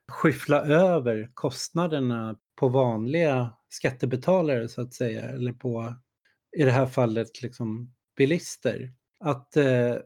skyffla 0.08 0.66
över 0.66 1.30
kostnaderna 1.34 2.38
på 2.56 2.68
vanliga 2.68 3.50
skattebetalare 3.68 4.68
så 4.68 4.80
att 4.80 4.94
säga, 4.94 5.22
eller 5.22 5.52
på 5.52 5.94
i 6.56 6.62
det 6.62 6.70
här 6.70 6.86
fallet 6.86 7.42
liksom 7.42 7.94
bilister. 8.16 8.92
Att 9.20 9.56
eh, 9.56 9.96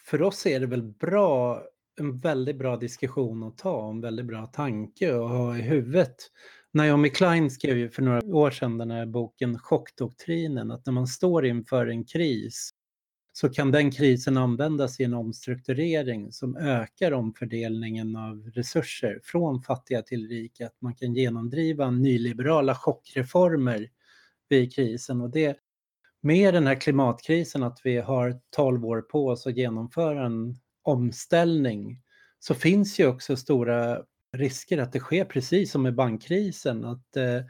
för 0.00 0.22
oss 0.22 0.46
är 0.46 0.60
det 0.60 0.66
väl 0.66 0.82
bra, 0.82 1.62
en 2.00 2.18
väldigt 2.18 2.58
bra 2.58 2.76
diskussion 2.76 3.42
att 3.42 3.58
ta, 3.58 3.90
en 3.90 4.00
väldigt 4.00 4.26
bra 4.26 4.46
tanke 4.46 5.08
att 5.14 5.30
ha 5.30 5.56
i 5.56 5.62
huvudet. 5.62 6.16
Naomi 6.72 7.10
Klein 7.10 7.50
skrev 7.50 7.78
ju 7.78 7.90
för 7.90 8.02
några 8.02 8.24
år 8.24 8.50
sedan 8.50 8.78
den 8.78 8.90
här 8.90 9.06
boken 9.06 9.58
Chockdoktrinen, 9.58 10.70
att 10.70 10.86
när 10.86 10.92
man 10.92 11.06
står 11.06 11.46
inför 11.46 11.86
en 11.86 12.04
kris 12.04 12.70
så 13.32 13.48
kan 13.48 13.70
den 13.70 13.90
krisen 13.90 14.36
användas 14.36 15.00
i 15.00 15.04
en 15.04 15.14
omstrukturering 15.14 16.32
som 16.32 16.56
ökar 16.56 17.12
omfördelningen 17.12 18.16
av 18.16 18.50
resurser 18.54 19.20
från 19.24 19.62
fattiga 19.62 20.02
till 20.02 20.28
rika. 20.28 20.66
Att 20.66 20.80
man 20.80 20.94
kan 20.94 21.14
genomdriva 21.14 21.90
nyliberala 21.90 22.74
chockreformer 22.74 23.88
vid 24.48 24.74
krisen 24.74 25.20
och 25.20 25.30
det 25.30 25.56
med 26.20 26.54
den 26.54 26.66
här 26.66 26.74
klimatkrisen 26.74 27.62
att 27.62 27.80
vi 27.84 27.96
har 27.96 28.40
12 28.50 28.84
år 28.86 29.00
på 29.00 29.26
oss 29.26 29.46
att 29.46 29.56
genomföra 29.56 30.26
en 30.26 30.56
omställning 30.82 32.02
så 32.38 32.54
finns 32.54 33.00
ju 33.00 33.06
också 33.06 33.36
stora 33.36 34.02
risker 34.36 34.78
att 34.78 34.92
det 34.92 35.00
sker 35.00 35.24
precis 35.24 35.72
som 35.72 35.82
med 35.82 35.94
bankkrisen, 35.94 36.84
att 36.84 37.16
eh, 37.16 37.40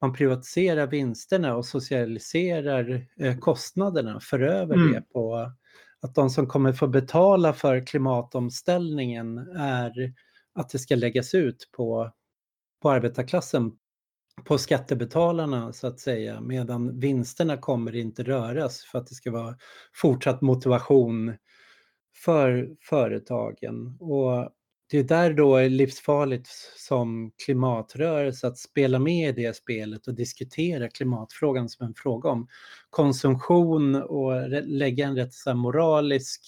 man 0.00 0.12
privatiserar 0.12 0.86
vinsterna 0.86 1.56
och 1.56 1.66
socialiserar 1.66 3.06
eh, 3.20 3.38
kostnaderna, 3.38 4.20
för 4.20 4.40
över 4.40 4.74
mm. 4.74 4.92
det 4.92 5.00
på 5.00 5.52
att 6.00 6.14
de 6.14 6.30
som 6.30 6.46
kommer 6.46 6.72
få 6.72 6.86
betala 6.86 7.52
för 7.52 7.86
klimatomställningen 7.86 9.38
är 9.56 10.14
att 10.54 10.68
det 10.68 10.78
ska 10.78 10.94
läggas 10.94 11.34
ut 11.34 11.68
på, 11.76 12.12
på 12.82 12.90
arbetarklassen, 12.90 13.72
på 14.44 14.58
skattebetalarna 14.58 15.72
så 15.72 15.86
att 15.86 16.00
säga, 16.00 16.40
medan 16.40 17.00
vinsterna 17.00 17.56
kommer 17.56 17.96
inte 17.96 18.22
röras 18.22 18.84
för 18.84 18.98
att 18.98 19.06
det 19.06 19.14
ska 19.14 19.30
vara 19.30 19.56
fortsatt 19.94 20.40
motivation 20.40 21.36
för 22.24 22.76
företagen. 22.80 23.96
Och 24.00 24.50
det 24.94 25.00
är 25.00 25.04
där 25.04 25.32
då 25.32 25.56
är 25.56 25.68
livsfarligt 25.68 26.48
som 26.76 27.32
klimatrörelse 27.44 28.46
att 28.46 28.58
spela 28.58 28.98
med 28.98 29.38
i 29.38 29.42
det 29.42 29.56
spelet 29.56 30.06
och 30.06 30.14
diskutera 30.14 30.88
klimatfrågan 30.88 31.68
som 31.68 31.86
en 31.86 31.94
fråga 31.96 32.30
om 32.30 32.48
konsumtion 32.90 33.94
och 33.94 34.48
lägga 34.62 35.06
en 35.06 35.16
rätt 35.16 35.34
så 35.34 35.54
moralisk, 35.54 36.40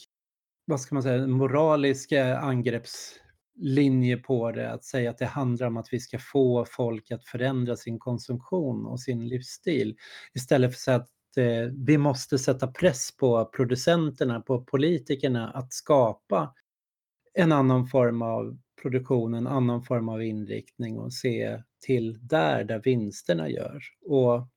vad 0.64 0.80
ska 0.80 0.94
man 0.94 1.02
säga, 1.02 1.26
moralisk 1.26 2.12
angreppslinje 2.12 4.16
på 4.16 4.52
det. 4.52 4.72
Att 4.72 4.84
säga 4.84 5.10
att 5.10 5.18
det 5.18 5.26
handlar 5.26 5.66
om 5.66 5.76
att 5.76 5.92
vi 5.92 6.00
ska 6.00 6.18
få 6.18 6.64
folk 6.64 7.10
att 7.10 7.24
förändra 7.24 7.76
sin 7.76 7.98
konsumtion 7.98 8.86
och 8.86 9.00
sin 9.00 9.28
livsstil 9.28 9.96
istället 10.34 10.70
för 10.70 10.76
att 10.76 10.80
säga 10.80 10.96
att 10.96 11.10
vi 11.86 11.98
måste 11.98 12.38
sätta 12.38 12.66
press 12.66 13.16
på 13.16 13.44
producenterna, 13.44 14.40
på 14.40 14.64
politikerna 14.64 15.50
att 15.50 15.72
skapa 15.72 16.54
en 17.36 17.52
annan 17.52 17.86
form 17.86 18.22
av 18.22 18.58
produktion, 18.82 19.34
en 19.34 19.46
annan 19.46 19.82
form 19.82 20.08
av 20.08 20.22
inriktning 20.22 20.98
och 20.98 21.12
se 21.12 21.62
till 21.80 22.18
där, 22.26 22.64
där 22.64 22.78
vinsterna 22.78 23.48
görs. 23.48 23.92
Och 24.04 24.48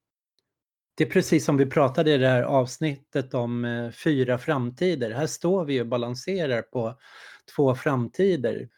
det 0.95 1.03
är 1.03 1.09
precis 1.09 1.45
som 1.45 1.57
vi 1.57 1.65
pratade 1.65 2.13
i 2.13 2.17
det 2.17 2.27
här 2.27 2.43
avsnittet 2.43 3.33
om 3.33 3.65
eh, 3.65 3.91
fyra 3.91 4.37
framtider. 4.37 5.11
Här 5.11 5.27
står 5.27 5.65
vi 5.65 5.81
och 5.81 5.87
balanserar 5.87 6.61
på 6.61 6.99
två 7.55 7.75
framtider. 7.75 8.69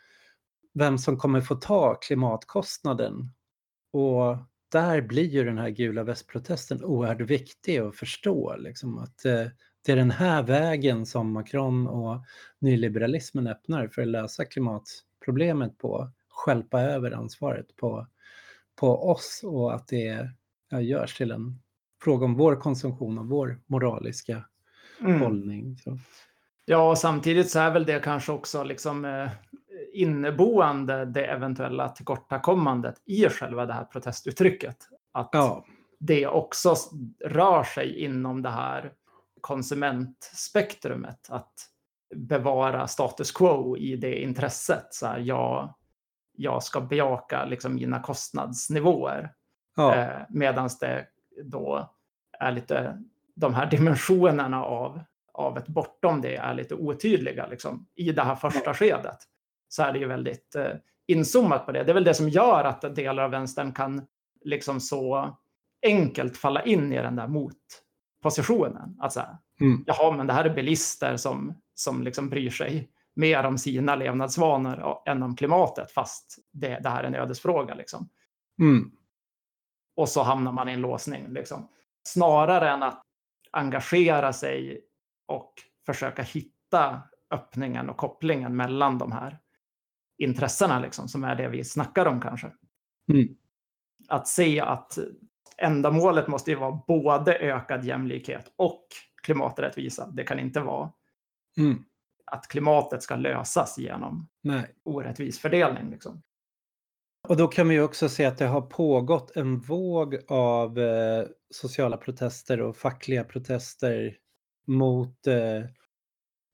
Vem 0.73 0.97
som 0.97 1.17
kommer 1.17 1.41
få 1.41 1.55
ta 1.55 1.95
klimatkostnaden. 1.95 3.31
Och 3.93 4.37
där 4.71 5.01
blir 5.01 5.29
ju 5.29 5.43
den 5.43 5.57
här 5.57 5.69
gula 5.69 6.03
västprotesten 6.03 6.83
oerhört 6.83 7.21
viktig 7.21 7.77
att 7.77 7.95
förstå. 7.95 8.55
Liksom, 8.55 8.97
att 8.97 9.25
eh, 9.25 9.47
det 9.85 9.91
är 9.91 9.95
den 9.95 10.11
här 10.11 10.43
vägen 10.43 11.05
som 11.05 11.31
Macron 11.33 11.87
och 11.87 12.17
nyliberalismen 12.59 13.47
öppnar 13.47 13.87
för 13.87 14.01
att 14.01 14.07
lösa 14.07 14.45
klimatproblemet 14.45 15.77
på, 15.77 16.09
skälpa 16.29 16.81
över 16.81 17.11
ansvaret 17.11 17.75
på, 17.75 18.07
på 18.75 19.11
oss 19.11 19.41
och 19.43 19.73
att 19.73 19.87
det 19.87 20.29
ja, 20.69 20.81
görs 20.81 21.17
till 21.17 21.31
en 21.31 21.59
fråga 22.03 22.25
om 22.25 22.35
vår 22.35 22.55
konsumtion 22.55 23.17
och 23.17 23.27
vår 23.27 23.59
moraliska 23.67 24.45
mm. 24.99 25.21
hållning. 25.21 25.77
Så. 25.77 25.97
Ja, 26.65 26.89
och 26.89 26.97
samtidigt 26.97 27.49
så 27.49 27.59
är 27.59 27.71
väl 27.71 27.85
det 27.85 27.99
kanske 27.99 28.31
också 28.31 28.63
liksom 28.63 29.05
eh, 29.05 29.29
inneboende 29.93 31.05
det 31.05 31.25
eventuella 31.25 31.89
tillkortakommandet 31.89 32.95
i 33.05 33.29
själva 33.29 33.65
det 33.65 33.73
här 33.73 33.83
protestuttrycket. 33.83 34.77
Att 35.11 35.29
ja. 35.31 35.65
det 35.99 36.27
också 36.27 36.75
rör 37.25 37.63
sig 37.63 37.99
inom 37.99 38.41
det 38.41 38.49
här 38.49 38.93
konsumentspektrumet 39.41 41.29
att 41.29 41.53
bevara 42.15 42.87
status 42.87 43.31
quo 43.31 43.77
i 43.77 43.95
det 43.95 44.21
intresset. 44.21 44.93
Så 44.93 45.07
här, 45.07 45.19
jag, 45.19 45.73
jag 46.31 46.63
ska 46.63 46.81
bejaka 46.81 47.45
liksom 47.45 47.75
mina 47.75 47.99
kostnadsnivåer. 47.99 49.33
Ja. 49.75 49.95
Eh, 49.95 50.21
Medan 50.29 50.69
det 50.79 51.07
då 51.43 51.95
är 52.39 52.51
lite 52.51 53.03
de 53.35 53.53
här 53.53 53.65
dimensionerna 53.65 54.65
av, 54.65 55.03
av 55.33 55.57
ett 55.57 55.67
bortom 55.67 56.21
det 56.21 56.35
är 56.35 56.53
lite 56.53 56.75
otydliga 56.75 57.47
liksom, 57.47 57.87
i 57.95 58.11
det 58.11 58.23
här 58.23 58.35
första 58.35 58.73
skedet. 58.73 59.17
Så 59.67 59.83
är 59.83 59.93
det 59.93 59.99
ju 59.99 60.07
väldigt 60.07 60.55
eh, 60.55 60.71
inzoomat 61.07 61.65
på 61.65 61.71
det. 61.71 61.83
Det 61.83 61.91
är 61.91 61.93
väl 61.93 62.03
det 62.03 62.13
som 62.13 62.29
gör 62.29 62.63
att 62.63 62.95
delar 62.95 63.23
av 63.23 63.31
vänstern 63.31 63.71
kan 63.71 64.07
liksom 64.41 64.79
så 64.79 65.37
enkelt 65.81 66.37
falla 66.37 66.63
in 66.63 66.93
i 66.93 66.97
den 66.97 67.15
där 67.15 67.27
mot 67.27 67.57
positionen. 68.21 68.97
Att 68.99 69.13
så 69.13 69.19
här, 69.19 69.37
mm. 69.59 69.83
jaha, 69.87 70.17
men 70.17 70.27
det 70.27 70.33
här 70.33 70.45
är 70.45 70.55
bilister 70.55 71.17
som, 71.17 71.61
som 71.75 72.03
liksom 72.03 72.29
bryr 72.29 72.49
sig 72.49 72.89
mer 73.15 73.43
om 73.43 73.57
sina 73.57 73.95
levnadsvanor 73.95 74.97
än 75.05 75.23
om 75.23 75.35
klimatet, 75.35 75.91
fast 75.91 76.37
det, 76.51 76.79
det 76.79 76.89
här 76.89 77.03
är 77.03 77.07
en 77.07 77.15
ödesfråga. 77.15 77.73
Liksom. 77.75 78.09
Mm. 78.59 78.91
Och 79.95 80.09
så 80.09 80.23
hamnar 80.23 80.51
man 80.51 80.69
i 80.69 80.73
en 80.73 80.81
låsning. 80.81 81.33
Liksom. 81.33 81.67
Snarare 82.03 82.69
än 82.69 82.83
att 82.83 83.03
engagera 83.51 84.33
sig 84.33 84.81
och 85.27 85.53
försöka 85.85 86.23
hitta 86.23 87.01
öppningen 87.31 87.89
och 87.89 87.97
kopplingen 87.97 88.55
mellan 88.55 88.97
de 88.97 89.11
här 89.11 89.39
intressena, 90.17 90.79
liksom, 90.79 91.07
som 91.07 91.23
är 91.23 91.35
det 91.35 91.47
vi 91.47 91.63
snackar 91.63 92.05
om 92.05 92.21
kanske. 92.21 92.51
Mm. 93.13 93.35
Att 94.07 94.27
se 94.27 94.59
att 94.59 94.97
ändamålet 95.61 96.27
måste 96.27 96.51
ju 96.51 96.57
vara 96.57 96.81
både 96.87 97.35
ökad 97.35 97.85
jämlikhet 97.85 98.53
och 98.55 98.87
klimaträttvisa. 99.23 100.07
Det 100.13 100.23
kan 100.23 100.39
inte 100.39 100.59
vara 100.59 100.91
mm. 101.57 101.83
att 102.25 102.47
klimatet 102.47 103.03
ska 103.03 103.15
lösas 103.15 103.77
genom 103.77 104.27
Nej. 104.43 104.75
orättvis 104.83 105.39
fördelning. 105.39 105.89
Liksom. 105.91 106.21
Och 107.27 107.37
då 107.37 107.47
kan 107.47 107.69
vi 107.69 107.79
också 107.79 108.09
se 108.09 108.25
att 108.25 108.37
det 108.37 108.45
har 108.45 108.61
pågått 108.61 109.35
en 109.35 109.59
våg 109.59 110.17
av 110.27 110.79
eh, 110.79 111.25
sociala 111.49 111.97
protester 111.97 112.61
och 112.61 112.77
fackliga 112.77 113.23
protester 113.23 114.17
mot 114.67 115.27
eh, 115.27 115.63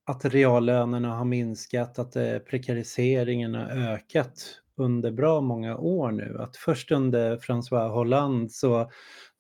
att 0.06 0.26
reallönerna 0.26 1.16
har 1.16 1.26
minskat, 1.26 2.00
att 2.00 2.16
eh, 2.16 2.38
prekariseringen 2.38 3.54
har 3.54 3.70
ökat 3.70 4.62
under 4.78 5.12
bra 5.12 5.42
många 5.42 5.78
år 5.78 6.12
nu. 6.12 6.38
Att 6.40 6.58
först 6.58 6.92
under 6.92 7.38
François 7.38 7.90
Hollande, 7.90 8.50
så, 8.50 8.92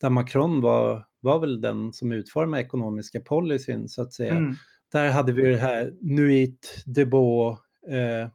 där 0.01 0.09
Macron 0.09 0.61
var, 0.61 1.05
var 1.19 1.39
väl 1.39 1.61
den 1.61 1.93
som 1.93 2.11
utformade 2.11 2.63
ekonomiska 2.63 3.19
policyn 3.19 3.89
så 3.89 4.01
att 4.01 4.13
säga. 4.13 4.35
Mm. 4.35 4.55
Där 4.91 5.09
hade 5.09 5.31
vi 5.31 5.41
det 5.41 5.57
här 5.57 5.93
Nuit 6.01 6.83
Debo 6.85 7.51
eh, 7.87 8.29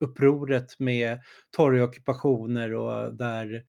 upproret 0.00 0.78
med 0.78 1.18
torgockupationer 1.56 2.74
och 2.74 3.14
där 3.14 3.64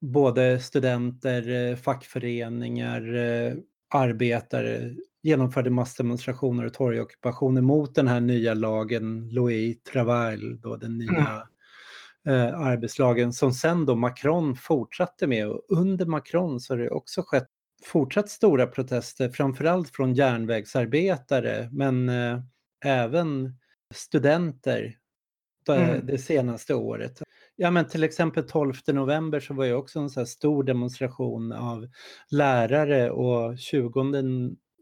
både 0.00 0.60
studenter, 0.60 1.70
eh, 1.70 1.76
fackföreningar, 1.76 3.14
eh, 3.14 3.54
arbetare 3.94 4.94
genomförde 5.22 5.70
massdemonstrationer 5.70 6.66
och 6.66 6.74
torgockupationer 6.74 7.60
mot 7.60 7.94
den 7.94 8.08
här 8.08 8.20
nya 8.20 8.54
lagen, 8.54 9.28
Louis 9.28 9.82
Travail, 9.82 10.60
då 10.60 10.76
den 10.76 10.98
nya 10.98 11.10
mm. 11.10 11.42
Eh, 12.26 12.60
arbetslagen, 12.60 13.32
som 13.32 13.52
sen 13.52 13.86
då 13.86 13.94
Macron 13.94 14.56
fortsatte 14.56 15.26
med. 15.26 15.48
Och 15.48 15.62
under 15.68 16.06
Macron 16.06 16.60
så 16.60 16.72
har 16.72 16.78
det 16.78 16.90
också 16.90 17.22
skett 17.22 17.48
fortsatt 17.84 18.28
stora 18.28 18.66
protester, 18.66 19.28
framförallt 19.28 19.90
från 19.90 20.14
järnvägsarbetare, 20.14 21.68
men 21.72 22.08
eh, 22.08 22.40
även 22.84 23.54
studenter 23.94 24.96
mm. 25.68 26.06
det 26.06 26.18
senaste 26.18 26.74
året. 26.74 27.22
Ja 27.56 27.70
men 27.70 27.88
till 27.88 28.04
exempel 28.04 28.48
12 28.48 28.74
november 28.86 29.40
så 29.40 29.54
var 29.54 29.64
ju 29.64 29.74
också 29.74 29.98
en 29.98 30.10
så 30.10 30.26
stor 30.26 30.64
demonstration 30.64 31.52
av 31.52 31.88
lärare 32.30 33.10
och 33.10 33.58
20 33.58 34.02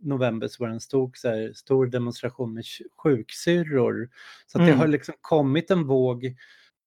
november 0.02 0.48
så 0.48 0.62
var 0.62 0.68
det 0.68 0.74
en 0.74 0.80
stor, 0.80 1.10
så 1.14 1.28
här, 1.28 1.52
stor 1.54 1.86
demonstration 1.86 2.54
med 2.54 2.64
sjuksyrror. 2.96 4.08
Så 4.46 4.58
mm. 4.58 4.70
det 4.70 4.76
har 4.76 4.86
liksom 4.86 5.14
kommit 5.20 5.70
en 5.70 5.86
våg 5.86 6.36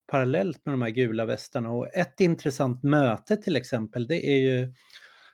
parallellt 0.06 0.66
med 0.66 0.72
de 0.72 0.82
här 0.82 0.90
gula 0.90 1.26
västarna 1.26 1.70
och 1.70 1.94
ett 1.94 2.20
intressant 2.20 2.82
möte 2.82 3.36
till 3.36 3.56
exempel 3.56 4.06
det 4.06 4.26
är 4.26 4.38
ju 4.38 4.72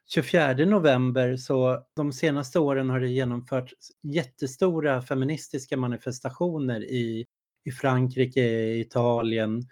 24 0.07 0.53
november 0.55 1.37
så 1.37 1.87
de 1.97 2.13
senaste 2.13 2.59
åren 2.59 2.91
har 2.91 3.01
det 3.01 3.09
genomförts 3.09 3.75
jättestora 4.03 5.03
feministiska 5.03 5.77
manifestationer 5.77 6.85
i, 6.85 7.27
i 7.65 7.73
Frankrike, 7.73 8.43
Italien, 8.75 9.63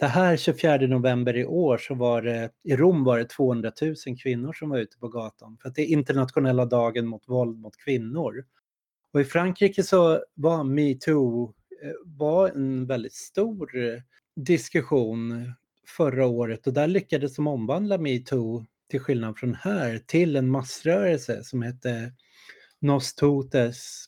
det 0.00 0.06
här 0.06 0.36
24 0.36 0.76
november 0.76 1.36
i 1.36 1.44
år 1.44 1.78
så 1.78 1.94
var 1.94 2.22
det, 2.22 2.50
i 2.64 2.76
Rom 2.76 3.04
var 3.04 3.18
det 3.18 3.24
200 3.24 3.72
000 3.82 3.94
kvinnor 4.22 4.52
som 4.52 4.70
var 4.70 4.78
ute 4.78 4.98
på 4.98 5.08
gatan. 5.08 5.58
För 5.62 5.68
att 5.68 5.74
det 5.74 5.82
är 5.82 5.86
internationella 5.86 6.64
dagen 6.64 7.06
mot 7.06 7.28
våld 7.28 7.58
mot 7.58 7.76
kvinnor. 7.76 8.44
Och 9.12 9.20
i 9.20 9.24
Frankrike 9.24 9.82
så 9.82 10.24
var 10.34 10.64
metoo 10.64 11.54
eh, 11.82 11.92
var 12.04 12.48
en 12.48 12.86
väldigt 12.86 13.14
stor 13.14 13.76
eh, 13.76 14.00
diskussion 14.36 15.52
förra 15.86 16.26
året 16.26 16.66
och 16.66 16.72
där 16.72 16.86
lyckades 16.86 17.36
de 17.36 17.46
omvandla 17.46 17.98
metoo 17.98 18.66
till 18.90 19.00
skillnad 19.00 19.38
från 19.38 19.54
här 19.54 19.98
till 19.98 20.36
en 20.36 20.50
massrörelse 20.50 21.44
som 21.44 21.62
hette 21.62 22.12
Nostotes. 22.80 24.04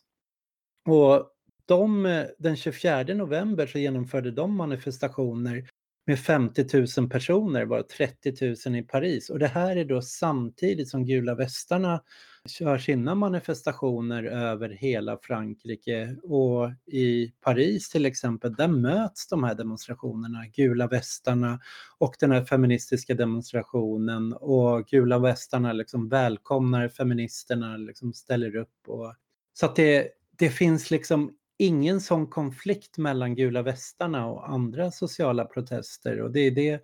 Och 0.89 1.29
de, 1.67 2.25
den 2.39 2.57
24 2.57 3.03
november 3.03 3.67
så 3.67 3.79
genomförde 3.79 4.31
de 4.31 4.57
manifestationer 4.57 5.69
med 6.07 6.19
50 6.19 6.87
000 6.99 7.11
personer, 7.11 7.67
bara 7.67 7.83
30 7.83 8.55
000 8.67 8.77
i 8.77 8.83
Paris. 8.83 9.31
Och 9.31 9.39
det 9.39 9.47
här 9.47 9.77
är 9.77 9.85
då 9.85 10.03
samtidigt 10.03 10.89
som 10.89 11.07
Gula 11.07 11.35
västarna 11.35 12.03
kör 12.49 12.79
sina 12.79 13.15
manifestationer 13.15 14.25
över 14.25 14.69
hela 14.69 15.19
Frankrike. 15.23 16.17
Och 16.23 16.71
i 16.87 17.33
Paris 17.41 17.91
till 17.91 18.07
exempel, 18.07 18.55
där 18.55 18.69
möts 18.69 19.29
de 19.29 19.45
här 19.45 19.55
demonstrationerna, 19.55 20.47
Gula 20.47 20.87
västarna 20.87 21.61
och 21.99 22.15
den 22.21 22.31
här 22.31 22.45
feministiska 22.45 23.15
demonstrationen. 23.15 24.33
Och 24.33 24.87
Gula 24.87 25.19
västarna 25.19 25.73
liksom 25.73 26.09
välkomnar 26.09 26.89
feministerna, 26.89 27.77
liksom 27.77 28.13
ställer 28.13 28.57
upp. 28.57 28.89
Och... 28.89 29.15
Så 29.53 29.67
att 29.67 29.77
det, 29.77 30.09
det 30.39 30.51
finns 30.51 30.91
liksom 30.91 31.37
ingen 31.59 32.01
sån 32.01 32.27
konflikt 32.27 32.99
mellan 32.99 33.35
gula 33.35 33.63
västarna 33.63 34.27
och 34.27 34.51
andra 34.51 34.91
sociala 34.91 35.45
protester 35.45 36.21
och 36.21 36.33
det 36.33 36.41
är 36.41 36.51
det 36.51 36.83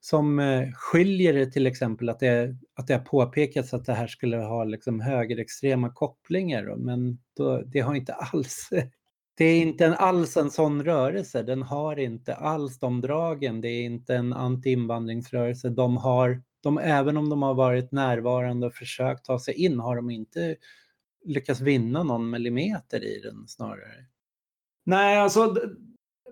som 0.00 0.38
eh, 0.38 0.68
skiljer 0.72 1.32
det 1.32 1.46
till 1.46 1.66
exempel 1.66 2.08
att 2.08 2.20
det, 2.20 2.56
att 2.74 2.86
det 2.86 2.94
har 2.94 3.04
påpekats 3.04 3.74
att 3.74 3.84
det 3.84 3.94
här 3.94 4.06
skulle 4.06 4.36
ha 4.36 4.64
liksom 4.64 5.00
högerextrema 5.00 5.92
kopplingar 5.92 6.76
men 6.76 7.18
då, 7.36 7.62
det 7.62 7.80
har 7.80 7.94
inte 7.94 8.14
alls 8.14 8.68
det 9.40 9.44
är 9.44 9.62
inte 9.62 9.86
en, 9.86 9.92
alls 9.92 10.36
en 10.36 10.50
sån 10.50 10.84
rörelse, 10.84 11.42
den 11.42 11.62
har 11.62 11.98
inte 11.98 12.34
alls 12.34 12.78
de 12.78 13.00
dragen, 13.00 13.60
det 13.60 13.68
är 13.68 13.82
inte 13.82 14.14
en 14.16 14.34
anti-invandringsrörelse, 14.34 15.68
de 15.68 15.96
har, 15.96 16.42
de, 16.62 16.78
även 16.78 17.16
om 17.16 17.28
de 17.28 17.42
har 17.42 17.54
varit 17.54 17.92
närvarande 17.92 18.66
och 18.66 18.74
försökt 18.74 19.24
ta 19.24 19.38
sig 19.38 19.54
in 19.54 19.80
har 19.80 19.96
de 19.96 20.10
inte 20.10 20.56
lyckats 21.24 21.60
vinna 21.60 22.02
någon 22.02 22.30
millimeter 22.30 23.04
i 23.04 23.20
den 23.20 23.48
snarare. 23.48 24.06
Nej, 24.84 25.18
alltså 25.18 25.56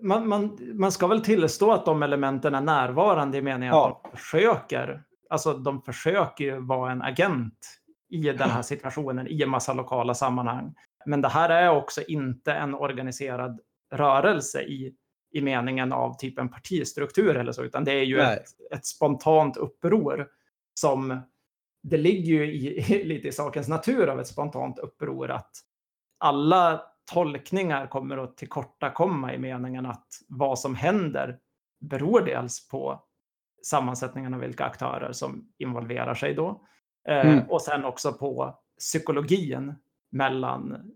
man, 0.01 0.27
man, 0.27 0.57
man 0.73 0.91
ska 0.91 1.07
väl 1.07 1.21
tillstå 1.21 1.71
att 1.71 1.85
de 1.85 2.03
elementen 2.03 2.55
är 2.55 2.61
närvarande 2.61 3.37
i 3.37 3.41
meningen 3.41 3.75
ja. 3.75 4.01
att 4.03 4.11
de 4.11 4.17
försöker. 4.17 5.03
Alltså 5.29 5.53
de 5.53 5.81
försöker 5.81 6.43
ju 6.43 6.59
vara 6.59 6.91
en 6.91 7.01
agent 7.01 7.79
i 8.09 8.21
den 8.21 8.49
här 8.49 8.61
situationen 8.61 9.27
i 9.27 9.43
en 9.43 9.49
massa 9.49 9.73
lokala 9.73 10.13
sammanhang. 10.13 10.73
Men 11.05 11.21
det 11.21 11.27
här 11.27 11.49
är 11.49 11.69
också 11.69 12.01
inte 12.01 12.53
en 12.53 12.75
organiserad 12.75 13.59
rörelse 13.91 14.61
i, 14.61 14.95
i 15.31 15.41
meningen 15.41 15.93
av 15.93 16.17
typ 16.17 16.39
en 16.39 16.49
partistruktur 16.49 17.37
eller 17.37 17.51
så, 17.51 17.63
utan 17.63 17.83
det 17.83 17.91
är 17.91 18.03
ju 18.03 18.19
ett, 18.19 18.43
ett, 18.71 18.85
spontant 18.85 19.57
uppror 19.57 20.27
som 20.73 21.21
det 21.83 21.97
ligger 21.97 22.33
ju 22.33 22.53
i, 22.53 23.03
lite 23.05 23.27
i 23.27 23.31
sakens 23.31 23.67
natur 23.67 24.07
av 24.07 24.19
ett 24.19 24.27
spontant 24.27 24.79
uppror 24.79 25.31
att 25.31 25.51
alla 26.17 26.81
tolkningar 27.13 27.87
kommer 27.87 28.17
att 28.17 28.37
tillkortakomma 28.37 29.33
i 29.33 29.37
meningen 29.37 29.85
att 29.85 30.07
vad 30.27 30.59
som 30.59 30.75
händer 30.75 31.39
beror 31.79 32.21
dels 32.21 32.67
på 32.67 33.03
sammansättningen 33.65 34.33
av 34.33 34.39
vilka 34.39 34.65
aktörer 34.65 35.11
som 35.11 35.51
involverar 35.57 36.13
sig 36.13 36.33
då. 36.33 36.61
Eh, 37.07 37.29
mm. 37.29 37.49
och 37.49 37.61
sen 37.61 37.85
också 37.85 38.13
på 38.13 38.59
psykologin 38.79 39.75
mellan 40.11 40.91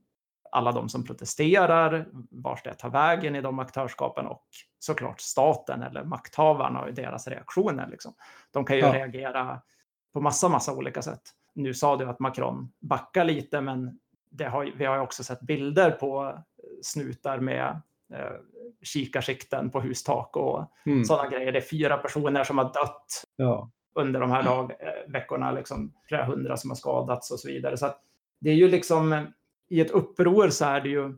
alla 0.52 0.72
de 0.72 0.90
som 0.90 1.04
protesterar, 1.04 2.08
vars 2.32 2.64
det 2.64 2.74
tar 2.74 2.90
vägen 2.90 3.36
i 3.36 3.42
de 3.42 3.60
aktörskapen 3.60 4.28
och 4.28 4.48
såklart 4.80 5.22
staten 5.22 5.82
eller 5.84 6.04
makthavarna 6.04 6.82
och 6.82 6.94
deras 6.94 7.28
reaktioner. 7.28 7.88
Liksom. 7.88 8.14
De 8.52 8.66
kan 8.66 8.76
ju 8.76 8.82
ja. 8.82 8.94
reagera 8.94 9.62
på 10.14 10.22
massa, 10.22 10.50
massa 10.50 10.74
olika 10.74 11.02
sätt. 11.02 11.22
Nu 11.56 11.74
sa 11.74 11.98
du 11.98 12.10
att 12.10 12.20
Macron 12.20 12.74
backar 12.80 13.26
lite, 13.26 13.62
men 13.62 14.00
har, 14.40 14.72
vi 14.78 14.86
har 14.86 14.98
också 14.98 15.24
sett 15.24 15.42
bilder 15.42 15.92
på 15.92 16.40
snutar 16.82 17.40
med 17.40 17.82
eh, 18.14 18.32
kikarsikten 18.82 19.70
på 19.70 19.82
hustak 19.82 20.38
och 20.38 20.72
mm. 20.86 21.06
sådana 21.06 21.30
grejer. 21.30 21.52
Det 21.52 21.60
är 21.60 21.62
fyra 21.62 21.98
personer 21.98 22.44
som 22.44 22.58
har 22.58 22.66
dött 22.66 23.24
ja. 23.36 23.72
under 23.96 24.20
de 24.20 24.32
här 24.32 24.44
dag, 24.44 24.72
eh, 24.72 25.12
veckorna, 25.12 25.52
liksom, 25.52 25.94
flera 26.08 26.26
hundra 26.26 26.58
som 26.58 26.70
har 26.70 26.76
skadats 26.76 27.32
och 27.32 27.40
så 27.40 27.48
vidare. 27.48 27.78
Så 27.78 27.92
det 28.40 28.50
är 28.50 28.56
ju 28.56 28.68
liksom, 28.68 29.28
i 29.70 29.82
ett 29.82 29.92
uppror 29.92 30.50
så 30.50 30.66
är 30.66 30.82
det 30.82 30.90
ju 30.90 31.16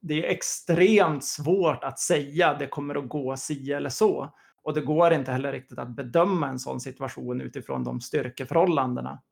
det 0.00 0.26
är 0.26 0.30
extremt 0.30 1.24
svårt 1.24 1.84
att 1.84 1.98
säga 1.98 2.54
det 2.54 2.66
kommer 2.66 2.94
att 2.94 3.08
gå 3.08 3.36
si 3.36 3.72
eller 3.72 3.90
så. 3.90 4.32
Och 4.62 4.74
det 4.74 4.80
går 4.80 5.12
inte 5.12 5.32
heller 5.32 5.52
riktigt 5.52 5.78
att 5.78 5.96
bedöma 5.96 6.48
en 6.48 6.58
sån 6.58 6.80
situation 6.80 7.40
utifrån 7.40 7.84
de 7.84 8.00
styrkeförhållandena 8.00 9.22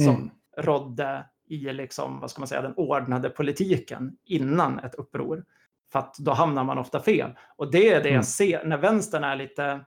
som 0.00 0.14
mm. 0.14 0.30
rådde 0.56 1.26
i 1.46 1.72
liksom, 1.72 2.20
vad 2.20 2.30
ska 2.30 2.40
man 2.40 2.48
säga, 2.48 2.62
den 2.62 2.74
ordnade 2.74 3.30
politiken 3.30 4.16
innan 4.24 4.78
ett 4.78 4.94
uppror. 4.94 5.44
För 5.92 5.98
att 5.98 6.16
då 6.18 6.32
hamnar 6.32 6.64
man 6.64 6.78
ofta 6.78 7.00
fel. 7.00 7.30
Och 7.56 7.70
det 7.70 7.88
är 7.88 8.02
det 8.02 8.08
mm. 8.08 8.14
jag 8.14 8.26
ser 8.26 8.64
när 8.64 8.78
vänstern 8.78 9.24
är 9.24 9.36
lite 9.36 9.84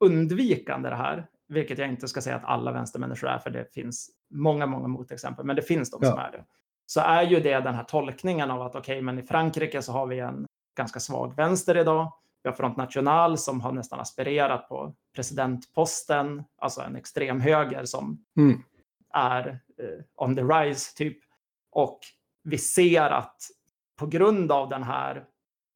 undvikande 0.00 0.88
det 0.88 0.96
här, 0.96 1.26
vilket 1.48 1.78
jag 1.78 1.88
inte 1.88 2.08
ska 2.08 2.20
säga 2.20 2.36
att 2.36 2.44
alla 2.44 2.72
vänstermänniskor 2.72 3.28
är, 3.28 3.38
för 3.38 3.50
det 3.50 3.72
finns 3.74 4.10
många, 4.30 4.66
många 4.66 4.88
motexempel, 4.88 5.44
men 5.44 5.56
det 5.56 5.62
finns 5.62 5.90
de 5.90 6.00
ja. 6.02 6.10
som 6.10 6.18
är 6.18 6.30
det. 6.30 6.44
Så 6.86 7.00
är 7.00 7.22
ju 7.22 7.40
det 7.40 7.60
den 7.60 7.74
här 7.74 7.84
tolkningen 7.84 8.50
av 8.50 8.62
att 8.62 8.74
okej, 8.74 8.94
okay, 8.94 9.02
men 9.02 9.18
i 9.18 9.22
Frankrike 9.22 9.82
så 9.82 9.92
har 9.92 10.06
vi 10.06 10.18
en 10.18 10.46
ganska 10.76 11.00
svag 11.00 11.36
vänster 11.36 11.76
idag. 11.76 12.12
Vi 12.42 12.48
har 12.48 12.56
Front 12.56 12.76
National 12.76 13.38
som 13.38 13.60
har 13.60 13.72
nästan 13.72 14.00
aspirerat 14.00 14.68
på 14.68 14.94
presidentposten, 15.14 16.44
alltså 16.58 16.80
en 16.80 16.96
extrem 16.96 17.40
höger 17.40 17.84
som 17.84 18.24
mm. 18.36 18.62
Är 19.12 19.48
eh, 19.48 20.04
on 20.16 20.36
the 20.36 20.42
rise 20.42 20.96
typ. 20.96 21.18
Och 21.70 22.00
vi 22.44 22.58
ser 22.58 23.10
att 23.10 23.42
på 23.98 24.06
grund 24.06 24.52
av 24.52 24.68
den 24.68 24.82
här 24.82 25.24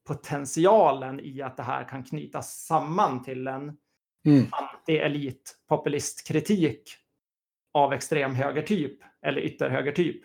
potentialen 0.06 1.20
i 1.20 1.42
att 1.42 1.56
det 1.56 1.62
här 1.62 1.84
kan 1.84 2.04
knytas 2.04 2.64
samman 2.66 3.22
till 3.22 3.46
en 3.46 3.76
mm. 4.26 4.46
anti-elit 4.50 5.56
populistkritik 5.68 6.82
av 7.74 7.92
extrem 7.92 8.34
högertyp 8.34 8.98
eller 9.22 9.40
ytterhögertyp 9.40 10.22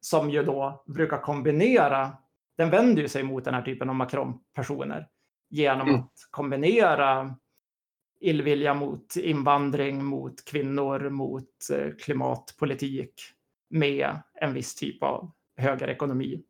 som 0.00 0.30
ju 0.30 0.42
då 0.42 0.84
brukar 0.86 1.20
kombinera, 1.20 2.12
den 2.56 2.70
vänder 2.70 3.02
ju 3.02 3.08
sig 3.08 3.22
mot 3.22 3.44
den 3.44 3.54
här 3.54 3.62
typen 3.62 3.88
av 3.88 3.94
Macron-personer 3.94 5.08
genom 5.50 5.88
Mm. 5.88 6.00
att 6.00 6.12
kombinera 6.30 7.36
illvilja 8.20 8.74
mot 8.74 9.16
invandring, 9.16 10.04
mot 10.04 10.44
kvinnor, 10.44 11.10
mot 11.10 11.48
eh, 11.72 11.94
klimatpolitik 11.94 13.14
med 13.70 14.22
en 14.34 14.54
viss 14.54 14.74
typ 14.74 15.02
av 15.02 15.32
högerekonomi 15.56 16.42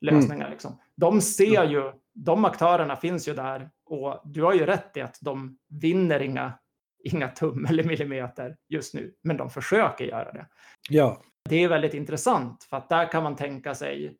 lösningar. 0.00 0.50
Liksom. 0.50 0.78
De 0.96 1.20
ser 1.20 1.64
ju, 1.64 1.92
de 2.14 2.44
aktörerna 2.44 2.96
finns 2.96 3.28
ju 3.28 3.34
där 3.34 3.70
och 3.84 4.22
du 4.24 4.42
har 4.42 4.54
ju 4.54 4.66
rätt 4.66 4.96
i 4.96 5.00
att 5.00 5.18
de 5.20 5.58
vinner 5.68 6.20
inga, 6.20 6.58
inga 7.04 7.28
tum 7.28 7.66
eller 7.68 7.84
millimeter 7.84 8.56
just 8.68 8.94
nu, 8.94 9.14
men 9.22 9.36
de 9.36 9.50
försöker 9.50 10.04
göra 10.04 10.32
det. 10.32 10.46
Ja, 10.90 11.22
Det 11.48 11.56
är 11.56 11.68
väldigt 11.68 11.94
intressant 11.94 12.64
för 12.64 12.76
att 12.76 12.88
där 12.88 13.12
kan 13.12 13.22
man 13.22 13.36
tänka 13.36 13.74
sig 13.74 14.16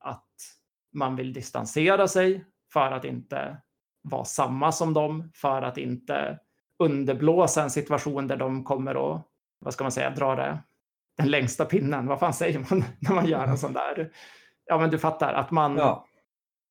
att 0.00 0.26
man 0.92 1.16
vill 1.16 1.32
distansera 1.32 2.08
sig 2.08 2.44
för 2.72 2.92
att 2.92 3.04
inte 3.04 3.62
vara 4.02 4.24
samma 4.24 4.72
som 4.72 4.94
dem, 4.94 5.30
för 5.34 5.62
att 5.62 5.78
inte 5.78 6.38
underblåsa 6.78 7.62
en 7.62 7.70
situation 7.70 8.26
där 8.26 8.36
de 8.36 8.64
kommer 8.64 9.14
att, 9.14 9.22
vad 9.58 9.74
ska 9.74 9.84
man 9.84 9.92
säga, 9.92 10.10
dra 10.10 10.34
det, 10.34 10.58
den 11.16 11.30
längsta 11.30 11.64
pinnen. 11.64 12.06
Vad 12.06 12.18
fan 12.18 12.34
säger 12.34 12.58
man 12.70 12.84
när 12.98 13.14
man 13.14 13.26
gör 13.26 13.46
en 13.46 13.58
sån 13.58 13.72
där? 13.72 14.10
Ja, 14.66 14.78
men 14.78 14.90
du 14.90 14.98
fattar 14.98 15.34
att 15.34 15.50
man, 15.50 15.76
ja. 15.76 16.06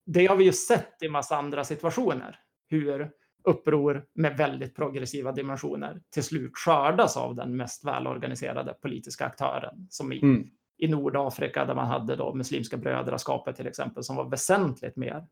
det 0.05 0.25
har 0.27 0.35
vi 0.35 0.43
ju 0.43 0.51
sett 0.51 1.03
i 1.03 1.09
massa 1.09 1.37
andra 1.37 1.63
situationer, 1.63 2.39
hur 2.69 3.11
uppror 3.43 4.05
med 4.13 4.37
väldigt 4.37 4.75
progressiva 4.75 5.31
dimensioner 5.31 6.01
till 6.13 6.23
slut 6.23 6.51
skördas 6.53 7.17
av 7.17 7.35
den 7.35 7.57
mest 7.57 7.85
välorganiserade 7.85 8.73
politiska 8.73 9.25
aktören, 9.25 9.87
som 9.89 10.13
i, 10.13 10.19
Mm. 10.21 10.47
i 10.77 10.87
Nordafrika 10.87 11.65
där 11.65 11.75
man 11.75 11.87
hade 11.87 12.15
då 12.15 12.33
Muslimska 12.33 12.77
brödraskapet 12.77 13.55
till 13.55 13.67
exempel, 13.67 14.03
som 14.03 14.15
var 14.15 14.29
väsentligt 14.29 14.95
mer 14.95 15.25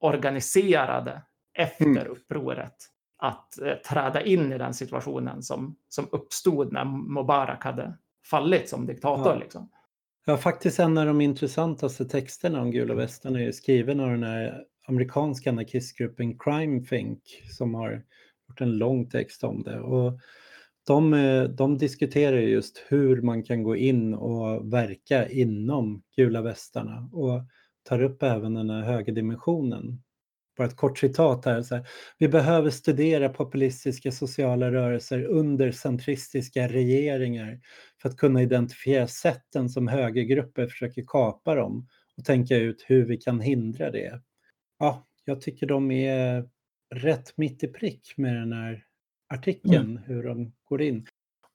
organiserade 0.00 1.22
efter 1.58 1.84
Mm. 1.84 2.06
upproret 2.06 2.74
att 3.18 3.58
eh, 3.60 3.74
träda 3.74 4.22
in 4.22 4.52
i 4.52 4.58
den 4.58 4.74
situationen 4.74 5.42
som, 5.42 5.76
som 5.88 6.08
uppstod 6.12 6.72
när 6.72 6.84
Mubarak 6.84 7.64
hade 7.64 7.98
fallit 8.30 8.68
som 8.68 8.86
diktator. 8.86 9.32
Ja. 9.32 9.38
Liksom. 9.38 9.70
Ja, 10.26 10.36
faktiskt 10.36 10.78
en 10.78 10.98
av 10.98 11.06
de 11.06 11.20
intressantaste 11.20 12.04
texterna 12.04 12.60
om 12.62 12.70
gula 12.70 12.94
västarna 12.94 13.38
är 13.38 13.42
ju 13.44 13.52
skriven 13.52 14.00
av 14.00 14.10
den 14.10 14.22
här 14.22 14.64
amerikanska 14.86 15.50
anarkistgruppen 15.50 16.38
Crime 16.38 16.86
Think 16.86 17.20
som 17.50 17.74
har 17.74 18.02
gjort 18.48 18.60
en 18.60 18.78
lång 18.78 19.10
text 19.10 19.44
om 19.44 19.62
det. 19.62 19.80
Och 19.80 20.20
de, 20.86 21.14
eh, 21.14 21.44
de 21.44 21.78
diskuterar 21.78 22.36
just 22.36 22.84
hur 22.88 23.22
man 23.22 23.42
kan 23.42 23.62
gå 23.62 23.76
in 23.76 24.14
och 24.14 24.72
verka 24.72 25.28
inom 25.28 26.02
gula 26.16 26.42
västarna 26.42 27.08
och 27.12 27.42
tar 27.88 28.02
upp 28.02 28.22
även 28.22 28.54
den 28.54 28.70
här 28.70 28.82
högerdimensionen. 28.82 30.02
Bara 30.56 30.68
ett 30.68 30.76
kort 30.76 30.98
citat 30.98 31.44
här. 31.44 31.62
Så 31.62 31.74
här. 31.74 31.88
Vi 32.18 32.28
behöver 32.28 32.70
studera 32.70 33.28
populistiska 33.28 34.12
sociala 34.12 34.72
rörelser 34.72 35.24
under 35.24 35.72
centristiska 35.72 36.68
regeringar 36.68 37.60
för 38.02 38.08
att 38.08 38.16
kunna 38.16 38.42
identifiera 38.42 39.06
sätten 39.06 39.68
som 39.68 39.88
högergrupper 39.88 40.66
försöker 40.66 41.04
kapa 41.06 41.54
dem 41.54 41.88
och 42.16 42.24
tänka 42.24 42.56
ut 42.56 42.84
hur 42.86 43.04
vi 43.04 43.16
kan 43.16 43.40
hindra 43.40 43.90
det. 43.90 44.20
Ja, 44.78 45.06
jag 45.24 45.40
tycker 45.40 45.66
de 45.66 45.90
är 45.90 46.48
rätt 46.94 47.36
mitt 47.36 47.64
i 47.64 47.68
prick 47.68 48.12
med 48.16 48.36
den 48.36 48.52
här 48.52 48.84
artikeln, 49.34 50.00
hur 50.06 50.22
de 50.22 50.52
går 50.64 50.82
in. 50.82 51.06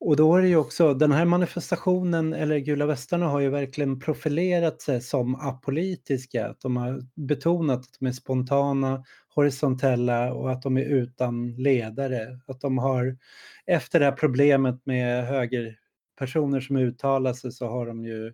Och 0.05 0.15
då 0.15 0.35
är 0.35 0.41
det 0.41 0.47
ju 0.47 0.55
också, 0.55 0.93
den 0.93 1.11
här 1.11 1.25
manifestationen, 1.25 2.33
eller 2.33 2.57
Gula 2.57 2.85
västarna, 2.85 3.27
har 3.27 3.39
ju 3.39 3.49
verkligen 3.49 3.99
profilerat 3.99 4.81
sig 4.81 5.01
som 5.01 5.35
apolitiska. 5.35 6.47
Att 6.47 6.61
de 6.61 6.77
har 6.77 7.01
betonat 7.15 7.79
att 7.79 7.99
de 7.99 8.05
är 8.05 8.11
spontana, 8.11 9.03
horisontella 9.35 10.33
och 10.33 10.51
att 10.51 10.61
de 10.61 10.77
är 10.77 10.81
utan 10.81 11.55
ledare. 11.55 12.39
Att 12.47 12.61
de 12.61 12.77
har, 12.77 13.17
efter 13.65 13.99
det 13.99 14.05
här 14.05 14.11
problemet 14.11 14.85
med 14.85 15.25
högerpersoner 15.25 16.59
som 16.61 16.75
uttalar 16.75 17.33
sig 17.33 17.51
så 17.51 17.67
har 17.67 17.85
de 17.85 18.05
ju 18.05 18.33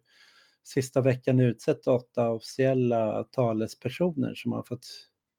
sista 0.63 1.01
veckan 1.01 1.39
utsett 1.39 1.87
åtta 1.87 2.29
officiella 2.29 3.23
talespersoner 3.23 4.33
som 4.35 4.51
har 4.51 4.63
fått 4.63 4.87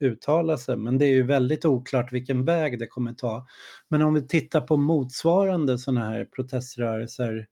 uttala 0.01 0.59
sig. 0.59 0.77
Men 0.77 0.99
det 0.99 1.07
är 1.07 1.13
ju 1.15 1.23
väldigt 1.23 1.65
oklart 1.65 2.13
vilken 2.13 2.45
väg 2.45 2.79
det 2.79 2.87
kommer 2.87 3.13
ta. 3.13 3.47
Men 3.89 4.03
om 4.03 4.15
vi 4.15 4.29
tittar 4.29 4.61
på 4.61 4.77
motsvarande 4.77 5.79
sådana 5.79 6.09
här 6.11 6.25
proteströrelser 6.25 7.47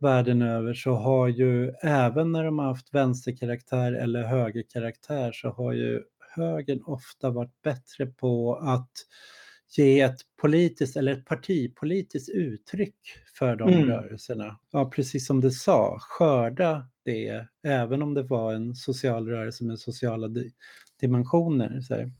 världen 0.00 0.42
över 0.42 0.74
så 0.74 0.94
har 0.94 1.28
ju 1.28 1.68
även 1.82 2.32
när 2.32 2.44
de 2.44 2.58
har 2.58 2.66
haft 2.66 2.94
vänsterkaraktär 2.94 3.92
eller 3.92 4.22
högerkaraktär 4.22 5.32
så 5.32 5.48
har 5.48 5.72
ju 5.72 6.02
högern 6.36 6.82
ofta 6.86 7.30
varit 7.30 7.62
bättre 7.62 8.06
på 8.06 8.54
att 8.56 8.90
ge 9.76 10.00
ett 10.00 10.20
politiskt 10.42 10.96
eller 10.96 11.12
ett 11.12 11.24
partipolitiskt 11.24 12.28
uttryck 12.28 12.96
för 13.38 13.56
de 13.56 13.68
Mm. 13.68 13.88
rörelserna. 13.88 14.58
Ja, 14.72 14.90
precis 14.90 15.26
som 15.26 15.40
du 15.40 15.50
sa, 15.50 15.96
skörda 16.00 16.88
det, 17.04 17.46
även 17.66 18.02
om 18.02 18.14
det 18.14 18.22
var 18.22 18.54
en 18.54 18.74
social 18.74 19.28
rörelse 19.28 19.64
med 19.64 19.78
sociala 19.78 20.28
dimensioner. 21.00 21.80
Så 21.80 21.94
här. 21.94 22.10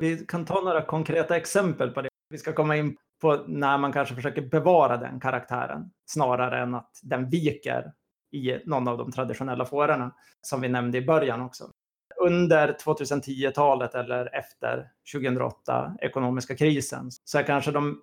Vi 0.00 0.24
kan 0.28 0.44
ta 0.44 0.60
några 0.60 0.82
konkreta 0.82 1.36
exempel 1.36 1.90
på 1.90 2.02
det. 2.02 2.08
Vi 2.30 2.38
ska 2.38 2.52
komma 2.52 2.76
in 2.76 2.96
på 3.20 3.44
när 3.46 3.78
man 3.78 3.92
kanske 3.92 4.14
försöker 4.14 4.42
bevara 4.42 4.96
den 4.96 5.20
karaktären 5.20 5.90
snarare 6.06 6.62
än 6.62 6.74
att 6.74 7.00
den 7.02 7.30
viker 7.30 7.92
i 8.32 8.58
någon 8.64 8.88
av 8.88 8.98
de 8.98 9.12
traditionella 9.12 9.64
fårorna 9.64 10.14
som 10.40 10.60
vi 10.60 10.68
nämnde 10.68 10.98
i 10.98 11.06
början 11.06 11.40
också. 11.40 11.70
Under 12.16 12.76
2010-talet 12.86 13.94
eller 13.94 14.34
efter 14.34 14.88
2008 15.14 15.96
ekonomiska 16.00 16.56
krisen 16.56 17.10
så 17.24 17.38
är 17.38 17.42
kanske 17.42 17.70
de 17.70 18.02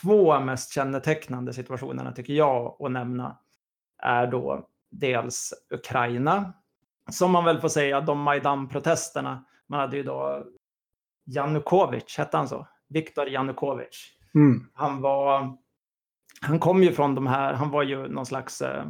två 0.00 0.40
mest 0.40 0.72
kännetecknande 0.72 1.52
situationerna 1.52 2.12
tycker 2.12 2.32
jag 2.32 2.76
att 2.80 2.90
nämna 2.92 3.38
är 4.02 4.26
då 4.26 4.68
dels 4.90 5.54
Ukraina 5.70 6.52
som 7.10 7.32
man 7.32 7.44
väl 7.44 7.60
får 7.60 7.68
säga 7.68 8.00
de 8.00 8.20
Majdan-protesterna. 8.20 9.44
Man 9.68 9.80
hade 9.80 9.96
ju 9.96 10.02
då 10.02 10.46
Janukovic, 11.24 12.18
hette 12.18 12.36
han 12.36 12.48
så? 12.48 12.66
Viktor 12.88 13.28
Janukovic. 13.28 14.16
Mm. 14.34 14.70
Han 14.74 15.00
var, 15.00 15.56
han 16.40 16.58
kom 16.58 16.82
ju 16.82 16.92
från 16.92 17.14
de 17.14 17.26
här, 17.26 17.54
han 17.54 17.70
var 17.70 17.82
ju 17.82 18.08
någon 18.08 18.26
slags 18.26 18.62
eh, 18.62 18.84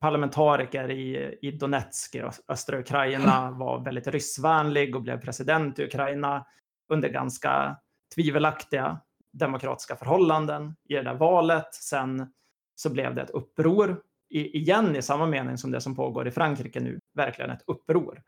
parlamentariker 0.00 0.90
i, 0.90 1.38
i 1.42 1.50
Donetsk 1.50 2.16
östra 2.48 2.78
Ukraina, 2.78 3.50
var 3.58 3.84
väldigt 3.84 4.06
ryssvänlig 4.06 4.96
och 4.96 5.02
blev 5.02 5.20
president 5.20 5.78
i 5.78 5.84
Ukraina 5.84 6.46
under 6.88 7.08
ganska 7.08 7.76
tvivelaktiga 8.14 9.00
demokratiska 9.32 9.96
förhållanden 9.96 10.76
i 10.88 10.94
det 10.94 11.02
där 11.02 11.14
valet. 11.14 11.74
Sen 11.74 12.32
så 12.74 12.90
blev 12.90 13.14
det 13.14 13.22
ett 13.22 13.30
uppror, 13.30 14.02
i, 14.30 14.58
igen 14.58 14.96
i 14.96 15.02
samma 15.02 15.26
mening 15.26 15.58
som 15.58 15.70
det 15.70 15.80
som 15.80 15.96
pågår 15.96 16.28
i 16.28 16.30
Frankrike 16.30 16.80
nu, 16.80 17.00
verkligen 17.14 17.50
ett 17.50 17.62
uppror. 17.66 18.22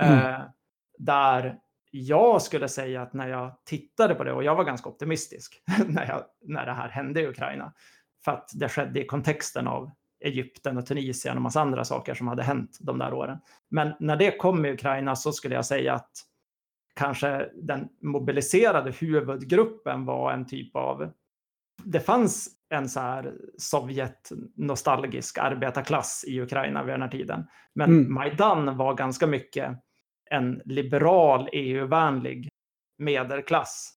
Mm. 0.00 0.18
Eh, 0.18 0.40
där 0.98 1.58
jag 1.90 2.42
skulle 2.42 2.68
säga 2.68 3.02
att 3.02 3.12
när 3.12 3.28
jag 3.28 3.56
tittade 3.64 4.14
på 4.14 4.24
det, 4.24 4.32
och 4.32 4.44
jag 4.44 4.54
var 4.54 4.64
ganska 4.64 4.88
optimistisk 4.88 5.62
när, 5.86 6.08
jag, 6.08 6.24
när 6.44 6.66
det 6.66 6.72
här 6.72 6.88
hände 6.88 7.20
i 7.20 7.26
Ukraina, 7.26 7.72
för 8.24 8.32
att 8.32 8.50
det 8.54 8.68
skedde 8.68 9.00
i 9.00 9.06
kontexten 9.06 9.66
av 9.68 9.90
Egypten 10.24 10.78
och 10.78 10.86
Tunisien 10.86 11.36
och 11.36 11.42
massa 11.42 11.60
andra 11.60 11.84
saker 11.84 12.14
som 12.14 12.28
hade 12.28 12.42
hänt 12.42 12.78
de 12.80 12.98
där 12.98 13.14
åren. 13.14 13.38
Men 13.70 13.94
när 14.00 14.16
det 14.16 14.38
kom 14.38 14.64
i 14.64 14.72
Ukraina 14.72 15.16
så 15.16 15.32
skulle 15.32 15.54
jag 15.54 15.66
säga 15.66 15.94
att 15.94 16.10
kanske 16.94 17.50
den 17.54 17.88
mobiliserade 18.02 18.90
huvudgruppen 18.90 20.04
var 20.04 20.32
en 20.32 20.46
typ 20.46 20.76
av... 20.76 21.12
Det 21.84 22.00
fanns 22.00 22.48
en 22.74 22.88
så 22.88 23.00
här 23.00 23.34
Sovjet-nostalgisk 23.58 25.38
arbetarklass 25.38 26.24
i 26.28 26.40
Ukraina 26.40 26.82
vid 26.82 26.94
den 26.94 27.02
här 27.02 27.08
tiden. 27.08 27.46
Men 27.74 27.90
Mm. 27.90 28.14
Majdan 28.14 28.76
var 28.76 28.94
ganska 28.94 29.26
mycket 29.26 29.78
en 30.30 30.62
liberal, 30.64 31.48
EU-vänlig 31.52 32.48
medelklass 32.98 33.94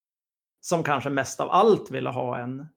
som 0.62 0.84
kanske 0.84 1.10
mest 1.10 1.40
av 1.40 1.52
allt 1.52 1.92
ville 1.92 2.10
ha 2.10 2.38
en 2.38 2.68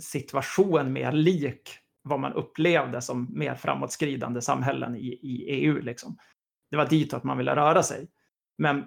situation 0.00 0.92
mer 0.92 1.12
lik 1.12 1.78
vad 2.02 2.20
man 2.20 2.32
upplevde 2.32 3.02
som 3.02 3.38
mer 3.38 3.54
framåtskridande 3.54 4.42
samhällen 4.42 4.96
i, 4.96 5.06
i 5.06 5.44
EU. 5.48 5.80
Liksom. 5.80 6.16
Det 6.70 6.76
var 6.76 6.88
ditåt 6.88 7.24
man 7.24 7.38
ville 7.38 7.56
röra 7.56 7.82
sig. 7.82 8.08
Men 8.58 8.84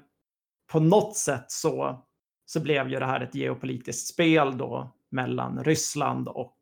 på 0.68 0.80
något 0.80 1.15
sätt 1.15 1.45
så, 1.47 2.05
så 2.45 2.59
blev 2.59 2.89
ju 2.89 2.99
det 2.99 3.05
här 3.05 3.22
ett 3.22 3.36
geopolitiskt 3.36 4.07
spel 4.07 4.57
då 4.57 4.93
mellan 5.09 5.63
Ryssland 5.63 6.28
och 6.28 6.57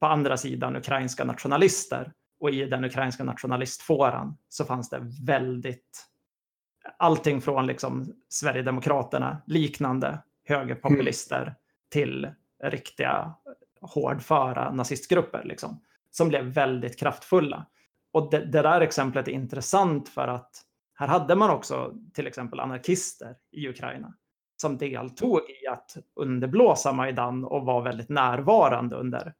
på 0.00 0.06
andra 0.06 0.36
sidan 0.36 0.76
ukrainska 0.76 1.24
nationalister. 1.24 2.12
Och 2.40 2.50
i 2.50 2.64
den 2.64 2.84
ukrainska 2.84 3.24
nationalistfåran 3.24 4.36
så 4.48 4.64
fanns 4.64 4.90
det 4.90 5.00
väldigt 5.26 6.06
allting 6.96 7.40
från 7.40 7.66
liksom 7.66 8.12
Sverigedemokraterna, 8.28 9.42
liknande 9.46 10.18
högerpopulister, 10.44 11.54
till 11.88 12.28
riktiga 12.62 13.34
hårdföra 13.80 14.72
nazistgrupper 14.72 15.44
liksom, 15.44 15.80
som 16.10 16.28
blev 16.28 16.44
väldigt 16.44 16.98
kraftfulla. 16.98 17.66
Och 18.12 18.30
det, 18.30 18.38
det 18.38 18.62
där 18.62 18.80
exemplet 18.80 19.28
är 19.28 19.32
intressant 19.32 20.08
för 20.08 20.28
att 20.28 20.62
här 20.94 21.06
hade 21.08 21.34
man 21.34 21.50
också 21.50 21.94
till 22.14 22.26
exempel 22.26 22.60
anarkister 22.60 23.36
i 23.50 23.68
Ukraina 23.68 24.14
som 24.56 24.78
deltog 24.78 25.40
i 25.40 25.66
att 25.66 25.96
underblåsa 26.14 26.92
Majdan 26.92 27.44
och 27.44 27.64
var 27.64 27.82
väldigt 27.82 28.08
närvarande 28.08 28.96
under 28.96 29.34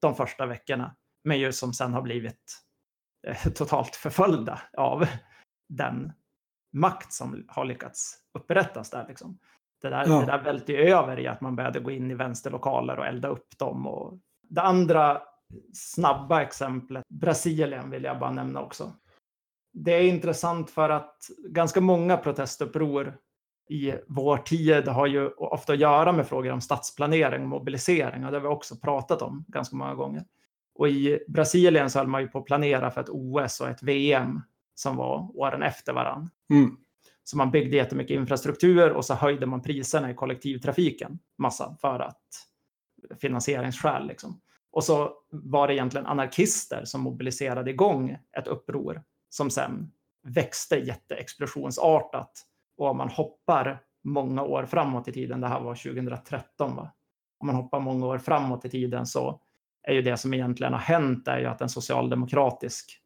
de 0.00 0.14
första 0.14 0.46
veckorna. 0.46 0.96
Men 1.24 1.38
ju 1.38 1.52
som 1.52 1.72
sen 1.72 1.94
har 1.94 2.02
blivit 2.02 2.58
eh, 3.26 3.52
totalt 3.52 3.96
förföljda 3.96 4.60
av 4.76 5.06
den 5.68 6.12
makt 6.72 7.12
som 7.12 7.44
har 7.48 7.64
lyckats 7.64 8.18
upprättas 8.38 8.90
där. 8.90 9.06
Liksom. 9.08 9.38
Det 9.82 9.88
där, 9.88 10.04
ja. 10.06 10.20
det 10.20 10.26
där 10.26 10.42
välte 10.42 10.76
över 10.76 11.20
i 11.20 11.26
att 11.26 11.40
man 11.40 11.56
började 11.56 11.80
gå 11.80 11.90
in 11.90 12.10
i 12.10 12.14
vänsterlokaler 12.14 12.98
och 12.98 13.06
elda 13.06 13.28
upp 13.28 13.58
dem. 13.58 13.86
Och 13.86 14.18
det 14.42 14.62
andra 14.62 15.22
snabba 15.74 16.42
exemplet, 16.42 17.04
Brasilien 17.08 17.90
vill 17.90 18.04
jag 18.04 18.18
bara 18.18 18.30
nämna 18.32 18.60
också. 18.60 18.92
Det 19.72 19.92
är 19.92 20.02
intressant 20.02 20.70
för 20.70 20.90
att 20.90 21.30
ganska 21.48 21.80
många 21.80 22.16
protestuppror 22.16 23.16
i 23.68 23.94
vår 24.08 24.36
tid 24.36 24.88
har 24.88 25.06
ju 25.06 25.28
ofta 25.28 25.72
att 25.72 25.78
göra 25.78 26.12
med 26.12 26.26
frågor 26.26 26.52
om 26.52 26.60
stadsplanering 26.60 27.42
och 27.42 27.48
mobilisering 27.48 28.24
och 28.24 28.30
det 28.30 28.36
har 28.36 28.42
vi 28.42 28.48
också 28.48 28.76
pratat 28.76 29.22
om 29.22 29.44
ganska 29.48 29.76
många 29.76 29.94
gånger. 29.94 30.24
Och 30.74 30.88
i 30.88 31.18
Brasilien 31.28 31.90
så 31.90 31.98
höll 31.98 32.08
man 32.08 32.22
ju 32.22 32.28
på 32.28 32.38
att 32.38 32.44
planera 32.44 32.90
för 32.90 33.00
ett 33.00 33.08
OS 33.08 33.60
och 33.60 33.68
ett 33.68 33.82
VM 33.82 34.40
som 34.74 34.96
var 34.96 35.30
åren 35.34 35.62
efter 35.62 35.92
varann. 35.92 36.30
Mm. 36.50 36.76
Så 37.24 37.36
man 37.36 37.50
byggde 37.50 37.76
jättemycket 37.76 38.14
infrastruktur 38.14 38.92
och 38.92 39.04
så 39.04 39.14
höjde 39.14 39.46
man 39.46 39.62
priserna 39.62 40.10
i 40.10 40.14
kollektivtrafiken 40.14 41.18
massa 41.38 41.76
för 41.80 42.00
att 42.00 42.22
finansieringsskäl 43.20 44.06
liksom. 44.06 44.40
Och 44.70 44.84
så 44.84 45.12
var 45.30 45.68
det 45.68 45.74
egentligen 45.74 46.06
anarkister 46.06 46.84
som 46.84 47.00
mobiliserade 47.00 47.70
igång 47.70 48.18
ett 48.38 48.46
uppror 48.46 49.02
som 49.28 49.50
sen 49.50 49.92
växte 50.22 50.76
jätteexplosionsartat. 50.76 52.32
Och 52.76 52.86
om 52.86 52.96
man 52.96 53.08
hoppar 53.08 53.80
många 54.04 54.42
år 54.42 54.66
framåt 54.66 55.08
i 55.08 55.12
tiden, 55.12 55.40
det 55.40 55.48
här 55.48 55.60
var 55.60 55.74
2013 55.74 56.76
va? 56.76 56.90
Om 57.40 57.46
man 57.46 57.56
hoppar 57.56 57.80
många 57.80 58.06
år 58.06 58.18
framåt 58.18 58.64
i 58.64 58.68
tiden 58.68 59.06
så 59.06 59.40
är 59.82 59.92
ju 59.92 60.02
det 60.02 60.16
som 60.16 60.34
egentligen 60.34 60.72
har 60.72 60.80
hänt 60.80 61.28
är 61.28 61.38
ju 61.38 61.46
att 61.46 61.60
en 61.60 61.68
socialdemokratisk 61.68 63.00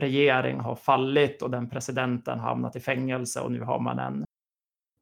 regering 0.00 0.60
har 0.60 0.74
fallit 0.74 1.42
och 1.42 1.50
den 1.50 1.70
presidenten 1.70 2.38
har 2.38 2.48
hamnat 2.48 2.76
i 2.76 2.80
fängelse 2.80 3.40
och 3.40 3.52
nu 3.52 3.60
har 3.60 3.78
man 3.78 3.98
en 3.98 4.24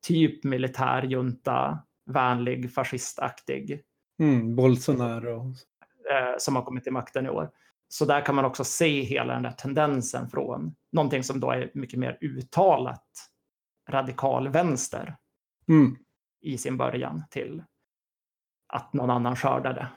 typ 0.07 0.44
militärjunta, 0.44 1.78
vänlig, 2.07 2.74
fascistaktig. 2.74 3.82
Mm, 4.18 4.57
Bolsonaro. 4.57 5.54
Eh, 6.11 6.34
som 6.38 6.57
har 6.57 6.62
kommit 6.62 6.84
till 6.84 6.92
makten 6.92 7.26
i 7.26 7.28
år. 7.28 7.50
Så 7.89 8.05
där 8.05 8.20
kan 8.20 8.34
man 8.34 8.45
också 8.45 8.64
se 8.64 9.03
hela 9.03 9.34
den 9.34 9.43
där 9.43 9.51
tendensen 9.51 10.28
från 10.28 10.74
någonting 10.93 11.24
som 11.24 11.41
då 11.41 11.51
är 11.51 11.70
mycket 11.74 11.99
mer 11.99 12.18
uttalat 12.20 13.05
radikal 13.89 14.49
vänster 14.49 15.16
mm. 15.68 15.97
i 16.41 16.59
sin 16.59 16.76
början 16.76 17.22
till 17.30 17.64
att 18.72 18.93
någon 18.93 19.11
annan 19.11 19.37
skördade. 19.37 19.89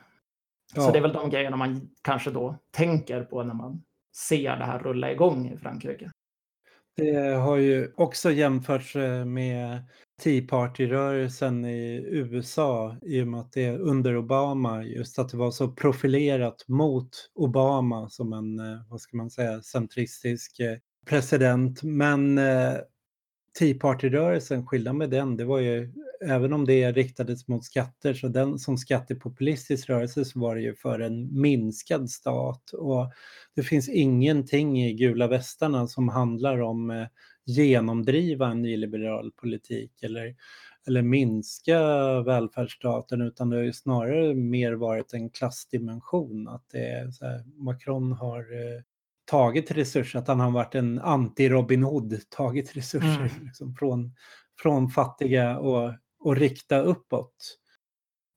Ja. 0.76 0.82
Så 0.82 0.92
det 0.92 0.98
är 0.98 1.02
väl 1.02 1.14
de 1.14 1.30
grejerna 1.30 1.58
man 1.58 1.90
kanske 2.02 2.32
då 2.32 2.56
tänker 2.72 3.24
på 3.24 3.44
när 3.44 3.54
man 3.54 3.84
ser 4.16 4.58
det 4.58 4.66
här 4.66 4.80
rulla 4.80 5.12
igång 5.12 5.48
i 5.48 5.58
Frankrike. 5.58 6.12
Det 6.96 7.36
har 7.36 7.58
ju 7.58 7.94
också 7.96 8.32
jämförts 8.32 8.96
eh, 8.96 9.26
med 9.26 9.84
Tea 10.24 10.48
Party-rörelsen 10.48 11.66
i 11.66 12.06
USA 12.10 12.98
i 13.02 13.22
och 13.22 13.28
med 13.28 13.40
att 13.40 13.52
det 13.52 13.66
är 13.66 13.80
under 13.80 14.18
Obama, 14.18 14.84
just 14.84 15.20
att 15.20 15.30
det 15.30 15.38
var 15.38 15.52
så 15.52 15.72
profilerat 15.72 16.66
mot 16.68 17.10
Obama 17.36 18.10
som 18.10 18.34
en, 18.34 18.60
eh, 18.60 18.80
vad 18.90 19.02
ska 19.02 19.18
man 19.18 19.30
säga, 19.30 19.62
centristisk 19.62 20.60
eh, 20.60 20.78
president. 21.10 21.84
Men 21.84 22.40
Tea 23.60 23.80
Party-rörelsen, 23.80 24.68
skillnaden 24.68 24.98
med 24.98 25.10
den, 25.10 25.38
det 25.38 25.46
var 25.46 25.60
ju, 25.60 25.94
även 26.26 26.54
om 26.54 26.66
det 26.66 26.92
riktades 26.92 27.48
mot 27.48 27.66
skatter, 27.66 28.14
så 28.14 28.28
den 28.28 28.60
som 28.60 28.78
skattepopulistisk 28.78 29.90
rörelse 29.90 30.26
så 30.26 30.40
var 30.40 30.56
det 30.56 30.62
ju 30.62 30.76
för 30.76 31.00
en 31.00 31.42
minskad 31.42 32.10
stat. 32.10 32.72
Och 32.74 33.12
det 33.56 33.64
finns 33.64 33.90
ingenting 33.90 34.84
i 34.84 34.94
gula 34.94 35.28
västarna 35.28 35.88
som 35.88 36.10
handlar 36.10 36.62
om 36.62 36.90
eh, 36.90 37.08
genomdriva 37.46 38.48
en 38.48 38.62
nyliberal 38.62 39.32
politik 39.32 40.04
eller, 40.04 40.36
eller 40.88 41.02
minska 41.02 41.82
välfärdsstaten, 42.22 43.22
utan 43.22 43.50
det 43.50 43.56
har 43.56 43.64
ju 43.64 43.74
snarare 43.74 44.36
mer 44.36 44.74
varit 44.74 45.14
en 45.14 45.30
klassdimension. 45.30 46.48
Att 46.48 46.64
det 46.72 46.88
är 46.88 47.12
så 47.12 47.26
här, 47.26 47.44
Macron 47.64 48.12
har 48.12 48.40
eh, 48.40 48.82
tagit 49.26 49.72
resurser, 49.72 50.20
att 50.20 50.28
han 50.28 50.40
har 50.40 50.52
varit 50.52 50.76
en 50.76 51.00
anti-Robin 51.00 51.84
Hood, 51.84 52.20
tagit 52.30 52.78
resurser 52.78 53.32
mm. 53.32 53.46
liksom, 53.46 53.76
från, 53.76 54.16
från 54.62 54.90
fattiga 54.90 55.58
och, 55.58 55.94
och 56.20 56.36
rikta 56.36 56.80
uppåt. 56.80 57.58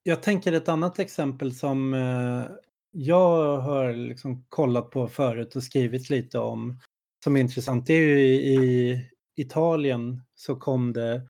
Jag 0.03 0.23
tänker 0.23 0.53
ett 0.53 0.69
annat 0.69 0.99
exempel 0.99 1.55
som 1.55 1.95
eh, 1.95 2.45
jag 2.91 3.61
har 3.61 3.93
liksom 3.93 4.45
kollat 4.49 4.91
på 4.91 5.09
förut 5.09 5.57
och 5.57 5.63
skrivit 5.63 6.11
lite 6.11 6.39
om 6.39 6.79
som 7.25 7.37
är 7.37 7.41
intressant. 7.41 7.87
Det 7.87 7.95
är 7.95 8.01
ju 8.01 8.21
i, 8.21 8.55
i 8.55 9.01
Italien 9.37 10.23
så 10.35 10.57
kom 10.57 10.93
det 10.93 11.29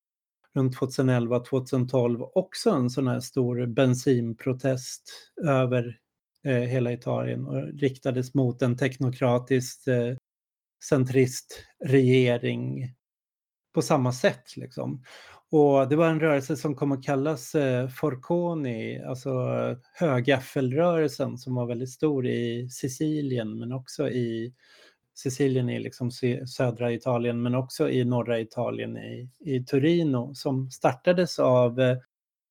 runt 0.55 0.77
2011-2012 0.77 2.31
också 2.35 2.71
en 2.71 2.91
sån 2.91 3.07
här 3.07 3.21
stor 3.21 3.67
bensinprotest 3.67 5.03
över 5.43 5.99
eh, 6.45 6.55
hela 6.55 6.93
Italien 6.93 7.47
och 7.47 7.81
riktades 7.81 8.35
mot 8.35 8.63
en 8.63 8.77
teknokratisk 8.77 9.87
eh, 9.87 10.17
centristregering 10.85 12.95
på 13.75 13.83
samma 13.83 14.13
sätt. 14.13 14.57
Liksom. 14.57 15.05
Och 15.53 15.89
det 15.89 15.97
var 15.97 16.09
en 16.09 16.21
rörelse 16.21 16.57
som 16.57 16.75
kom 16.75 16.93
att 16.93 17.05
kallas 17.05 17.55
eh, 17.55 17.89
Forconi, 17.89 19.03
alltså 19.03 19.31
högaffelrörelsen 19.93 21.39
som 21.39 21.55
var 21.55 21.67
väldigt 21.67 21.91
stor 21.91 22.27
i 22.27 22.69
Sicilien 22.69 23.59
men 23.59 23.73
också 23.73 24.09
i 24.09 24.55
Sicilien 25.15 25.69
i 25.69 25.81
liksom 25.81 26.11
södra 26.47 26.93
Italien 26.93 27.43
men 27.43 27.55
också 27.55 27.91
i 27.91 28.05
norra 28.05 28.41
Italien 28.41 28.97
i, 28.97 29.31
i 29.41 29.65
Torino 29.65 30.35
som 30.35 30.71
startades 30.71 31.39
av 31.39 31.81
eh, 31.81 31.97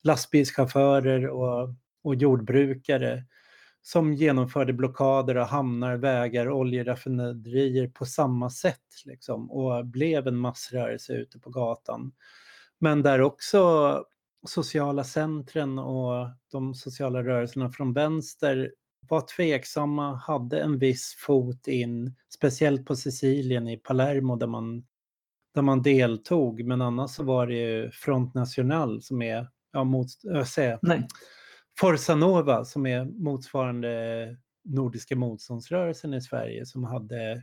lastbilschaufförer 0.02 1.28
och, 1.28 1.74
och 2.02 2.14
jordbrukare 2.14 3.24
som 3.82 4.14
genomförde 4.14 4.72
blockader 4.72 5.34
av 5.34 5.46
hamnar, 5.46 5.96
vägar, 5.96 6.50
oljeraffinaderier 6.50 7.88
på 7.88 8.04
samma 8.04 8.50
sätt 8.50 9.02
liksom, 9.04 9.50
och 9.50 9.86
blev 9.86 10.28
en 10.28 10.36
massrörelse 10.36 11.12
ute 11.12 11.38
på 11.38 11.50
gatan. 11.50 12.12
Men 12.82 13.02
där 13.02 13.20
också 13.20 14.04
sociala 14.46 15.04
centren 15.04 15.78
och 15.78 16.28
de 16.52 16.74
sociala 16.74 17.22
rörelserna 17.22 17.70
från 17.70 17.92
vänster 17.92 18.72
var 19.08 19.20
tveksamma, 19.36 20.14
hade 20.14 20.60
en 20.60 20.78
viss 20.78 21.16
fot 21.18 21.68
in, 21.68 22.14
speciellt 22.34 22.86
på 22.86 22.96
Sicilien 22.96 23.68
i 23.68 23.76
Palermo 23.76 24.36
där 24.36 24.46
man, 24.46 24.84
där 25.54 25.62
man 25.62 25.82
deltog. 25.82 26.64
Men 26.64 26.82
annars 26.82 27.10
så 27.10 27.22
var 27.22 27.46
det 27.46 27.54
ju 27.54 27.90
Front 27.90 28.34
National 28.34 29.02
som 29.02 29.22
är, 29.22 29.48
ja, 29.72 29.84
mot, 29.84 30.08
jag 30.22 30.48
säger, 30.48 30.78
Nej. 30.82 31.08
Forza 31.80 32.14
Nova 32.14 32.64
som 32.64 32.86
är 32.86 33.04
motsvarande 33.04 34.36
Nordiska 34.64 35.16
motståndsrörelsen 35.16 36.14
i 36.14 36.20
Sverige 36.20 36.66
som 36.66 36.84
hade 36.84 37.42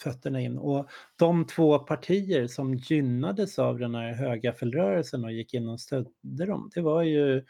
fötterna 0.00 0.40
in. 0.40 0.58
Och 0.58 0.88
de 1.16 1.46
två 1.46 1.78
partier 1.78 2.46
som 2.46 2.74
gynnades 2.74 3.58
av 3.58 3.78
den 3.78 3.94
här 3.94 4.12
högaffelrörelsen 4.12 5.24
och 5.24 5.32
gick 5.32 5.54
in 5.54 5.68
och 5.68 5.80
stödde 5.80 6.46
dem, 6.46 6.70
det 6.74 6.80
var 6.80 7.02
ju 7.02 7.44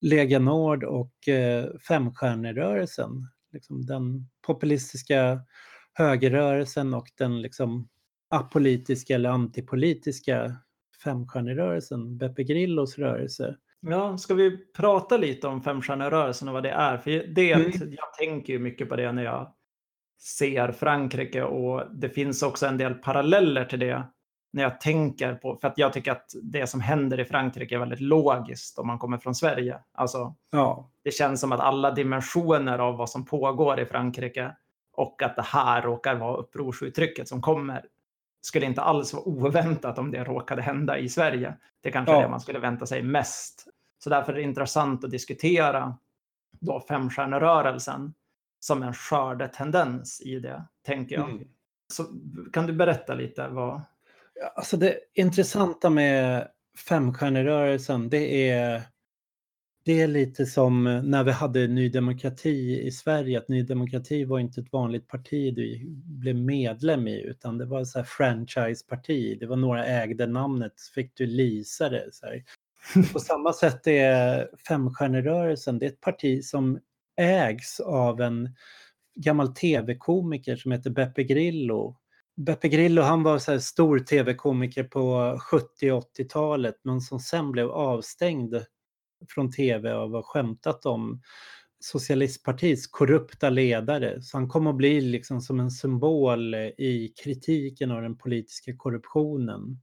Lega 0.00 0.38
Nord 0.38 0.84
och 0.84 1.28
eh, 1.28 1.66
Femstjärnerörelsen. 1.88 3.28
Liksom 3.52 3.86
den 3.86 4.28
populistiska 4.46 5.40
högerrörelsen 5.92 6.94
och 6.94 7.06
den 7.18 7.42
liksom 7.42 7.88
apolitiska 8.30 9.14
eller 9.14 9.30
antipolitiska 9.30 10.56
Femstjärnerörelsen, 11.04 12.18
Beppe 12.18 12.44
Grillos 12.44 12.98
rörelse. 12.98 13.56
Ja, 13.80 14.18
ska 14.18 14.34
vi 14.34 14.56
prata 14.56 15.16
lite 15.16 15.46
om 15.46 15.62
Femstjärnerörelsen 15.62 16.48
och 16.48 16.54
vad 16.54 16.62
det 16.62 16.70
är? 16.70 16.98
För 16.98 17.10
det, 17.10 17.52
mm. 17.52 17.70
Jag 17.72 18.14
tänker 18.18 18.52
ju 18.52 18.58
mycket 18.58 18.88
på 18.88 18.96
det 18.96 19.12
när 19.12 19.24
jag 19.24 19.52
ser 20.20 20.72
Frankrike 20.72 21.42
och 21.42 21.82
det 21.92 22.08
finns 22.08 22.42
också 22.42 22.66
en 22.66 22.78
del 22.78 22.94
paralleller 22.94 23.64
till 23.64 23.78
det 23.78 24.04
när 24.52 24.62
jag 24.62 24.80
tänker 24.80 25.34
på, 25.34 25.56
för 25.56 25.68
att 25.68 25.78
jag 25.78 25.92
tycker 25.92 26.12
att 26.12 26.30
det 26.42 26.66
som 26.66 26.80
händer 26.80 27.20
i 27.20 27.24
Frankrike 27.24 27.74
är 27.74 27.78
väldigt 27.78 28.00
logiskt 28.00 28.78
om 28.78 28.86
man 28.86 28.98
kommer 28.98 29.18
från 29.18 29.34
Sverige. 29.34 29.78
Alltså, 29.92 30.34
ja. 30.50 30.90
Det 31.04 31.10
känns 31.10 31.40
som 31.40 31.52
att 31.52 31.60
alla 31.60 31.90
dimensioner 31.90 32.78
av 32.78 32.96
vad 32.96 33.10
som 33.10 33.24
pågår 33.24 33.80
i 33.80 33.86
Frankrike 33.86 34.52
och 34.96 35.22
att 35.22 35.36
det 35.36 35.42
här 35.42 35.82
råkar 35.82 36.14
vara 36.14 36.36
upprorsuttrycket 36.36 37.28
som 37.28 37.42
kommer 37.42 37.84
skulle 38.40 38.66
inte 38.66 38.82
alls 38.82 39.14
vara 39.14 39.24
oväntat 39.28 39.98
om 39.98 40.10
det 40.10 40.24
råkade 40.24 40.62
hända 40.62 40.98
i 40.98 41.08
Sverige. 41.08 41.54
Det 41.80 41.88
är 41.88 41.92
kanske 41.92 42.14
ja. 42.14 42.20
det 42.20 42.28
man 42.28 42.40
skulle 42.40 42.58
vänta 42.58 42.86
sig 42.86 43.02
mest. 43.02 43.66
Så 43.98 44.10
därför 44.10 44.32
är 44.32 44.36
det 44.36 44.42
intressant 44.42 45.04
att 45.04 45.10
diskutera 45.10 45.98
då 46.60 46.80
femstjärnerörelsen 46.80 48.14
som 48.64 48.82
en 48.82 48.94
skördetendens 48.94 50.20
i 50.20 50.38
det, 50.38 50.64
tänker 50.86 51.14
jag. 51.14 51.30
Mm. 51.30 51.48
Så 51.92 52.04
kan 52.52 52.66
du 52.66 52.72
berätta 52.72 53.14
lite 53.14 53.48
vad... 53.48 53.82
Alltså 54.54 54.76
det 54.76 54.98
intressanta 55.14 55.90
med 55.90 56.48
femstjärnerörelsen, 56.88 58.08
det 58.08 58.50
är 58.50 58.82
det 59.84 60.00
är 60.00 60.08
lite 60.08 60.46
som 60.46 60.84
när 60.84 61.24
vi 61.24 61.30
hade 61.30 61.66
Ny 61.66 61.88
Demokrati 61.88 62.80
i 62.82 62.90
Sverige, 62.90 63.38
att 63.38 63.48
Ny 63.48 63.62
Demokrati 63.62 64.24
var 64.24 64.38
inte 64.38 64.60
ett 64.60 64.72
vanligt 64.72 65.08
parti 65.08 65.54
du 65.54 65.80
blev 66.04 66.36
medlem 66.36 67.08
i, 67.08 67.22
utan 67.22 67.58
det 67.58 67.64
var 67.64 67.80
ett 67.80 68.08
franchiseparti. 68.08 69.38
Det 69.40 69.46
var 69.46 69.56
några 69.56 69.86
ägde 69.86 70.26
namnet, 70.26 70.72
så 70.76 70.92
fick 70.92 71.16
du 71.16 71.26
lisa 71.26 71.88
det. 71.88 72.08
Så 72.12 72.26
här. 72.26 72.44
På 73.12 73.18
samma 73.18 73.52
sätt 73.52 73.86
är 73.86 74.48
Femstjärnerörelsen, 74.68 75.78
det 75.78 75.86
är 75.86 75.90
ett 75.90 76.00
parti 76.00 76.44
som 76.44 76.78
ägs 77.16 77.80
av 77.80 78.20
en 78.20 78.48
gammal 79.14 79.54
tv-komiker 79.54 80.56
som 80.56 80.72
heter 80.72 80.90
Beppe 80.90 81.24
Grillo. 81.24 81.96
Beppe 82.36 82.68
Grillo 82.68 83.02
han 83.02 83.22
var 83.22 83.38
så 83.38 83.60
stor 83.60 83.98
tv-komiker 83.98 84.84
på 84.84 85.38
70 85.50 85.66
80-talet 85.90 86.74
men 86.82 87.00
som 87.00 87.20
sen 87.20 87.52
blev 87.52 87.70
avstängd 87.70 88.54
från 89.28 89.52
tv 89.52 89.92
och 89.92 90.10
har 90.10 90.22
skämtat 90.22 90.86
om 90.86 91.22
socialistpartiets 91.80 92.86
korrupta 92.86 93.50
ledare. 93.50 94.22
Så 94.22 94.36
han 94.36 94.48
kom 94.48 94.66
att 94.66 94.76
bli 94.76 95.00
liksom 95.00 95.40
som 95.40 95.60
en 95.60 95.70
symbol 95.70 96.54
i 96.54 97.14
kritiken 97.24 97.90
av 97.90 98.02
den 98.02 98.16
politiska 98.16 98.76
korruptionen. 98.76 99.80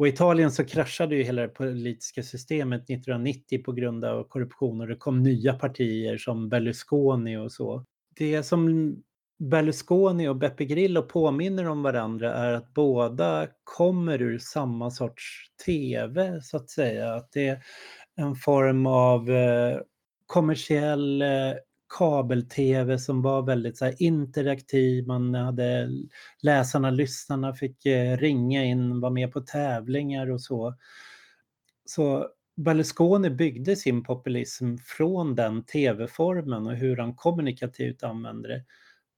Och 0.00 0.06
i 0.06 0.10
Italien 0.10 0.50
så 0.50 0.64
kraschade 0.64 1.16
ju 1.16 1.22
hela 1.22 1.42
det 1.42 1.48
politiska 1.48 2.22
systemet 2.22 2.82
1990 2.82 3.62
på 3.64 3.72
grund 3.72 4.04
av 4.04 4.24
korruption 4.24 4.80
och 4.80 4.86
det 4.86 4.96
kom 4.96 5.22
nya 5.22 5.52
partier 5.54 6.18
som 6.18 6.48
Berlusconi 6.48 7.36
och 7.36 7.52
så. 7.52 7.84
Det 8.16 8.42
som 8.42 8.96
Berlusconi 9.38 10.28
och 10.28 10.36
Beppe 10.36 10.64
Grillo 10.64 11.02
påminner 11.02 11.68
om 11.68 11.82
varandra 11.82 12.34
är 12.34 12.52
att 12.52 12.74
båda 12.74 13.46
kommer 13.64 14.22
ur 14.22 14.38
samma 14.38 14.90
sorts 14.90 15.50
tv 15.66 16.40
så 16.42 16.56
att 16.56 16.70
säga. 16.70 17.14
Att 17.14 17.32
det 17.32 17.48
är 17.48 17.62
en 18.16 18.34
form 18.34 18.86
av 18.86 19.30
eh, 19.30 19.78
kommersiell 20.26 21.22
eh, 21.22 21.52
kabel-tv 21.98 22.98
som 22.98 23.22
var 23.22 23.42
väldigt 23.42 23.78
så 23.78 23.84
här, 23.84 24.02
interaktiv. 24.02 25.06
Man 25.06 25.34
hade 25.34 25.90
läsarna, 26.42 26.90
lyssnarna 26.90 27.54
fick 27.54 27.86
eh, 27.86 28.16
ringa 28.16 28.64
in, 28.64 29.00
vara 29.00 29.12
med 29.12 29.32
på 29.32 29.40
tävlingar 29.40 30.30
och 30.30 30.40
så. 30.40 30.74
Så 31.84 32.28
Berlusconi 32.56 33.30
byggde 33.30 33.76
sin 33.76 34.02
populism 34.02 34.76
från 34.84 35.34
den 35.34 35.64
tv-formen 35.64 36.66
och 36.66 36.76
hur 36.76 36.96
han 36.96 37.14
kommunikativt 37.14 38.02
använde 38.02 38.48
det. 38.48 38.64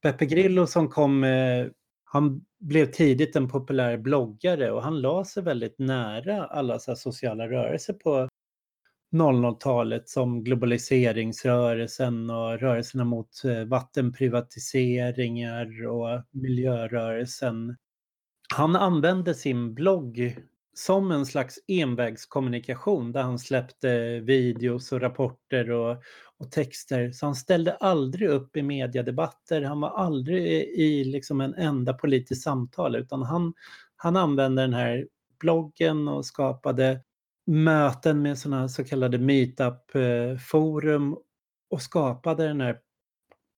Beppe 0.02 0.26
Grillo 0.26 0.66
som 0.66 0.88
kom, 0.88 1.24
eh, 1.24 1.66
han 2.04 2.44
blev 2.60 2.86
tidigt 2.86 3.36
en 3.36 3.48
populär 3.48 3.96
bloggare 3.96 4.70
och 4.70 4.82
han 4.82 5.00
la 5.00 5.24
sig 5.24 5.42
väldigt 5.42 5.78
nära 5.78 6.46
alla 6.46 6.78
så 6.78 6.96
sociala 6.96 7.48
rörelser 7.48 7.92
på 7.92 8.28
00-talet 9.12 10.08
som 10.08 10.44
globaliseringsrörelsen 10.44 12.30
och 12.30 12.60
rörelserna 12.60 13.04
mot 13.04 13.44
eh, 13.44 13.64
vattenprivatiseringar 13.64 15.86
och 15.86 16.22
miljörörelsen. 16.30 17.76
Han 18.54 18.76
använde 18.76 19.34
sin 19.34 19.74
blogg 19.74 20.36
som 20.74 21.10
en 21.10 21.26
slags 21.26 21.58
envägskommunikation 21.68 23.12
där 23.12 23.22
han 23.22 23.38
släppte 23.38 24.20
videos 24.20 24.92
och 24.92 25.00
rapporter 25.00 25.70
och, 25.70 26.02
och, 26.38 26.50
texter. 26.50 27.12
Så 27.12 27.26
han 27.26 27.34
ställde 27.34 27.74
aldrig 27.74 28.28
upp 28.28 28.56
i 28.56 28.62
mediedebatter, 28.62 29.62
han 29.62 29.80
var 29.80 29.90
aldrig 29.90 30.42
i 30.62 31.04
liksom 31.04 31.40
en 31.40 31.54
enda 31.54 31.92
politisk 31.92 32.42
samtal 32.42 32.96
utan 32.96 33.22
han, 33.22 33.54
han 33.96 34.16
använde 34.16 34.62
den 34.62 34.74
här 34.74 35.06
bloggen 35.40 36.08
och 36.08 36.26
skapade 36.26 37.00
möten 37.46 38.22
med 38.22 38.38
sådana 38.38 38.68
så 38.68 38.84
kallade 38.84 39.18
meetup-forum 39.18 41.16
och 41.70 41.82
skapade 41.82 42.54
det 42.54 42.64
här 42.64 42.78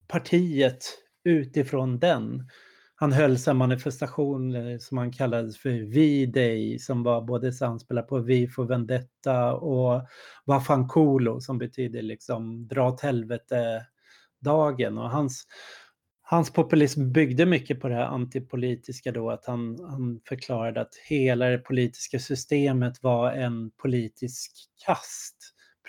partiet 0.08 0.84
utifrån 1.24 1.98
den. 1.98 2.48
Han 2.96 3.12
höll 3.12 3.36
en 3.48 3.56
manifestation 3.56 4.54
eh, 4.54 4.78
som 4.78 4.98
han 4.98 5.12
kallade 5.12 5.52
för 5.52 5.92
V-Day 5.94 6.78
som 6.78 7.02
var 7.02 7.22
både 7.22 7.52
samspelat 7.52 8.08
på 8.08 8.18
Vi 8.18 8.48
for 8.48 8.64
Vendetta 8.64 9.54
och 9.54 10.02
Vafankulo 10.44 11.40
som 11.40 11.58
betyder 11.58 12.02
liksom 12.02 12.68
dra 12.68 12.88
åt 12.88 13.00
helvete-dagen. 13.00 14.98
Och 14.98 15.10
hans 15.10 15.46
hans 16.34 16.52
populism 16.52 17.12
byggde 17.12 17.46
mycket 17.46 17.80
på 17.80 17.88
det 17.88 17.94
här 17.94 18.06
antipolitiska 18.06 19.12
då, 19.12 19.30
att 19.30 19.46
han, 19.46 19.78
han 19.88 20.20
förklarade 20.28 20.80
att 20.80 20.94
hela 21.08 21.46
det 21.46 21.58
politiska 21.58 22.18
systemet 22.18 23.02
var 23.02 23.32
en 23.32 23.70
politisk 23.70 24.52
kast. 24.86 25.36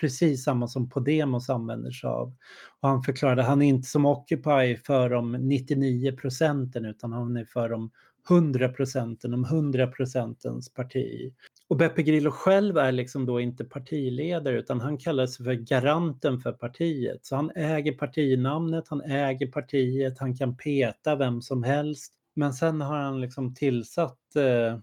Precis 0.00 0.44
samma 0.44 0.68
som 0.68 0.88
Podemos 0.88 1.50
använder 1.50 1.90
sig 1.90 2.08
av. 2.08 2.34
Och 2.80 2.88
han 2.88 3.02
förklarade 3.02 3.42
att 3.42 3.48
han 3.48 3.62
är 3.62 3.68
inte 3.68 3.88
som 3.88 4.06
Occupy 4.06 4.76
för 4.76 5.10
de 5.10 5.32
99 5.32 6.16
procenten 6.16 6.84
utan 6.84 7.12
han 7.12 7.36
är 7.36 7.44
för 7.44 7.68
de 7.68 7.90
100 8.30 8.68
procenten, 8.68 9.30
de 9.30 9.44
100 9.44 9.86
procentens 9.86 10.74
parti. 10.74 11.32
Och 11.68 11.76
Beppe 11.76 12.02
Grillo 12.02 12.30
själv 12.30 12.78
är 12.78 12.92
liksom 12.92 13.26
då 13.26 13.40
inte 13.40 13.64
partiledare 13.64 14.58
utan 14.58 14.80
han 14.80 14.98
kallar 14.98 15.26
sig 15.26 15.44
för 15.44 15.52
garanten 15.52 16.40
för 16.40 16.52
partiet. 16.52 17.26
Så 17.26 17.36
han 17.36 17.50
äger 17.50 17.92
partinamnet, 17.92 18.88
han 18.88 19.00
äger 19.00 19.46
partiet, 19.46 20.18
han 20.18 20.36
kan 20.36 20.56
peta 20.56 21.16
vem 21.16 21.42
som 21.42 21.62
helst. 21.62 22.12
Men 22.34 22.52
sen 22.52 22.80
har 22.80 22.96
han 22.96 23.20
liksom 23.20 23.54
tillsatt 23.54 24.36
eh, 24.36 24.78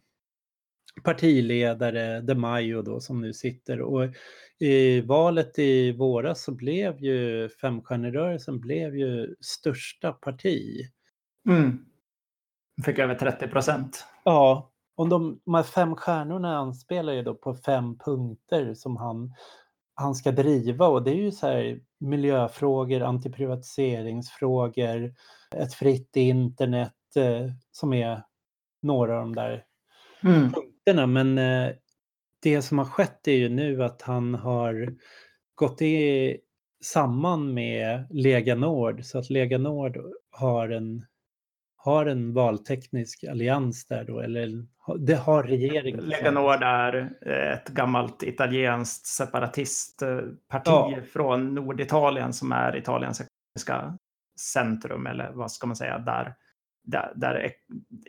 partiledare 1.04 2.22
De 2.22 2.36
Maio 2.36 2.82
då 2.82 3.00
som 3.00 3.22
nu 3.22 3.34
sitter 3.34 3.82
och 3.82 4.10
i 4.60 5.02
valet 5.02 5.60
i 5.60 5.92
våras 5.92 6.44
så 6.44 6.52
blev 6.52 7.00
ju 7.00 7.50
Femstjärnerörelsen 7.50 8.60
blev 8.60 8.98
ju 8.98 9.36
största 9.40 10.12
parti. 10.12 10.88
Mm. 11.50 11.86
Fick 12.86 13.00
över 13.00 13.16
30 13.16 13.48
procent. 13.48 14.06
Ja, 14.24 14.73
och 14.96 15.10
de, 15.10 15.40
de 15.46 15.54
här 15.54 15.64
fem 15.64 15.96
stjärnorna 15.96 16.58
anspelar 16.58 17.14
ju 17.14 17.22
då 17.22 17.36
på 17.36 17.56
fem 17.56 17.98
punkter 17.98 18.74
som 18.74 18.98
han, 18.98 19.34
han 19.96 20.16
ska 20.16 20.32
driva 20.32 20.88
och 20.88 21.04
det 21.04 21.12
är 21.12 21.16
ju 21.16 21.32
så 21.32 21.48
här 21.48 21.80
miljöfrågor, 22.00 23.02
antiprivatiseringsfrågor, 23.02 25.14
ett 25.56 25.74
fritt 25.74 26.16
internet 26.16 26.94
eh, 27.16 27.48
som 27.72 27.94
är 27.94 28.24
några 28.82 29.14
av 29.14 29.20
de 29.20 29.36
där 29.36 29.66
mm. 30.24 30.52
punkterna. 30.52 31.08
Men 31.08 31.38
eh, 31.38 31.70
det 32.40 32.62
som 32.62 32.78
har 32.78 32.86
skett 32.86 33.28
är 33.28 33.36
ju 33.36 33.50
nu 33.50 33.84
att 33.84 34.02
han 34.02 34.36
har 34.36 34.96
gått 35.56 35.82
i, 35.82 36.38
samman 36.84 37.54
med 37.54 38.08
Lega 38.10 38.56
Nord 38.56 39.06
så 39.06 39.20
att 39.20 39.30
Lega 39.30 39.58
Nord 39.58 39.98
har 40.32 40.70
en 40.70 41.06
har 41.84 42.06
en 42.06 42.34
valteknisk 42.34 43.24
allians 43.24 43.86
där 43.86 44.04
då, 44.04 44.20
eller 44.20 44.66
det 45.00 45.16
har 45.16 45.44
regeringen? 45.44 46.00
Lega 46.00 46.32
Nord 46.32 46.64
är 46.64 47.14
ett 47.54 47.70
gammalt 47.70 48.24
italienskt 48.24 49.06
separatistparti 49.06 50.66
ja. 50.66 50.96
från 51.14 51.56
Norditalien 51.56 52.34
som 52.34 52.52
är 52.52 52.76
Italiens 52.76 53.22
ekonomiska 53.22 53.98
centrum, 54.40 55.08
eller 55.08 55.32
vad 55.32 55.52
ska 55.52 55.68
man 55.68 55.76
säga, 55.76 56.00
där, 56.00 56.36
där, 56.84 57.14
där 57.16 57.52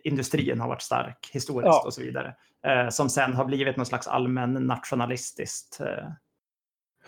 industrin 0.05 0.61
har 0.61 0.69
varit 0.69 0.83
stark 0.83 1.31
historiskt 1.33 1.67
ja. 1.67 1.83
och 1.87 1.95
så 1.95 2.01
vidare. 2.01 2.35
Eh, 2.67 2.89
som 2.89 3.09
sen 3.09 3.33
har 3.33 3.45
blivit 3.45 3.77
någon 3.77 3.87
slags 3.87 4.09
allmän 4.09 4.53
nationalistiskt 4.53 5.81
eh, 5.81 6.09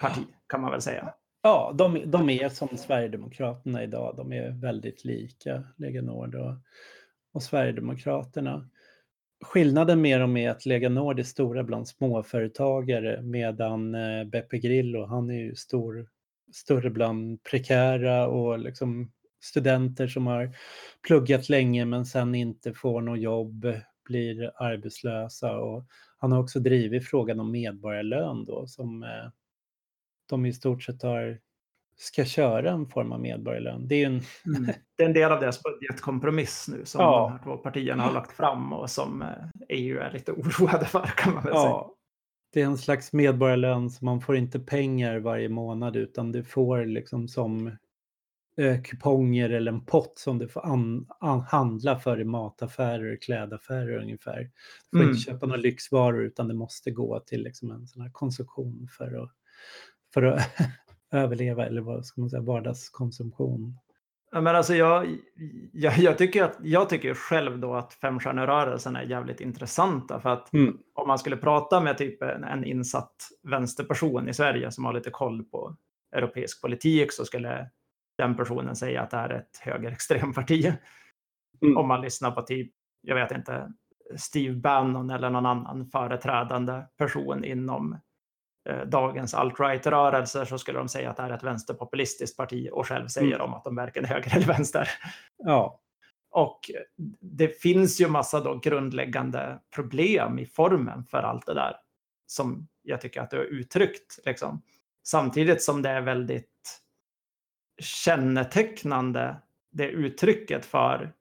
parti, 0.01 0.27
kan 0.49 0.61
man 0.61 0.71
väl 0.71 0.83
säga. 0.83 1.15
Ja, 1.43 1.75
de, 1.79 2.11
de 2.11 2.31
är 2.31 2.49
som 2.49 2.69
Sverigedemokraterna 2.77 3.83
idag. 3.83 4.15
De 4.17 4.33
är 4.33 4.51
väldigt 4.51 5.05
lika, 5.05 5.65
Lega 5.77 6.03
Nord 6.03 6.35
och, 6.35 6.55
och 7.33 7.43
Sverigedemokraterna. 7.43 8.69
Skillnaden 9.45 10.01
med 10.01 10.21
dem 10.21 10.37
är 10.37 10.51
att 10.51 10.67
Lega 10.67 10.89
Nord 10.89 11.19
är 11.19 11.25
stora 11.25 11.65
bland 11.65 11.89
småföretagare 11.89 13.23
medan 13.23 13.95
eh, 13.95 14.25
Beppe 14.25 14.59
Grillo, 14.59 15.07
han 15.07 15.31
är 15.31 15.35
ju 15.35 15.55
stor, 15.55 16.09
större 16.53 16.91
bland 16.91 17.43
prekära 17.43 18.29
och 18.29 18.59
liksom 18.59 19.11
studenter 19.43 20.09
som 20.09 20.27
har 20.27 20.51
pluggat 21.07 21.49
länge 21.49 21.85
men 21.85 22.07
sen 22.07 22.35
inte 22.35 22.73
får 22.73 23.01
något 23.01 23.21
jobb, 23.21 23.67
blir 24.05 24.53
arbetslösa. 24.57 25.59
Och 25.59 25.85
han 26.19 26.33
har 26.33 26.41
också 26.41 26.61
drivit 26.61 27.09
frågan 27.09 27.41
om 27.41 27.51
medborgarlön 27.51 28.45
då 28.45 28.67
som 28.67 29.03
eh, 29.03 29.31
de 30.29 30.47
i 30.47 30.53
stort 30.53 30.83
sett 30.83 31.03
har, 31.03 31.39
ska 31.97 32.25
köra 32.25 32.71
en 32.71 32.87
form 32.87 33.13
av 33.13 33.21
medborgarlön. 33.21 33.89
Det 33.89 34.03
är, 34.03 34.07
en... 34.07 34.21
mm. 34.47 34.67
det 34.97 35.03
är 35.03 35.07
en 35.07 35.13
del 35.13 35.33
av 35.33 35.41
deras 35.41 35.63
budgetkompromiss 35.63 36.69
nu 36.69 36.85
som 36.85 37.01
ja. 37.01 37.21
de 37.21 37.33
här 37.33 37.43
två 37.45 37.63
partierna 37.63 38.03
har 38.03 38.13
lagt 38.13 38.33
fram 38.33 38.73
och 38.73 38.91
som 38.91 39.25
EU 39.69 39.99
eh, 39.99 40.07
är 40.07 40.13
lite 40.13 40.33
oroade 40.61 40.85
för 40.85 41.07
kan 41.17 41.35
man 41.35 41.45
väl 41.45 41.53
ja. 41.55 41.63
säga. 41.63 41.95
det 42.53 42.61
är 42.63 42.67
en 42.67 42.79
slags 42.79 43.13
medborgarlön 43.13 43.91
så 43.91 44.05
man 44.05 44.21
får 44.21 44.37
inte 44.37 44.61
pengar 44.61 45.19
varje 45.19 45.49
månad 45.49 45.97
utan 45.97 46.33
du 46.33 46.45
får 46.45 46.85
liksom 46.85 47.29
som 47.29 47.77
eh, 48.61 48.83
kuponger 48.83 49.51
eller 49.51 49.73
en 49.73 49.85
pott 49.85 50.19
som 50.19 50.39
du 50.39 50.49
får 50.49 50.67
an, 50.67 51.07
an, 51.21 51.41
handla 51.41 51.99
för 51.99 52.21
i 52.21 52.25
mataffärer 52.25 53.13
och 53.13 53.23
klädaffärer 53.23 53.99
ungefär. 54.03 54.51
Du 54.91 54.99
får 54.99 55.05
Mm. 55.05 55.09
inte 55.09 55.21
köpa 55.21 55.47
några 55.47 55.61
lyxvaror 55.61 56.25
utan 56.25 56.49
det 56.49 56.55
måste 56.55 56.91
gå 56.91 57.21
till 57.21 57.43
liksom 57.43 57.71
en 57.71 57.87
sån 57.87 58.03
här 58.03 58.11
konsumtion 58.11 58.89
för 58.99 59.23
att, 59.23 59.33
för 60.17 60.23
att 60.23 60.41
överleva 61.13 61.67
eller 61.67 61.81
vad 61.81 62.07
ska 62.07 62.21
man 62.21 62.31
säga, 62.31 62.43
vardagskonsumtion. 62.43 63.79
Ja, 64.31 64.41
men 64.41 64.57
alltså 64.57 64.75
jag, 64.75 65.17
jag, 65.73 65.99
jag, 65.99 66.19
tycker 66.19 66.45
att, 66.45 66.59
jag 66.63 66.89
tycker 66.89 67.15
själv 67.15 67.59
då 67.59 67.75
att 67.75 67.95
femstjärnerörelsen 67.95 68.97
är 68.97 69.03
jävligt 69.03 69.41
intressanta 69.41 70.21
för 70.21 70.29
att 70.29 70.53
Mm. 70.53 70.79
om 70.95 71.09
man 71.09 71.19
skulle 71.19 71.37
prata 71.37 71.81
med 71.81 71.99
typ 71.99 72.23
en, 72.23 72.45
en 72.45 72.65
insatt 72.65 73.15
vänsterperson 73.43 74.29
i 74.29 74.35
Sverige 74.35 74.71
som 74.71 74.85
har 74.85 74.93
lite 74.93 75.11
koll 75.11 75.45
på 75.45 75.77
europeisk 76.17 76.63
politik 76.63 77.13
så 77.13 77.25
skulle 77.25 77.71
den 78.19 78.37
personen 78.37 78.77
säga 78.77 79.03
att 79.03 79.11
det 79.11 79.17
här 79.17 79.29
är 79.29 79.39
ett 79.39 79.59
högerextremparti. 79.61 80.73
Mm. 81.63 81.77
Om 81.77 81.89
man 81.89 82.01
lyssnar 82.01 82.31
på 82.31 82.43
typ, 82.43 82.73
jag 83.01 83.15
vet 83.15 83.33
inte, 83.33 83.73
Steve 84.17 84.55
Bannon 84.55 85.11
eller 85.11 85.31
någon 85.31 85.47
annan 85.47 85.87
företrädande 85.87 86.83
person 86.99 87.45
inom 87.45 87.99
dagens 88.87 89.35
alt-right-rörelser 89.35 90.45
så 90.45 90.59
skulle 90.59 90.79
de 90.79 90.89
säga 90.89 91.11
att 91.11 91.17
det 91.17 91.23
här 91.23 91.31
är 91.31 91.35
ett 91.35 91.43
vänsterpopulistiskt 91.43 92.37
parti 92.37 92.69
och 92.73 92.87
själv 92.89 93.09
säger 93.09 93.27
Mm. 93.27 93.39
de 93.39 93.55
att 93.55 93.65
de 93.65 93.77
varken 93.77 94.05
är 94.05 94.09
höger 94.09 94.37
eller 94.37 94.47
vänster. 94.47 94.89
Ja, 95.37 95.81
Och 96.31 96.71
det 97.21 97.49
finns 97.61 98.01
ju 98.01 98.09
massa 98.09 98.41
då 98.41 98.59
grundläggande 98.59 99.59
problem 99.75 100.39
i 100.39 100.47
formen 100.47 101.05
för 101.05 101.19
allt 101.19 101.47
det 101.47 101.55
där 101.55 101.77
som 102.27 102.69
jag 102.83 103.01
tycker 103.01 103.21
att 103.21 103.31
du 103.31 103.37
har 103.37 103.45
uttryckt. 103.45 104.19
Liksom. 104.25 104.63
Samtidigt 105.05 105.63
som 105.63 105.83
det 105.83 105.91
är 105.91 106.01
väldigt 106.01 106.81
kännetecknande, 107.83 109.37
det 109.71 109.89
uttrycket 109.89 110.67
för 110.67 111.13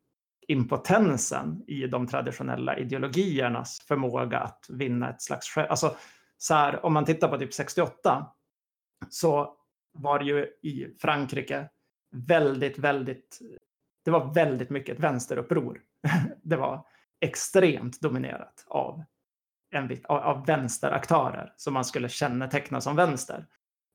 impotensen 0.48 1.64
i 1.68 1.88
de 1.88 2.08
traditionella 2.08 2.78
ideologiernas 2.78 3.80
förmåga 3.88 4.40
att 4.40 4.66
vinna 4.70 5.10
ett 5.10 5.22
slags. 5.22 5.58
Alltså, 5.58 5.96
så 6.38 6.54
här, 6.54 6.86
om 6.86 6.94
man 6.94 7.06
tittar 7.06 7.28
på 7.28 7.38
typ 7.38 7.54
68 7.54 8.32
så 9.10 9.58
var 9.94 10.20
det 10.20 10.26
ju 10.26 10.46
i 10.62 10.96
Frankrike 11.00 11.70
väldigt, 12.12 12.78
väldigt 12.78 13.42
det 14.06 14.12
var 14.12 14.34
väldigt 14.34 14.70
mycket 14.70 14.96
ett 14.96 15.04
vänsteruppror. 15.04 15.82
Det 16.42 16.56
var 16.56 16.86
extremt 17.20 18.02
dominerat 18.02 18.66
av, 18.68 19.04
en, 19.72 19.98
av 20.04 20.46
vänsteraktörer 20.46 21.54
som 21.56 21.74
man 21.74 21.86
skulle 21.86 22.10
känneteckna 22.10 22.82
som 22.82 22.96
vänster. 22.96 23.46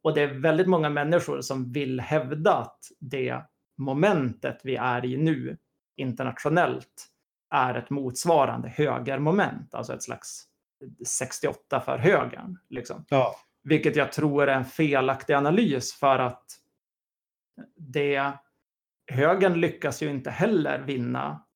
Och 0.02 0.14
det 0.14 0.20
är 0.20 0.34
väldigt 0.34 0.66
många 0.66 0.90
människor 0.90 1.40
som 1.40 1.72
vill 1.72 2.00
hävda 2.00 2.54
att 2.54 2.78
det 3.00 3.42
momentet 3.78 4.60
vi 4.64 4.76
är 4.76 5.04
i 5.04 5.16
nu 5.16 5.58
internationellt 5.96 7.06
är 7.50 7.74
ett 7.74 7.90
motsvarande 7.90 8.68
högermoment, 8.68 9.74
alltså 9.74 9.94
ett 9.94 10.02
slags 10.02 10.49
68 11.06 11.80
för 11.80 11.98
högern. 11.98 12.58
Liksom. 12.68 13.04
ja, 13.08 13.36
Vilket 13.62 13.96
jag 13.96 14.12
tror 14.12 14.48
är 14.48 14.56
en 14.56 14.64
felaktig 14.64 15.34
analys 15.34 15.94
för 15.94 16.18
att 16.18 16.44
det, 17.76 18.32
högern 19.12 19.60
lyckas 19.60 20.02
ju 20.02 20.10
inte 20.10 20.30
heller 20.30 20.82
vinna 20.82 21.46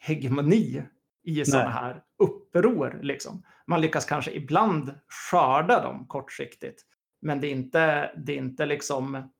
hegemoni 0.00 0.82
i 1.22 1.44
sådana 1.44 1.70
här 1.70 2.02
uppror. 2.18 3.00
Liksom. 3.02 3.42
Man 3.66 3.80
lyckas 3.80 4.04
kanske 4.04 4.30
ibland 4.30 4.94
skörda 5.08 5.82
dem 5.82 6.06
kortsiktigt, 6.06 6.82
men 7.20 7.40
det 7.40 7.46
är 7.46 7.52
inte, 7.52 8.12
det 8.16 8.32
är 8.32 8.36
inte 8.36 8.66
liksom 8.66 9.30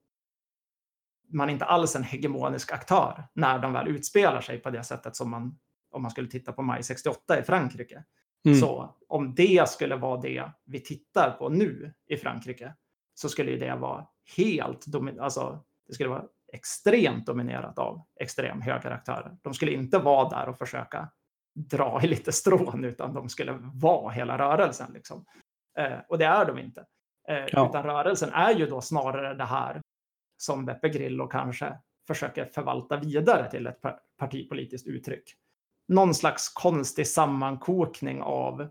man 1.29 1.49
är 1.49 1.53
inte 1.53 1.65
alls 1.65 1.95
en 1.95 2.03
hegemonisk 2.03 2.71
aktör 2.71 3.27
när 3.33 3.59
de 3.59 3.73
väl 3.73 3.87
utspelar 3.87 4.41
sig 4.41 4.59
på 4.59 4.69
det 4.69 4.83
sättet 4.83 5.15
som 5.15 5.31
man, 5.31 5.59
om 5.91 6.01
man 6.01 6.11
skulle 6.11 6.27
titta 6.27 6.53
på 6.53 6.61
maj 6.61 6.83
68 6.83 7.39
i 7.39 7.43
Frankrike. 7.43 8.03
Mm. 8.47 8.59
Så 8.59 8.95
om 9.07 9.35
det 9.35 9.69
skulle 9.69 9.95
vara 9.95 10.21
det 10.21 10.51
vi 10.65 10.79
tittar 10.79 11.31
på 11.31 11.49
nu 11.49 11.93
i 12.07 12.17
Frankrike 12.17 12.73
så 13.13 13.29
skulle 13.29 13.51
ju 13.51 13.57
det 13.57 13.75
vara 13.75 14.07
helt 14.37 14.85
alltså 15.19 15.63
det 15.87 15.93
skulle 15.93 16.09
vara 16.09 16.25
extremt 16.53 17.25
dominerat 17.25 17.79
av 17.79 18.01
extrem 18.19 18.61
högeraktörer. 18.61 19.37
De 19.41 19.53
skulle 19.53 19.71
inte 19.71 19.99
vara 19.99 20.29
där 20.29 20.49
och 20.49 20.57
försöka 20.57 21.09
dra 21.55 22.01
i 22.03 22.07
lite 22.07 22.31
strån 22.31 22.83
utan 22.83 23.13
de 23.13 23.29
skulle 23.29 23.57
vara 23.73 24.11
hela 24.11 24.37
rörelsen. 24.37 24.91
Liksom. 24.93 25.25
Eh, 25.77 25.99
och 26.09 26.17
det 26.17 26.25
är 26.25 26.45
de 26.45 26.59
inte. 26.59 26.85
Eh, 27.27 27.45
Ja. 27.51 27.69
Utan 27.69 27.83
rörelsen 27.83 28.29
är 28.33 28.53
ju 28.53 28.65
då 28.65 28.81
snarare 28.81 29.33
det 29.33 29.43
här 29.45 29.81
som 30.37 30.65
Beppe 30.65 30.89
Grillo 30.89 31.27
kanske 31.27 31.77
försöker 32.07 32.45
förvalta 32.45 32.97
vidare 32.97 33.51
till 33.51 33.67
ett 33.67 33.81
par- 33.81 33.99
partipolitiskt 34.17 34.87
uttryck. 34.87 35.33
Någon 35.87 36.13
slags 36.15 36.49
konstig 36.49 37.07
sammankokning 37.07 38.21
av 38.21 38.69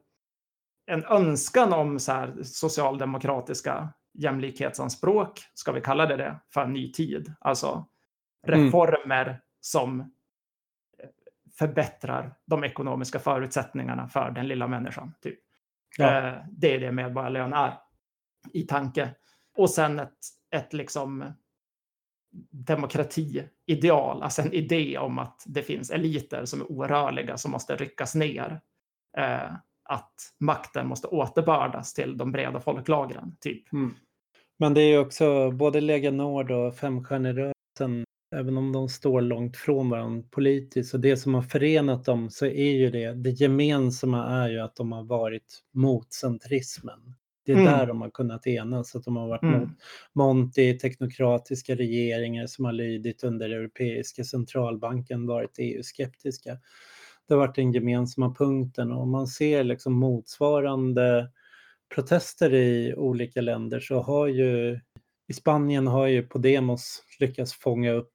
en 0.86 1.04
önskan 1.04 1.72
om 1.72 1.98
så 1.98 2.12
här 2.12 2.42
socialdemokratiska 2.42 3.92
jämlikhetsanspråk, 4.14 5.40
ska 5.54 5.72
vi 5.72 5.80
kalla 5.80 6.06
det 6.06 6.16
det, 6.16 6.40
för 6.52 6.60
en 6.60 6.72
ny 6.72 6.92
tid. 6.92 7.34
Alltså 7.40 7.86
Mm. 8.48 8.64
reformer 8.64 9.40
som 9.60 10.00
eh, 10.00 10.06
förbättrar 11.58 12.34
de 12.46 12.64
ekonomiska 12.64 13.18
förutsättningarna 13.18 14.08
för 14.08 14.30
den 14.30 14.48
lilla 14.48 14.66
människan. 14.68 15.14
Typ. 15.20 15.38
Ja. 15.98 16.18
Eh, 16.28 16.34
Det 16.50 16.74
är 16.74 16.80
det 16.80 16.92
medborgarlön 16.92 17.52
är 17.52 17.78
i 18.52 18.62
tanke. 18.62 19.14
Och 19.56 19.70
sen 19.70 19.98
ett, 19.98 20.18
ett 20.50 20.72
liksom 20.72 21.32
demokratiideal, 22.50 24.22
alltså 24.22 24.42
en 24.42 24.52
idé 24.52 24.98
om 24.98 25.18
att 25.18 25.42
det 25.46 25.62
finns 25.62 25.90
eliter 25.90 26.44
som 26.44 26.60
är 26.60 26.72
orörliga 26.72 27.36
som 27.36 27.50
måste 27.50 27.76
ryckas 27.76 28.14
ner. 28.14 28.60
Eh, 29.18 29.52
att 29.88 30.14
makten 30.40 30.88
måste 30.88 31.06
återbördas 31.06 31.94
till 31.94 32.16
de 32.16 32.32
breda 32.32 32.60
folklagren, 32.60 33.36
typ. 33.40 33.72
Mm. 33.72 33.94
Men 34.58 34.74
det 34.74 34.80
är 34.80 34.88
ju 34.88 34.98
också 34.98 35.50
både 35.50 35.80
Lega 35.80 36.10
Nord 36.10 36.50
och 36.50 36.76
Femstjärnerörelsen, 36.76 38.04
även 38.36 38.56
om 38.56 38.72
de 38.72 38.88
står 38.88 39.20
långt 39.20 39.56
från 39.56 39.90
varandra 39.90 40.28
politiskt, 40.30 40.94
och 40.94 41.00
det 41.00 41.16
som 41.16 41.34
har 41.34 41.42
förenat 41.42 42.04
dem 42.04 42.30
så 42.30 42.46
är 42.46 42.72
ju 42.72 42.90
det, 42.90 43.14
det 43.14 43.30
gemensamma 43.30 44.26
är 44.26 44.48
ju 44.48 44.60
att 44.60 44.76
de 44.76 44.92
har 44.92 45.02
varit 45.02 45.62
mot 45.74 46.12
centrismen. 46.12 47.14
Det 47.46 47.52
är 47.52 47.56
Mm. 47.56 47.64
där 47.72 47.86
de 47.86 48.00
har 48.00 48.10
kunnat 48.10 48.46
enas, 48.46 48.94
att 48.96 49.04
de 49.04 49.16
har 49.16 49.28
varit 49.28 49.42
Mm. 49.42 49.60
mot 49.60 49.68
Monti, 50.12 50.78
teknokratiska 50.78 51.74
regeringar 51.74 52.46
som 52.46 52.64
har 52.64 52.72
lydit 52.72 53.24
under 53.24 53.50
Europeiska 53.50 54.24
centralbanken, 54.24 55.26
varit 55.26 55.58
EU-skeptiska. 55.58 56.58
Det 57.28 57.34
har 57.34 57.38
varit 57.38 57.54
den 57.56 57.72
gemensamma 57.72 58.34
punkten 58.34 58.92
och 58.92 59.02
om 59.02 59.10
man 59.10 59.26
ser 59.26 59.64
liksom 59.64 59.92
motsvarande 59.92 61.30
protester 61.94 62.54
i 62.54 62.94
olika 62.96 63.40
länder 63.40 63.80
så 63.80 64.00
har 64.02 64.26
ju 64.26 64.80
i 65.28 65.32
Spanien 65.32 65.86
har 65.86 66.06
ju 66.06 66.22
Podemos 66.22 67.02
lyckats 67.20 67.52
fånga 67.54 67.92
upp 67.92 68.12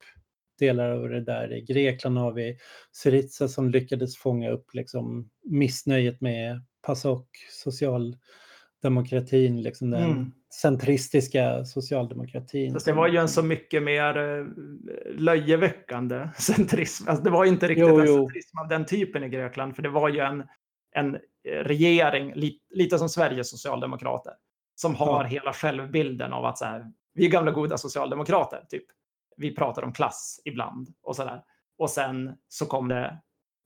delar 0.60 0.92
av 0.92 1.10
det 1.10 1.22
där. 1.22 1.54
I 1.54 1.62
Grekland 1.62 2.18
har 2.18 2.32
vi 2.34 2.58
Syriza 2.92 3.48
som 3.48 3.70
lyckades 3.70 4.18
fånga 4.18 4.50
upp 4.52 4.74
liksom 4.74 5.30
missnöjet 5.44 6.22
med 6.22 6.62
PASOK, 6.86 7.28
socialdemokratin, 8.82 9.62
liksom 9.62 9.90
den 9.92 10.04
Mm. 10.12 10.32
centristiska 10.62 11.66
socialdemokratin. 11.66 12.74
Fast 12.74 12.86
det 12.86 12.94
var 12.94 13.08
ju 13.08 13.18
en 13.18 13.30
så 13.30 13.44
mycket 13.44 13.84
mer 13.84 14.18
eh, 14.18 14.46
löjeväckande 15.20 16.30
centrism. 16.38 17.08
Alltså 17.10 17.24
det 17.24 17.30
var 17.30 17.46
ju 17.46 17.52
inte 17.52 17.68
riktigt 17.68 17.88
Jo, 17.88 18.00
en 18.00 18.06
jo. 18.08 18.18
centrism 18.18 18.58
av 18.58 18.68
den 18.68 18.86
typen 18.86 19.24
i 19.24 19.30
Grekland, 19.30 19.76
för 19.76 19.82
det 19.84 19.90
var 19.90 20.10
ju 20.10 20.20
en, 20.20 20.44
en 20.96 21.16
eh, 21.16 21.20
regering, 21.64 22.34
li, 22.36 22.60
lite 22.70 22.98
som 22.98 23.10
Sveriges 23.10 23.50
socialdemokrater, 23.50 24.34
som 24.76 24.96
har 24.96 25.24
Ja. 25.24 25.28
hela 25.30 25.54
självbilden 25.54 26.34
av 26.34 26.46
att 26.46 26.58
så 26.58 26.66
här, 26.66 26.92
vi 27.14 27.26
är 27.26 27.30
gamla 27.32 27.52
goda 27.52 27.78
socialdemokrater, 27.78 28.64
typ. 28.70 28.86
Vi 29.38 29.56
pratar 29.56 29.84
om 29.84 29.94
klass 29.94 30.42
ibland 30.46 30.88
och 31.04 31.16
sådär. 31.16 31.42
Och 31.78 31.90
sen 31.90 32.34
så 32.48 32.66
kom 32.66 32.88
det 32.88 33.18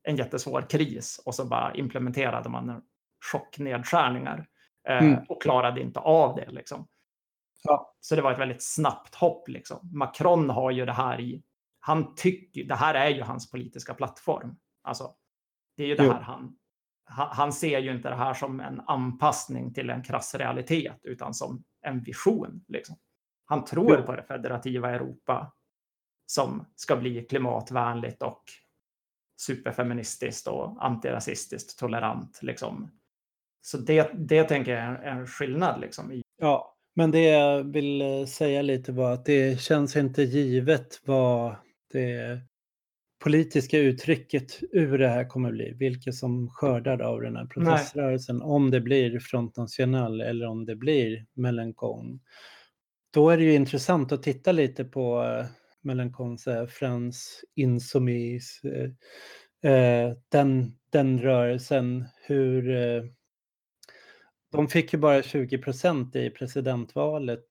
en 0.04 0.16
jättesvår 0.16 0.62
kris 0.70 1.22
och 1.26 1.36
så 1.36 1.46
bara 1.46 1.76
implementerade 1.76 2.50
man 2.50 2.82
chocknedskärningar 3.32 4.46
Mm. 4.86 5.24
och 5.30 5.42
klarade 5.42 5.82
inte 5.82 6.00
av 6.00 6.36
det. 6.36 6.52
Liksom. 6.52 6.88
Ja. 7.64 7.96
Så 8.00 8.16
det 8.16 8.22
var 8.22 8.32
ett 8.32 8.40
väldigt 8.40 8.64
snabbt 8.64 9.16
hopp. 9.16 9.48
Liksom. 9.48 9.90
Macron 9.94 10.50
har 10.50 10.72
ju 10.72 10.86
det 10.86 10.94
här 10.94 11.22
i... 11.22 11.44
Han 11.80 12.16
tycker... 12.16 12.64
Det 12.64 12.76
här 12.76 12.94
är 12.94 13.10
ju 13.10 13.22
hans 13.22 13.52
politiska 13.52 13.94
plattform. 13.94 14.56
Alltså, 14.82 15.16
det 15.78 15.84
är 15.84 15.88
ju 15.88 15.96
det 15.96 16.04
Jo. 16.06 16.12
här 16.12 16.22
han... 16.22 16.58
Han 17.08 17.28
han 17.32 17.54
ser 17.54 17.80
ju 17.80 17.92
inte 17.92 18.10
det 18.10 18.16
här 18.16 18.34
som 18.34 18.60
en 18.60 18.82
anpassning 18.88 19.74
till 19.74 19.90
en 19.90 20.04
krass 20.04 20.36
realitet, 20.36 21.00
utan 21.04 21.34
som 21.34 21.64
en 21.82 22.04
vision. 22.04 22.66
Liksom. 22.68 22.96
Han 23.46 23.66
tror 23.66 23.98
Jo. 24.00 24.06
på 24.06 24.16
det 24.16 24.24
federativa 24.24 24.92
Europa 24.92 25.54
som 26.26 26.66
ska 26.76 26.96
bli 26.96 27.22
klimatvänligt 27.22 28.22
och 28.22 28.44
superfeministiskt 29.38 30.48
och 30.48 30.86
antirasistiskt 30.86 31.80
tolerant. 31.80 32.40
Liksom. 32.42 32.92
Så 33.66 33.78
det, 33.78 34.10
det 34.14 34.44
tänker 34.44 34.72
jag 34.72 34.84
är 34.84 35.20
en 35.20 35.28
skillnad. 35.28 35.82
Liksom. 35.82 36.22
Ja, 36.38 36.76
men 36.96 37.12
det 37.12 37.24
jag 37.24 37.64
vill 37.64 38.02
eh, 38.02 38.26
säga 38.26 38.62
lite 38.62 38.92
var 38.92 39.14
att 39.14 39.26
det 39.26 39.62
känns 39.62 39.96
inte 39.96 40.24
givet 40.24 41.02
vad 41.06 41.56
det 41.92 42.40
politiska 43.24 43.78
uttrycket 43.78 44.60
ur 44.72 44.98
det 44.98 45.08
här 45.08 45.26
kommer 45.26 45.52
bli. 45.52 45.74
Vilket 45.80 46.16
som 46.16 46.50
skördar 46.50 47.02
av 47.02 47.22
den 47.22 47.36
här 47.36 47.46
proteströrelsen. 47.46 48.42
Om 48.42 48.72
det 48.72 48.82
blir 48.82 49.20
Front 49.20 49.58
National 49.58 50.22
eller 50.22 50.48
om 50.48 50.66
det 50.66 50.76
blir 50.76 51.26
Mélenchon. 51.34 52.20
Då 53.14 53.30
är 53.30 53.38
det 53.38 53.44
ju 53.44 53.54
intressant 53.54 54.12
att 54.12 54.24
titta 54.24 54.52
lite 54.52 54.86
på 54.86 55.24
eh, 55.24 55.46
Mélenchons 55.82 56.48
eh, 56.48 56.68
Frans 56.68 57.44
Insoumis, 57.56 58.62
eh, 58.64 59.72
eh, 59.72 60.14
den, 60.30 60.76
den 60.92 61.22
rörelsen, 61.22 62.06
hur 62.28 62.70
eh, 62.76 63.04
de 64.56 64.68
fick 64.68 64.94
ju 64.94 65.00
bara 65.00 65.24
20 65.24 65.58
procent 65.58 66.16
i 66.16 66.30
presidentvalet. 66.30 67.46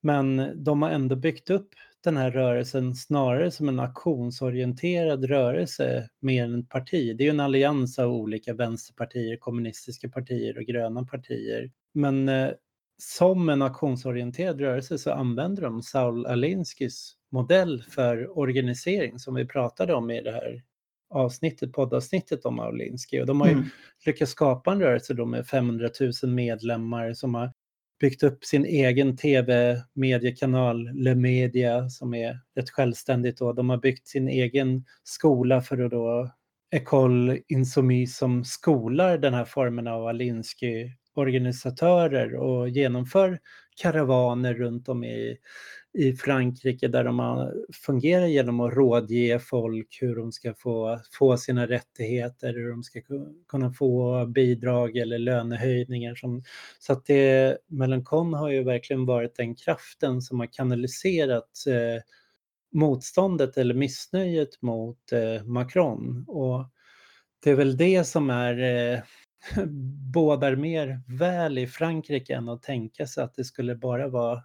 Men 0.00 0.52
de 0.64 0.82
har 0.82 0.90
ändå 0.90 1.16
byggt 1.16 1.50
upp 1.50 1.68
den 2.04 2.16
här 2.16 2.30
rörelsen 2.30 2.94
snarare 2.94 3.50
som 3.50 3.68
en 3.68 3.80
aktionsorienterad 3.80 5.24
rörelse 5.24 6.08
mer 6.20 6.44
än 6.44 6.60
ett 6.60 6.68
parti. 6.68 7.16
Det 7.16 7.22
är 7.22 7.24
ju 7.24 7.30
en 7.30 7.40
allians 7.40 7.98
av 7.98 8.12
olika 8.12 8.54
vänsterpartier, 8.54 9.36
kommunistiska 9.36 10.08
partier 10.08 10.58
och 10.58 10.64
gröna 10.64 11.04
partier. 11.04 11.70
Men 11.94 12.28
eh, 12.28 12.50
som 12.98 13.48
en 13.48 13.62
aktionsorienterad 13.62 14.60
rörelse 14.60 14.98
så 14.98 15.12
använder 15.12 15.62
de 15.62 15.82
Saul 15.82 16.26
Alinsky's 16.26 17.12
modell 17.30 17.82
för 17.82 18.38
organisering 18.38 19.18
som 19.18 19.34
vi 19.34 19.46
pratade 19.46 19.94
om 19.94 20.10
i 20.10 20.22
det 20.22 20.32
här 20.32 20.62
avsnittet, 21.12 21.72
poddavsnittet 21.72 22.44
om 22.44 22.58
Alinsky. 22.60 23.20
Och 23.20 23.26
de 23.26 23.40
har 23.40 23.48
ju 23.48 23.52
Mm. 23.54 23.64
lyckats 24.06 24.32
skapa 24.32 24.72
en 24.72 24.80
rörelse 24.80 25.14
då 25.14 25.26
med 25.26 25.46
500 25.46 25.88
000 26.22 26.32
medlemmar 26.32 27.12
som 27.12 27.34
har 27.34 27.52
byggt 28.00 28.22
upp 28.22 28.44
sin 28.44 28.64
egen 28.64 29.16
tv-mediekanal, 29.16 30.90
Le 30.94 31.14
Media, 31.14 31.88
som 31.88 32.14
är 32.14 32.38
ett 32.60 32.70
självständigt 32.70 33.38
då. 33.38 33.52
De 33.52 33.70
har 33.70 33.76
byggt 33.78 34.08
sin 34.08 34.28
egen 34.28 34.84
skola 35.04 35.60
för 35.62 35.78
att 35.84 35.90
då 35.90 36.30
Ecole 36.74 37.38
Insoumise 37.48 38.18
som 38.18 38.44
skolar 38.44 39.18
den 39.18 39.34
här 39.34 39.44
formen 39.44 39.86
av 39.88 40.06
Alinsky-organisatörer 40.06 42.34
och 42.36 42.68
genomför 42.68 43.38
karavaner 43.82 44.54
runt 44.54 44.88
om 44.88 45.04
i, 45.04 45.36
i 45.94 46.12
Frankrike 46.12 46.88
där 46.88 47.04
de 47.04 47.48
fungerar 47.86 48.26
genom 48.26 48.60
att 48.60 48.74
rådge 48.74 49.38
folk 49.38 49.98
hur 50.00 50.16
de 50.16 50.32
ska 50.32 50.54
få, 50.54 50.98
få 51.18 51.36
sina 51.36 51.66
rättigheter, 51.66 52.54
hur 52.54 52.70
de 52.70 52.82
ska 52.82 53.00
kunna 53.48 53.72
få 53.72 54.26
bidrag 54.26 54.96
eller 54.96 55.18
lönehöjningar. 55.18 56.14
Som, 56.14 56.42
så 56.78 56.92
att 56.92 57.06
det, 57.06 57.58
Melancon 57.66 58.34
har 58.34 58.50
ju 58.50 58.62
verkligen 58.62 59.06
varit 59.06 59.36
den 59.36 59.54
kraften 59.54 60.22
som 60.22 60.40
har 60.40 60.48
kanaliserat 60.52 61.66
eh, 61.66 62.02
motståndet 62.72 63.56
eller 63.56 63.74
missnöjet 63.74 64.62
mot 64.62 65.12
eh, 65.12 65.44
Macron. 65.44 66.24
Och 66.28 66.64
det 67.44 67.50
är 67.50 67.54
väl 67.54 67.76
det 67.76 68.04
som 68.04 68.30
är 68.30 68.58
eh, 68.92 69.00
bådar 70.14 70.56
mer 70.56 71.00
väl 71.18 71.58
i 71.58 71.66
Frankrike 71.66 72.34
än 72.34 72.48
att 72.48 72.62
tänka 72.62 73.06
sig 73.06 73.24
att 73.24 73.34
det 73.34 73.44
skulle 73.44 73.74
bara 73.74 74.08
vara 74.08 74.42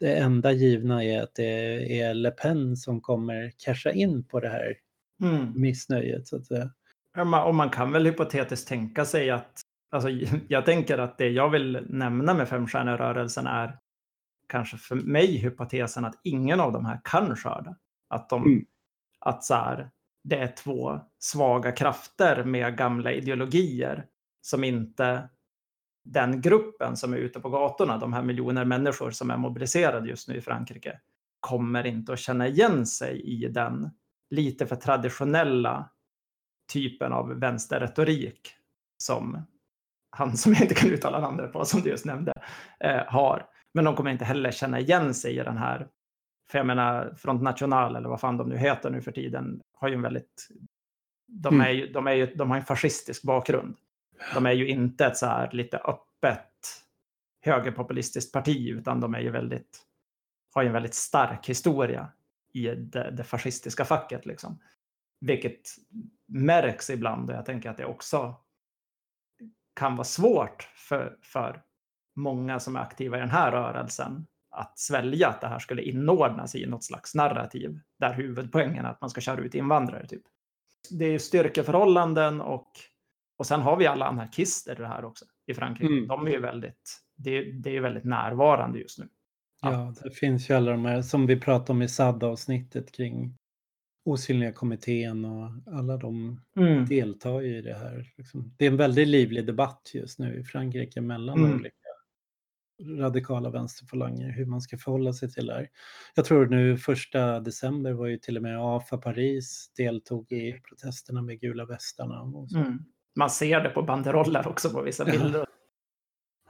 det 0.00 0.16
enda 0.16 0.52
givna 0.52 1.04
är 1.04 1.22
att 1.22 1.34
det 1.34 2.00
är 2.00 2.14
Le 2.14 2.30
Pen 2.30 2.76
som 2.76 3.00
kommer 3.00 3.52
casha 3.64 3.90
in 3.90 4.24
på 4.24 4.40
det 4.40 4.48
här 4.48 4.76
Mm. 5.22 5.52
missnöjet. 5.60 6.28
Så 6.28 6.36
att 6.36 6.46
säga. 6.46 6.70
Och 7.46 7.54
man 7.54 7.70
kan 7.70 7.92
väl 7.92 8.06
hypotetiskt 8.06 8.68
tänka 8.68 9.04
sig 9.04 9.30
att, 9.30 9.60
alltså, 9.90 10.08
jag 10.48 10.64
tänker 10.66 10.98
att 10.98 11.18
det 11.18 11.28
jag 11.28 11.50
vill 11.50 11.86
nämna 11.88 12.34
med 12.34 12.48
femstjärnerörelsen 12.48 13.46
är 13.46 13.78
kanske 14.48 14.76
för 14.76 14.94
mig 14.94 15.36
hypotesen 15.36 16.04
att 16.04 16.20
ingen 16.22 16.60
av 16.60 16.72
de 16.72 16.86
här 16.86 17.00
kan 17.04 17.36
skörda. 17.36 17.76
Att, 18.08 18.28
de, 18.28 18.42
Mm. 18.44 18.64
att 19.20 19.44
så 19.44 19.54
här, 19.54 19.90
det 20.24 20.36
är 20.36 20.48
två 20.48 21.00
svaga 21.18 21.72
krafter 21.72 22.44
med 22.44 22.76
gamla 22.76 23.12
ideologier 23.12 24.04
som 24.40 24.64
inte 24.64 25.28
den 26.06 26.40
gruppen 26.40 26.96
som 26.96 27.12
är 27.12 27.16
ute 27.16 27.40
på 27.40 27.48
gatorna, 27.48 27.98
de 27.98 28.12
här 28.12 28.22
miljoner 28.22 28.64
människor 28.64 29.10
som 29.10 29.30
är 29.30 29.36
mobiliserade 29.36 30.08
just 30.08 30.28
nu 30.28 30.36
i 30.36 30.40
Frankrike, 30.40 31.00
kommer 31.40 31.86
inte 31.86 32.12
att 32.12 32.18
känna 32.18 32.48
igen 32.48 32.86
sig 32.86 33.20
i 33.20 33.48
den 33.48 33.90
lite 34.30 34.66
för 34.66 34.76
traditionella 34.76 35.90
typen 36.72 37.12
av 37.12 37.28
vänsterretorik 37.28 38.54
som 38.98 39.46
han 40.10 40.36
som 40.36 40.52
jag 40.52 40.62
inte 40.62 40.74
kan 40.74 40.90
uttala 40.90 41.20
namnet 41.20 41.52
på, 41.52 41.64
som 41.64 41.80
du 41.80 41.90
just 41.90 42.04
nämnde, 42.04 42.32
eh, 42.80 43.02
har. 43.06 43.46
Men 43.74 43.84
de 43.84 43.96
kommer 43.96 44.10
inte 44.10 44.24
heller 44.24 44.50
känna 44.50 44.80
igen 44.80 45.14
sig 45.14 45.38
i 45.38 45.42
den 45.42 45.56
här, 45.56 45.88
för 46.50 46.58
jag 46.58 46.66
menar 46.66 47.14
Front 47.18 47.42
National 47.42 47.96
eller 47.96 48.08
vad 48.08 48.20
fan 48.20 48.36
de 48.36 48.48
nu 48.48 48.56
heter 48.56 48.90
nu 48.90 49.02
för 49.02 49.12
tiden, 49.12 49.60
har 49.72 49.88
ju 49.88 49.94
en 49.94 50.02
väldigt, 50.02 50.48
de, 51.28 51.54
Mm. 51.54 51.66
är 51.66 51.70
ju, 51.70 51.92
de, 51.92 52.06
är 52.06 52.12
ju, 52.12 52.26
de 52.26 52.50
har 52.50 52.56
en 52.56 52.64
fascistisk 52.64 53.22
bakgrund. 53.22 53.76
De 54.34 54.46
är 54.46 54.52
ju 54.52 54.68
inte 54.68 55.06
ett 55.06 55.16
så 55.16 55.26
här 55.26 55.50
lite 55.52 55.78
öppet 55.78 56.52
högerpopulistiskt 57.40 58.32
parti, 58.32 58.68
utan 58.68 59.00
de 59.00 59.14
är 59.14 59.20
ju 59.20 59.30
väldigt, 59.30 59.86
har 60.54 60.62
ju 60.62 60.66
en 60.66 60.72
väldigt 60.72 60.94
stark 60.94 61.48
historia 61.48 62.12
i 62.52 62.66
det, 62.66 63.10
det 63.10 63.24
fascistiska 63.24 63.84
facket. 63.84 64.26
Liksom. 64.26 64.58
Vilket 65.20 65.60
märks 66.26 66.90
ibland 66.90 67.30
och 67.30 67.36
jag 67.36 67.46
tänker 67.46 67.70
att 67.70 67.76
det 67.76 67.84
också 67.84 68.36
kan 69.74 69.96
vara 69.96 70.04
svårt 70.04 70.62
för, 70.62 71.18
för 71.22 71.62
många 72.16 72.60
som 72.60 72.76
är 72.76 72.80
aktiva 72.80 73.16
i 73.16 73.20
den 73.20 73.30
här 73.30 73.52
rörelsen 73.52 74.26
att 74.50 74.78
svälja 74.78 75.28
att 75.28 75.40
det 75.40 75.46
här 75.46 75.58
skulle 75.58 75.82
inordnas 75.82 76.54
i 76.54 76.66
något 76.66 76.84
slags 76.84 77.14
narrativ 77.14 77.80
där 77.98 78.14
huvudpoängen 78.14 78.84
är 78.84 78.90
att 78.90 79.00
man 79.00 79.10
ska 79.10 79.20
köra 79.20 79.40
ut 79.40 79.54
invandrare. 79.54 80.06
Typ. 80.06 80.22
Det 80.90 81.04
är 81.04 81.10
ju 81.10 81.18
styrkeförhållanden 81.18 82.40
och, 82.40 82.70
och 83.36 83.46
sen 83.46 83.60
har 83.60 83.76
vi 83.76 83.86
alla 83.86 84.06
anarkister 84.06 84.76
här 84.84 85.04
också 85.04 85.24
i 85.46 85.54
Frankrike. 85.54 85.92
Mm. 85.92 86.06
De 86.08 86.26
är 86.26 86.30
ju 86.30 86.40
väldigt, 86.40 87.00
det, 87.16 87.30
är- 87.38 87.52
det 87.52 87.70
är 87.70 87.74
ju 87.74 87.80
väldigt 87.80 88.04
närvarande 88.04 88.78
just 88.78 88.98
nu. 88.98 89.08
Ja, 89.62 89.94
det 90.02 90.10
finns 90.10 90.50
ju 90.50 90.54
alla 90.54 90.70
de 90.70 90.84
här 90.84 91.02
som 91.02 91.26
vi 91.26 91.40
pratade 91.40 91.72
om 91.72 91.82
i 91.82 91.88
SAD-avsnittet 91.88 92.92
kring 92.92 93.36
Osynliga 94.04 94.52
kommittén 94.52 95.24
och 95.24 95.50
alla 95.66 95.96
de 95.96 96.40
deltar 96.88 97.40
ju 97.40 97.56
i 97.58 97.62
det 97.62 97.74
här. 97.74 98.12
Liksom. 98.16 98.54
Det 98.58 98.66
är 98.66 98.70
en 98.70 98.76
väldigt 98.76 99.08
livlig 99.08 99.46
debatt 99.46 99.90
just 99.94 100.18
nu 100.18 100.38
i 100.40 100.44
Frankrike 100.44 101.00
mellan 101.00 101.38
Mm. 101.38 101.54
olika 101.56 101.76
radikala 102.98 103.50
vänsterfalanger 103.50 104.30
hur 104.30 104.46
man 104.46 104.60
ska 104.60 104.78
förhålla 104.78 105.12
sig 105.12 105.30
till 105.32 105.46
det 105.46 105.54
här. 105.54 105.68
Jag 106.14 106.24
tror 106.24 106.46
nu 106.46 106.76
första 106.76 107.40
december 107.40 107.92
var 107.92 108.06
ju 108.06 108.18
till 108.18 108.36
och 108.36 108.42
med 108.42 108.58
AFA 108.60 108.98
Paris 108.98 109.72
deltog 109.76 110.32
i 110.32 110.60
protesterna 110.68 111.22
med 111.22 111.40
gula 111.40 111.64
västarna. 111.66 112.20
Och 112.22 112.50
så. 112.50 112.58
Mm. 112.58 112.78
Man 113.16 113.30
ser 113.30 113.60
det 113.60 113.68
på 113.68 113.82
banderoller 113.82 114.48
också 114.48 114.70
på 114.70 114.82
vissa 114.82 115.04
bilder. 115.04 115.46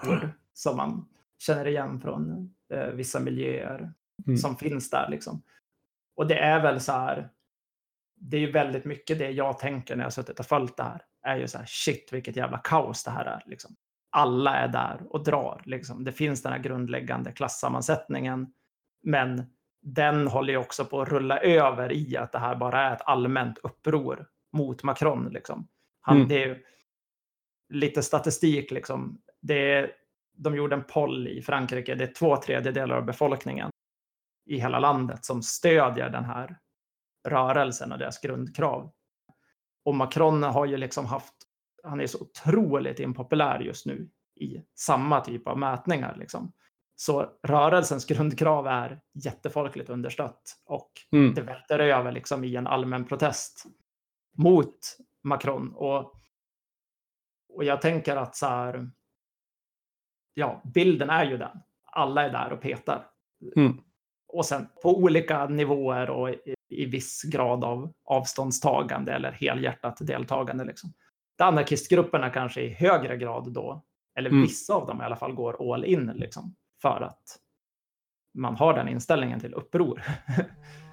Ord 0.09 0.29
som 0.53 0.77
man 0.77 1.09
känner 1.39 1.67
igen 1.67 2.01
från 2.01 2.55
eh, 2.73 2.87
vissa 2.89 3.21
miljöer 3.21 3.93
Mm. 4.27 4.37
som 4.37 4.57
finns 4.57 4.91
där. 4.91 5.09
Liksom. 5.11 5.43
Och 6.17 6.27
det 6.27 6.39
är 6.39 6.62
väl 6.62 6.81
så 6.81 6.93
här. 6.93 7.29
Det 8.21 8.37
är 8.37 8.41
ju 8.41 8.51
väldigt 8.53 8.85
mycket 8.85 9.19
det 9.19 9.31
jag 9.31 9.59
tänker 9.59 9.97
när 9.97 10.05
jag 10.05 10.12
suttit 10.12 10.41
och 10.41 10.47
följt 10.47 10.77
det 10.77 10.83
här. 10.83 11.03
Är 11.23 11.37
ju 11.37 11.49
så 11.49 11.59
här, 11.59 11.67
shit 11.67 12.09
vilket 12.12 12.37
jävla 12.37 12.59
kaos 12.59 13.05
det 13.05 13.11
här 13.11 13.25
är. 13.25 13.43
Liksom. 13.47 13.77
Alla 14.11 14.57
är 14.57 14.69
där 14.69 15.01
och 15.11 15.25
drar. 15.25 15.62
Liksom. 15.64 16.05
Det 16.05 16.12
finns 16.12 16.43
den 16.43 16.53
här 16.53 16.59
grundläggande 16.59 17.33
klassammansättningen. 17.33 18.53
Men 19.03 19.43
den 19.83 20.27
håller 20.29 20.53
ju 20.53 20.59
också 20.59 20.85
på 20.85 21.01
att 21.01 21.09
rulla 21.09 21.39
över 21.39 21.93
i 21.93 22.17
att 22.17 22.33
det 22.33 22.39
här 22.39 22.57
bara 22.57 22.83
är 22.83 22.95
ett 22.95 23.03
allmänt 23.07 23.59
uppror 23.59 24.27
mot 24.53 24.83
Macron. 24.83 25.29
Liksom. 25.33 25.69
Han, 26.07 26.16
Mm. 26.16 26.28
Det 26.28 26.44
är 26.44 26.62
lite 27.68 28.02
statistik. 28.02 28.70
Liksom. 28.70 29.22
Det 29.40 29.72
är, 29.72 29.92
de 30.36 30.57
gjorde 30.57 30.76
en 30.76 30.84
poll 30.84 31.28
i 31.28 31.42
Frankrike. 31.42 31.94
Det 31.94 32.04
är 32.04 32.12
två 32.12 32.36
tredjedelar 32.36 32.96
av 32.96 33.04
befolkningen 33.04 33.70
i 34.46 34.59
hela 34.59 34.78
landet 34.78 35.24
som 35.24 35.42
stödjer 35.42 36.09
den 36.11 36.24
här 36.24 36.57
rörelsen 37.28 37.92
och 37.92 37.98
deras 37.98 38.20
grundkrav. 38.20 38.92
Och 39.84 39.94
Macron 39.94 40.42
har 40.42 40.66
ju 40.66 40.76
liksom 40.76 41.07
haft, 41.07 41.34
han 41.82 42.00
är 42.00 42.07
så 42.07 42.18
otroligt 42.20 43.00
impopulär 43.00 43.61
just 43.61 43.86
nu 43.86 44.09
i 44.40 44.62
samma 44.74 45.20
typ 45.20 45.48
av 45.48 45.59
mätningar. 45.59 46.16
Liksom. 46.16 46.52
Så 46.96 47.30
rörelsens 47.42 48.04
grundkrav 48.07 48.66
är 48.66 49.00
jättefolkligt 49.14 49.90
understött 49.90 50.57
och 50.64 50.90
Mm. 51.12 51.34
det 51.34 51.42
välter 51.42 51.78
över 51.78 52.12
liksom 52.12 52.44
i 52.44 52.57
en 52.57 52.66
allmän 52.66 53.04
protest 53.04 53.64
mot 54.36 54.78
Macron. 55.27 55.72
Och, 55.74 56.14
och 57.49 57.64
jag 57.64 57.81
tänker 57.83 58.16
att 58.16 58.37
så 58.37 58.47
här, 58.47 58.91
ja, 60.35 60.62
bilden 60.74 61.11
är 61.11 61.24
ju 61.24 61.37
den. 61.39 61.59
Alla 61.85 62.22
är 62.22 62.31
där 62.31 62.53
och 62.53 62.61
petar. 62.61 63.11
Mm. 63.57 63.81
Och 64.29 64.47
sen 64.47 64.68
på 64.83 64.97
olika 64.99 65.47
nivåer 65.47 66.11
och 66.11 66.31
i, 66.31 66.55
i 66.68 66.85
viss 66.85 67.22
grad 67.22 67.64
av 67.64 67.93
avståndstagande 68.05 69.12
eller 69.12 69.33
helhjärtat 69.33 69.97
deltagande. 70.01 70.64
Liksom. 70.64 70.93
anarkistgrupperna 71.39 72.31
kanske 72.31 72.62
i 72.62 72.68
högre 72.74 73.16
grad 73.16 73.53
då, 73.53 73.85
eller 74.18 74.31
Mm. 74.31 74.43
vissa 74.43 74.74
av 74.74 74.87
dem 74.87 75.01
i 75.01 75.05
alla 75.05 75.16
fall, 75.16 75.33
går 75.35 75.72
all 75.74 75.85
in 75.85 76.07
liksom, 76.07 76.55
för 76.83 77.01
att 77.01 77.22
man 78.35 78.57
har 78.57 78.74
den 78.74 78.89
inställningen 78.89 79.41
till 79.41 79.55
uppror. 79.55 80.03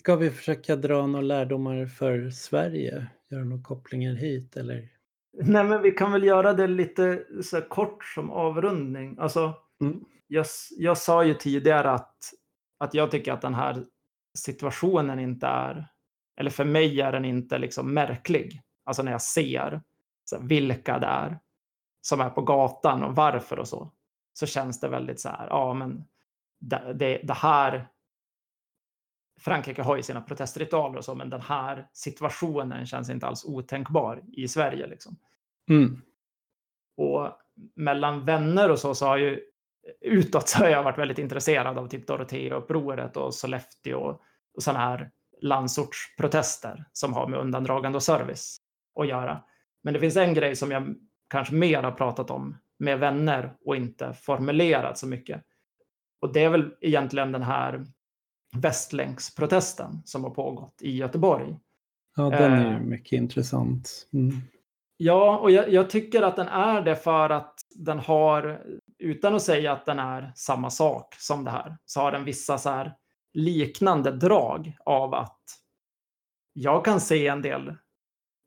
Ska 0.00 0.16
vi 0.16 0.30
försöka 0.30 0.76
dra 0.76 1.06
några 1.06 1.24
lärdomar 1.24 1.86
för 1.86 2.30
Sverige? 2.30 3.06
Göra 3.30 3.44
några 3.44 3.62
kopplingar 3.62 4.14
hit 4.14 4.56
eller? 4.56 4.88
Nej, 5.32 5.64
men 5.64 5.82
vi 5.82 5.90
kan 5.90 6.12
väl 6.12 6.24
göra 6.24 6.52
det 6.52 6.66
lite 6.66 7.24
så 7.42 7.62
kort 7.62 8.04
som 8.04 8.30
avrundning. 8.30 9.16
Alltså, 9.18 9.54
Mm. 9.80 10.04
jag, 10.26 10.46
jag 10.78 10.98
sa 10.98 11.24
ju 11.24 11.34
tidigare 11.34 11.90
att, 11.90 12.16
att 12.78 12.94
jag 12.94 13.10
tycker 13.10 13.32
att 13.32 13.40
den 13.40 13.54
här 13.54 13.84
situationen 14.38 15.18
inte 15.18 15.46
är, 15.46 15.86
eller 16.36 16.50
för 16.50 16.64
mig 16.64 17.00
är 17.00 17.12
den 17.12 17.24
inte 17.24 17.58
liksom 17.58 17.94
märklig. 17.94 18.62
Alltså 18.84 19.02
när 19.02 19.12
jag 19.12 19.22
ser 19.22 19.80
så 20.24 20.36
här, 20.36 20.44
vilka 20.44 20.98
det 20.98 21.06
är 21.06 21.38
som 22.00 22.20
är 22.20 22.30
på 22.30 22.42
gatan 22.42 23.02
och 23.02 23.16
varför 23.16 23.58
och 23.58 23.68
så, 23.68 23.90
så 24.32 24.46
känns 24.46 24.80
det 24.80 24.88
väldigt 24.88 25.20
så 25.20 25.28
här, 25.28 25.46
ja 25.50 25.74
men 25.74 26.04
det, 26.60 26.92
det, 26.94 27.20
det 27.24 27.34
här, 27.34 27.88
Frankrike 29.40 29.82
har 29.82 29.96
ju 29.96 30.02
sina 30.02 30.20
protestritualer 30.20 30.98
och 30.98 31.04
så, 31.04 31.14
men 31.14 31.30
den 31.30 31.40
här 31.40 31.88
situationen 31.92 32.86
känns 32.86 33.10
inte 33.10 33.26
alls 33.26 33.44
otänkbar 33.44 34.22
i 34.32 34.48
Sverige. 34.48 34.86
Liksom. 34.86 35.16
Mm. 35.70 36.02
Och 36.96 37.28
mellan 37.76 38.24
vänner 38.24 38.70
och 38.70 38.78
så, 38.78 38.94
så 38.94 39.06
har 39.06 39.16
ju 39.16 39.40
utåt 40.00 40.48
så 40.48 40.58
har 40.58 40.68
jag 40.68 40.82
varit 40.82 40.98
väldigt 40.98 41.18
intresserad 41.18 41.78
av 41.78 41.88
typ 41.88 42.06
Dorotea-upproret 42.06 43.16
och 43.16 43.34
Sollefteå 43.34 43.98
och, 43.98 44.20
och 44.56 44.62
sådana 44.62 44.78
här 44.78 45.10
landsortsprotester 45.42 46.84
som 46.92 47.12
har 47.12 47.28
med 47.28 47.40
undandragande 47.40 47.96
och 47.96 48.02
service 48.02 48.60
att 49.00 49.08
göra. 49.08 49.44
Men 49.82 49.94
det 49.94 50.00
finns 50.00 50.16
en 50.16 50.34
grej 50.34 50.56
som 50.56 50.70
jag 50.70 50.94
kanske 51.28 51.54
mer 51.54 51.82
har 51.82 51.92
pratat 51.92 52.30
om 52.30 52.56
med 52.78 52.98
vänner 52.98 53.52
och 53.64 53.76
inte 53.76 54.12
formulerat 54.12 54.98
så 54.98 55.06
mycket. 55.06 55.42
Och 56.20 56.32
det 56.32 56.44
är 56.44 56.50
väl 56.50 56.74
egentligen 56.80 57.32
den 57.32 57.42
här 57.42 57.86
Västlänksprotesten 58.56 60.02
som 60.04 60.24
har 60.24 60.30
pågått 60.30 60.82
i 60.82 60.96
Göteborg. 60.96 61.56
Ja, 62.16 62.30
den 62.30 62.52
är 62.52 62.70
ju 62.70 62.76
Eh. 62.76 62.80
mycket 62.80 63.12
intressant. 63.12 64.08
Mm. 64.12 64.36
Ja, 64.96 65.38
och 65.38 65.50
jag, 65.50 65.72
jag 65.72 65.90
tycker 65.90 66.22
att 66.22 66.36
den 66.36 66.48
är 66.48 66.82
det 66.82 66.96
för 66.96 67.30
att 67.30 67.54
den 67.74 67.98
har, 67.98 68.62
utan 68.98 69.34
att 69.34 69.42
säga 69.42 69.72
att 69.72 69.86
den 69.86 69.98
är 69.98 70.32
samma 70.34 70.70
sak 70.70 71.14
som 71.18 71.44
det 71.44 71.50
här, 71.50 71.76
så 71.84 72.00
har 72.00 72.12
den 72.12 72.24
vissa 72.24 72.58
så 72.58 72.70
här 72.70 72.94
liknande 73.32 74.10
drag 74.12 74.76
av 74.84 75.14
att 75.14 75.40
jag 76.52 76.84
kan 76.84 77.00
se 77.00 77.26
en 77.26 77.42
del 77.42 77.68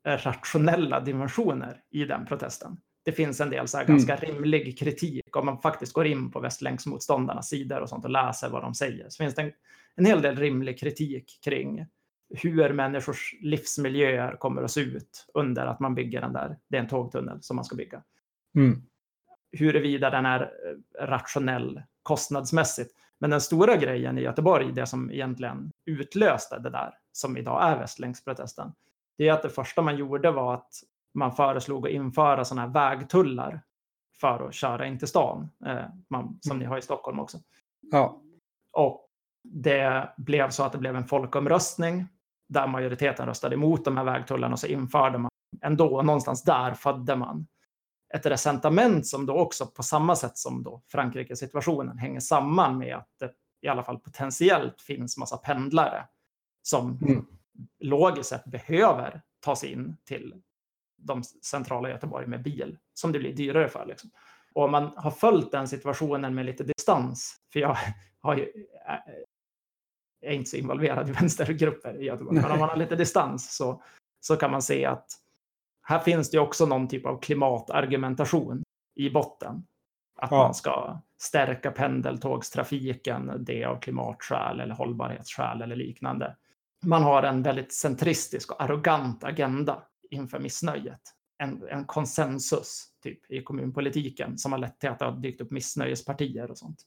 eh, 0.06 0.18
rationella 0.18 1.00
dimensioner 1.00 1.80
i 1.90 2.04
den 2.04 2.26
protesten. 2.26 2.76
Det 3.04 3.12
finns 3.12 3.40
en 3.40 3.50
del 3.50 3.68
så 3.68 3.76
här 3.76 3.84
Mm. 3.84 3.96
ganska 3.96 4.16
rimlig 4.16 4.78
kritik 4.78 5.36
om 5.36 5.46
man 5.46 5.58
faktiskt 5.58 5.92
går 5.92 6.06
in 6.06 6.30
på 6.30 6.40
västlänksmotståndarnas 6.40 7.48
sidor 7.48 7.80
och 7.80 7.88
sånt 7.88 8.04
och 8.04 8.10
läser 8.10 8.48
vad 8.50 8.62
de 8.62 8.74
säger. 8.74 9.08
Så 9.08 9.22
finns 9.24 9.34
det 9.34 9.42
en, 9.42 9.52
en 9.96 10.04
hel 10.04 10.22
del 10.22 10.36
rimlig 10.36 10.78
kritik 10.78 11.40
kring 11.44 11.86
hur 12.34 12.72
människors 12.72 13.34
livsmiljöer 13.40 14.36
kommer 14.36 14.62
att 14.62 14.70
se 14.70 14.80
ut 14.80 15.26
under 15.34 15.66
att 15.66 15.80
man 15.80 15.94
bygger 15.94 16.20
den 16.20 16.32
där. 16.32 16.58
Det 16.68 16.76
är 16.76 16.80
en 16.80 16.88
tågtunnel 16.88 17.42
som 17.42 17.56
man 17.56 17.64
ska 17.64 17.76
bygga. 17.76 18.02
Mm. 18.56 18.82
Huruvida 19.52 20.10
den 20.10 20.26
är 20.26 20.40
eh, 20.40 21.06
rationell 21.06 21.82
kostnadsmässigt. 22.02 22.94
Men 23.18 23.30
den 23.30 23.40
stora 23.40 23.76
grejen 23.76 24.18
i 24.18 24.20
Göteborg, 24.20 24.72
det 24.72 24.86
som 24.86 25.10
egentligen 25.10 25.70
utlöste 25.86 26.58
det 26.58 26.70
där, 26.70 26.94
som 27.12 27.36
idag 27.36 27.62
är 27.62 27.78
Västlänksprotesten, 27.78 28.72
det 29.18 29.28
är 29.28 29.32
att 29.32 29.42
det 29.42 29.50
första 29.50 29.82
man 29.82 29.96
gjorde 29.96 30.30
var 30.30 30.54
att 30.54 30.72
man 31.14 31.32
föreslog 31.32 31.86
att 31.86 31.92
införa 31.92 32.44
sådana 32.44 32.62
här 32.62 32.68
vägtullar 32.96 33.62
för 34.20 34.48
att 34.48 34.54
köra 34.54 34.86
in 34.86 34.98
till 34.98 35.08
stan, 35.08 35.48
eh, 35.66 35.84
man, 36.10 36.38
som 36.40 36.58
ni 36.58 36.64
har 36.64 36.78
i 36.78 36.82
Stockholm 36.82 37.20
också. 37.20 37.38
Ja. 37.90 38.20
Och 38.72 39.08
det 39.44 40.14
blev 40.16 40.50
så 40.50 40.62
att 40.62 40.72
det 40.72 40.78
blev 40.78 40.96
en 40.96 41.04
folkomröstning 41.04 42.06
där 42.48 42.66
majoriteten 42.66 43.26
röstade 43.26 43.54
emot 43.54 43.84
de 43.84 43.96
här 43.96 44.04
vägtullarna 44.04 44.52
och 44.52 44.58
så 44.58 44.66
införde 44.66 45.18
man 45.18 45.30
ändå, 45.62 46.02
någonstans 46.02 46.42
där 46.42 46.74
födde 46.74 47.16
man 47.16 47.46
ett 48.14 48.26
resentament 48.26 49.06
som 49.06 49.26
då 49.26 49.36
också 49.38 49.66
på 49.66 49.82
samma 49.82 50.16
sätt 50.16 50.38
som 50.38 50.62
då 50.62 50.82
Frankrike-situationen 50.88 51.98
hänger 51.98 52.20
samman 52.20 52.78
med 52.78 52.96
att 52.96 53.08
det 53.18 53.32
i 53.62 53.68
alla 53.68 53.82
fall 53.82 53.98
potentiellt 53.98 54.82
finns 54.82 55.18
massa 55.18 55.36
pendlare 55.36 56.04
som 56.62 56.98
Mm. 57.02 57.26
logiskt 57.80 58.28
sett 58.28 58.44
behöver 58.44 59.22
ta 59.40 59.56
sig 59.56 59.72
in 59.72 59.96
till 60.04 60.34
de 61.04 61.22
centrala 61.24 61.88
Göteborg 61.88 62.26
med 62.26 62.42
bil 62.42 62.78
som 62.94 63.12
det 63.12 63.18
blir 63.18 63.32
dyrare 63.32 63.68
för. 63.68 63.86
Liksom. 63.86 64.10
Och 64.54 64.64
om 64.64 64.70
man 64.70 64.92
har 64.96 65.10
följt 65.10 65.50
den 65.52 65.68
situationen 65.68 66.34
med 66.34 66.46
lite 66.46 66.64
distans, 66.64 67.36
för 67.52 67.60
jag 67.60 67.76
har 68.20 68.36
ju, 68.36 68.42
är- 68.86 69.24
är 70.20 70.32
inte 70.32 70.50
så 70.50 70.56
involverad 70.56 71.08
i 71.08 71.12
vänstergrupper 71.20 72.00
i 72.00 72.04
Göteborg, 72.04 72.36
men 72.40 72.50
om 72.52 72.58
man 72.58 72.68
har 72.68 72.76
lite 72.76 72.96
distans 72.96 73.56
så, 73.56 73.82
så 74.20 74.36
kan 74.36 74.50
man 74.50 74.62
se 74.62 74.84
att 74.86 75.06
här 75.82 75.98
finns 75.98 76.30
det 76.30 76.38
också 76.38 76.66
någon 76.66 76.88
typ 76.88 77.06
av 77.06 77.20
klimatargumentation 77.20 78.62
i 78.94 79.10
botten. 79.10 79.66
Att 80.16 80.30
Ja. 80.30 80.36
man 80.36 80.54
ska 80.54 80.98
stärka 81.20 81.70
pendeltågstrafiken, 81.70 83.32
det 83.44 83.64
av 83.64 83.80
klimatskäl 83.80 84.60
eller 84.60 84.74
hållbarhetsskäl 84.74 85.62
eller 85.62 85.76
liknande. 85.76 86.36
Man 86.82 87.02
har 87.02 87.22
en 87.22 87.42
väldigt 87.42 87.72
centristisk 87.72 88.52
och 88.52 88.62
arrogant 88.62 89.24
agenda 89.24 89.82
inför 90.14 90.38
missnöjet. 90.38 91.00
En, 91.38 91.68
en 91.68 91.84
konsensus 91.84 92.86
typ, 93.02 93.30
i 93.30 93.42
kommunpolitiken 93.42 94.38
som 94.38 94.52
har 94.52 94.58
lett 94.58 94.80
till 94.80 94.88
att 94.90 94.98
det 94.98 95.04
har 95.04 95.12
dykt 95.12 95.40
upp 95.40 95.50
missnöjespartier 95.50 96.50
och 96.50 96.58
sånt. 96.58 96.82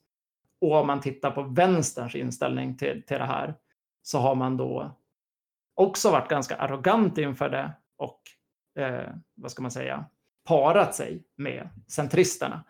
Och 0.61 0.75
om 0.75 0.87
man 0.87 1.01
tittar 1.01 1.31
på 1.31 1.43
vänsterns 1.43 2.15
inställning 2.15 2.77
till, 2.77 3.03
till 3.07 3.17
det 3.17 3.25
här 3.25 3.55
så 4.01 4.19
har 4.19 4.35
man 4.35 4.57
då 4.57 4.97
också 5.75 6.11
varit 6.11 6.29
ganska 6.29 6.55
arrogant 6.55 7.17
inför 7.17 7.49
det 7.49 7.73
och 7.97 8.21
eh, 8.79 9.13
vad 9.35 9.51
ska 9.51 9.61
man 9.61 9.71
säga, 9.71 10.05
parat 10.45 10.95
sig 10.95 11.23
med 11.35 11.69
centristerna 11.87 12.63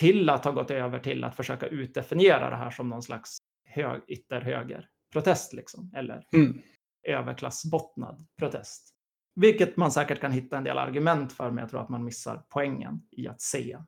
till 0.00 0.30
att 0.30 0.44
ha 0.44 0.52
gått 0.52 0.70
över 0.70 0.98
till 0.98 1.24
att 1.24 1.36
försöka 1.36 1.66
utdefiniera 1.66 2.50
det 2.50 2.56
här 2.56 2.70
som 2.70 2.88
någon 2.88 3.02
slags 3.02 3.38
hög, 3.64 4.02
ytterhöger-protest, 4.08 5.52
liksom, 5.52 5.92
eller 5.96 6.26
Mm. 6.32 6.62
överklassbottnad 7.02 8.26
protest. 8.38 8.94
Vilket 9.40 9.76
man 9.76 9.92
säkert 9.92 10.20
kan 10.20 10.32
hitta 10.32 10.56
en 10.58 10.64
del 10.64 10.78
argument 10.78 11.32
för, 11.32 11.50
men 11.50 11.58
jag 11.62 11.70
tror 11.70 11.80
att 11.80 11.88
man 11.88 12.04
missar 12.04 12.42
poängen 12.48 13.02
i 13.10 13.28
att 13.28 13.40
se 13.40 13.78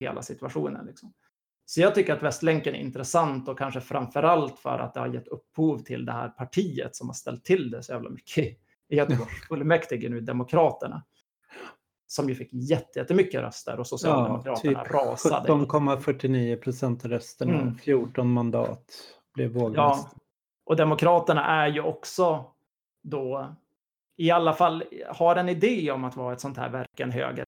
hela 0.00 0.22
situationen. 0.22 0.86
Liksom. 0.86 1.12
Så 1.66 1.80
jag 1.80 1.94
tycker 1.94 2.12
att 2.16 2.22
Västlänken 2.22 2.74
är 2.74 2.78
intressant 2.78 3.48
och 3.48 3.58
kanske 3.58 3.80
framför 3.80 4.22
allt 4.22 4.58
för 4.58 4.78
att 4.78 4.94
det 4.94 5.00
har 5.00 5.06
gett 5.14 5.28
upphov 5.28 5.78
till 5.78 6.04
det 6.04 6.12
här 6.12 6.28
partiet 6.28 6.96
som 6.96 7.08
har 7.08 7.14
ställt 7.14 7.44
till 7.44 7.70
det 7.70 7.82
så 7.82 7.92
jävla 7.92 8.10
mycket 8.10 8.44
i 8.88 8.96
Göteborgs 8.96 9.46
fullmäktige 9.48 10.08
nu, 10.08 10.20
Demokraterna. 10.20 11.04
Som 12.06 12.28
ju 12.28 12.34
fick 12.34 12.48
jätte- 12.52 12.98
jättemycket 12.98 13.40
röster 13.40 13.80
och 13.80 13.86
Socialdemokraterna 13.86 14.56
typ 14.84 14.92
rasade. 14.94 15.48
17,49 15.52 16.56
procent 16.56 17.04
av 17.04 17.10
rösterna, 17.10 17.52
Mm. 17.60 17.78
14 17.78 18.32
mandat 18.32 18.84
blev 19.34 19.52
Ja, 19.52 19.58
vågmästare. 19.60 20.18
och 20.64 20.76
Demokraterna 20.76 21.46
är 21.46 21.68
ju 21.68 21.80
också 21.80 22.44
då 23.02 23.56
i 24.16 24.30
alla 24.30 24.52
fall 24.52 24.84
har 25.08 25.36
en 25.36 25.48
idé 25.48 25.90
om 25.90 26.04
att 26.04 26.16
vara 26.16 26.32
ett 26.32 26.40
sånt 26.40 26.56
här 26.56 26.70
verkligen 26.70 27.10
höger 27.10 27.44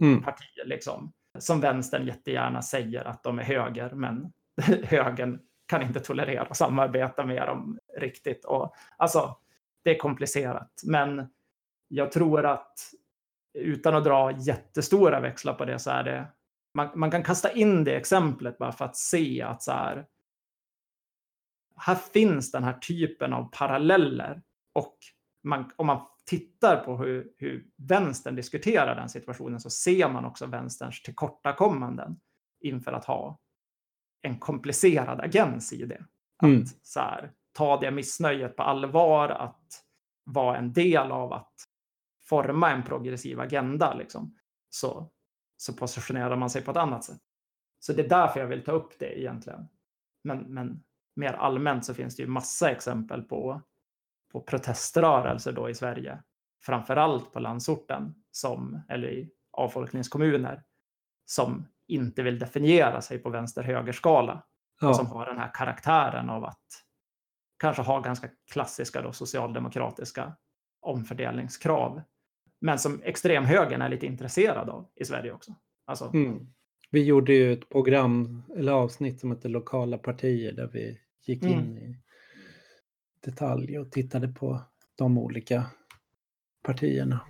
Mm. 0.00 0.24
liksom. 0.64 1.12
Som 1.38 1.60
vänstern 1.60 2.06
jättegärna 2.06 2.62
säger 2.62 3.04
att 3.04 3.22
de 3.22 3.38
är 3.38 3.42
höger, 3.42 3.90
men 3.90 4.32
högern 4.84 5.40
kan 5.66 5.82
inte 5.82 6.00
tolerera 6.00 6.46
och 6.46 6.56
samarbeta 6.56 7.26
med 7.26 7.46
dem 7.46 7.78
riktigt. 7.98 8.44
Och, 8.44 8.74
alltså, 8.96 9.36
det 9.84 9.90
är 9.90 9.98
komplicerat, 9.98 10.80
men 10.84 11.30
jag 11.88 12.12
tror 12.12 12.46
att 12.46 12.78
utan 13.58 13.94
att 13.94 14.04
dra 14.04 14.32
jättestora 14.38 15.20
växlar 15.20 15.54
på 15.54 15.64
det 15.64 15.78
så 15.78 15.90
är 15.90 16.04
det 16.04 16.26
man, 16.74 16.88
man 16.94 17.10
kan 17.10 17.22
kasta 17.22 17.52
in 17.52 17.84
det 17.84 17.96
exemplet 17.96 18.58
bara 18.58 18.72
för 18.72 18.84
att 18.84 18.96
se 18.96 19.42
att 19.42 19.62
så 19.62 19.72
här, 19.72 20.06
här 21.76 21.94
finns 21.94 22.52
den 22.52 22.64
här 22.64 22.72
typen 22.72 23.32
av 23.32 23.50
paralleller 23.52 24.42
och 24.72 24.96
man, 25.42 25.70
om 25.76 25.86
man 25.86 26.06
tittar 26.24 26.76
på 26.84 26.96
hur, 26.96 27.32
hur 27.36 27.66
vänstern 27.76 28.36
diskuterar 28.36 28.94
den 28.94 29.08
situationen 29.08 29.60
så 29.60 29.70
ser 29.70 30.08
man 30.08 30.24
också 30.24 30.46
vänsterns 30.46 31.02
tillkortakommanden 31.02 32.20
inför 32.60 32.92
att 32.92 33.04
ha 33.04 33.38
en 34.22 34.38
komplicerad 34.38 35.20
agens 35.20 35.72
i 35.72 35.86
det. 35.86 36.04
Att 36.36 36.48
Mm. 36.48 36.64
så 36.82 37.00
här, 37.00 37.32
ta 37.52 37.80
det 37.80 37.90
missnöjet 37.90 38.56
på 38.56 38.62
allvar, 38.62 39.28
att 39.28 39.84
vara 40.24 40.58
en 40.58 40.72
del 40.72 41.12
av 41.12 41.32
att 41.32 41.52
forma 42.28 42.70
en 42.70 42.82
progressiv 42.82 43.40
agenda, 43.40 43.94
liksom, 43.94 44.36
så, 44.70 45.10
så 45.56 45.72
positionerar 45.72 46.36
man 46.36 46.50
sig 46.50 46.62
på 46.62 46.70
ett 46.70 46.76
annat 46.76 47.04
sätt. 47.04 47.20
Så 47.78 47.92
det 47.92 48.02
är 48.02 48.08
därför 48.08 48.40
jag 48.40 48.46
vill 48.46 48.64
ta 48.64 48.72
upp 48.72 48.98
det 48.98 49.20
egentligen. 49.20 49.68
Men, 50.24 50.38
men 50.38 50.84
mer 51.16 51.32
allmänt 51.32 51.84
så 51.84 51.94
finns 51.94 52.16
det 52.16 52.22
ju 52.22 52.28
massa 52.28 52.70
exempel 52.70 53.22
på, 53.22 53.62
på 54.32 54.40
proteströrelser 54.40 55.52
då 55.52 55.70
i 55.70 55.74
Sverige. 55.74 56.18
Framförallt 56.62 57.32
på 57.32 57.40
landsorten, 57.40 58.14
som, 58.30 58.82
eller 58.88 59.08
i 59.08 59.30
avfolkningskommuner, 59.52 60.62
som 61.24 61.68
inte 61.86 62.22
vill 62.22 62.38
definiera 62.38 63.00
sig 63.00 63.18
på 63.18 63.30
vänster-högerskala. 63.30 64.42
Ja. 64.80 64.94
Som 64.94 65.06
har 65.06 65.26
den 65.26 65.38
här 65.38 65.50
karaktären 65.54 66.30
av 66.30 66.44
att 66.44 66.66
kanske 67.58 67.82
ha 67.82 68.00
ganska 68.00 68.28
klassiska 68.52 69.02
då, 69.02 69.12
socialdemokratiska 69.12 70.32
omfördelningskrav. 70.80 72.02
Men 72.60 72.78
som 72.78 73.02
extremhögern 73.04 73.82
är 73.82 73.88
lite 73.88 74.06
intresserad 74.06 74.68
av 74.68 74.90
i 74.94 75.04
Sverige 75.04 75.32
också. 75.32 75.54
Alltså, 75.84 76.10
mm. 76.14 76.46
Vi 76.90 77.04
gjorde 77.04 77.32
ju 77.32 77.52
ett 77.52 77.68
program 77.68 78.42
eller 78.56 78.72
avsnitt 78.72 79.20
som 79.20 79.30
heter 79.30 79.48
Lokala 79.48 79.98
partier 79.98 80.52
där 80.52 80.66
vi 80.66 80.98
gick 81.26 81.42
in 81.42 81.60
mm. 81.60 81.78
i 81.78 81.96
detalj 83.22 83.78
och 83.78 83.92
tittade 83.92 84.28
på 84.28 84.60
de 84.98 85.18
olika 85.18 85.66
partierna. 86.62 87.20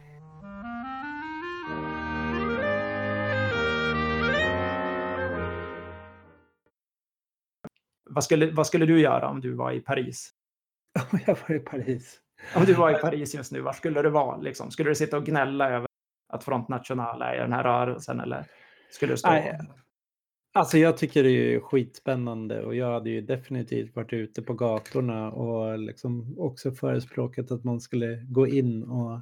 Vad 8.05 8.25
skulle, 8.25 8.51
vad 8.51 8.67
skulle 8.67 8.87
du 8.87 9.01
göra 9.01 9.29
om 9.29 9.41
du 9.41 9.55
var 9.55 9.73
i 9.73 9.81
Paris? 9.81 10.31
Om 11.13 11.19
jag 11.27 11.39
var 11.49 11.57
i 11.57 11.59
Paris? 11.59 12.21
Om 12.57 12.65
du 12.65 12.75
var 12.75 12.91
i 12.91 12.95
Paris 12.95 13.35
just 13.35 13.53
nu, 13.53 13.61
var 13.61 13.73
skulle 13.73 14.03
du 14.03 14.11
vara? 14.11 14.37
Liksom? 14.37 14.71
Skulle 14.71 14.91
du 14.91 14.95
sitta 14.95 15.17
och 15.17 15.27
gnälla 15.27 15.71
över 15.71 15.89
att 16.29 16.45
Front 16.45 16.69
National 16.69 17.23
är 17.23 17.35
i 17.35 17.39
den 17.39 17.53
här 17.53 17.63
rörelsen? 17.63 18.21
Eller 18.21 18.47
skulle 18.91 19.13
du 19.13 19.17
stå... 19.17 19.31
Nej, 19.31 19.59
Alltså 20.55 20.79
jag 20.79 20.97
tycker 20.97 21.23
det 21.23 21.55
är 21.55 21.61
skitspännande 21.61 22.65
och 22.65 22.75
jag 22.75 22.93
hade 22.93 23.11
ju 23.11 23.21
definitivt 23.21 23.97
varit 23.97 24.13
ute 24.13 24.43
på 24.43 24.55
gatorna 24.55 25.33
och 25.33 25.79
liksom 25.79 26.39
också 26.39 26.73
förespråkat 26.73 27.51
att 27.51 27.65
man 27.65 27.81
skulle 27.81 28.17
gå 28.29 28.49
in 28.49 28.83
och 28.83 29.21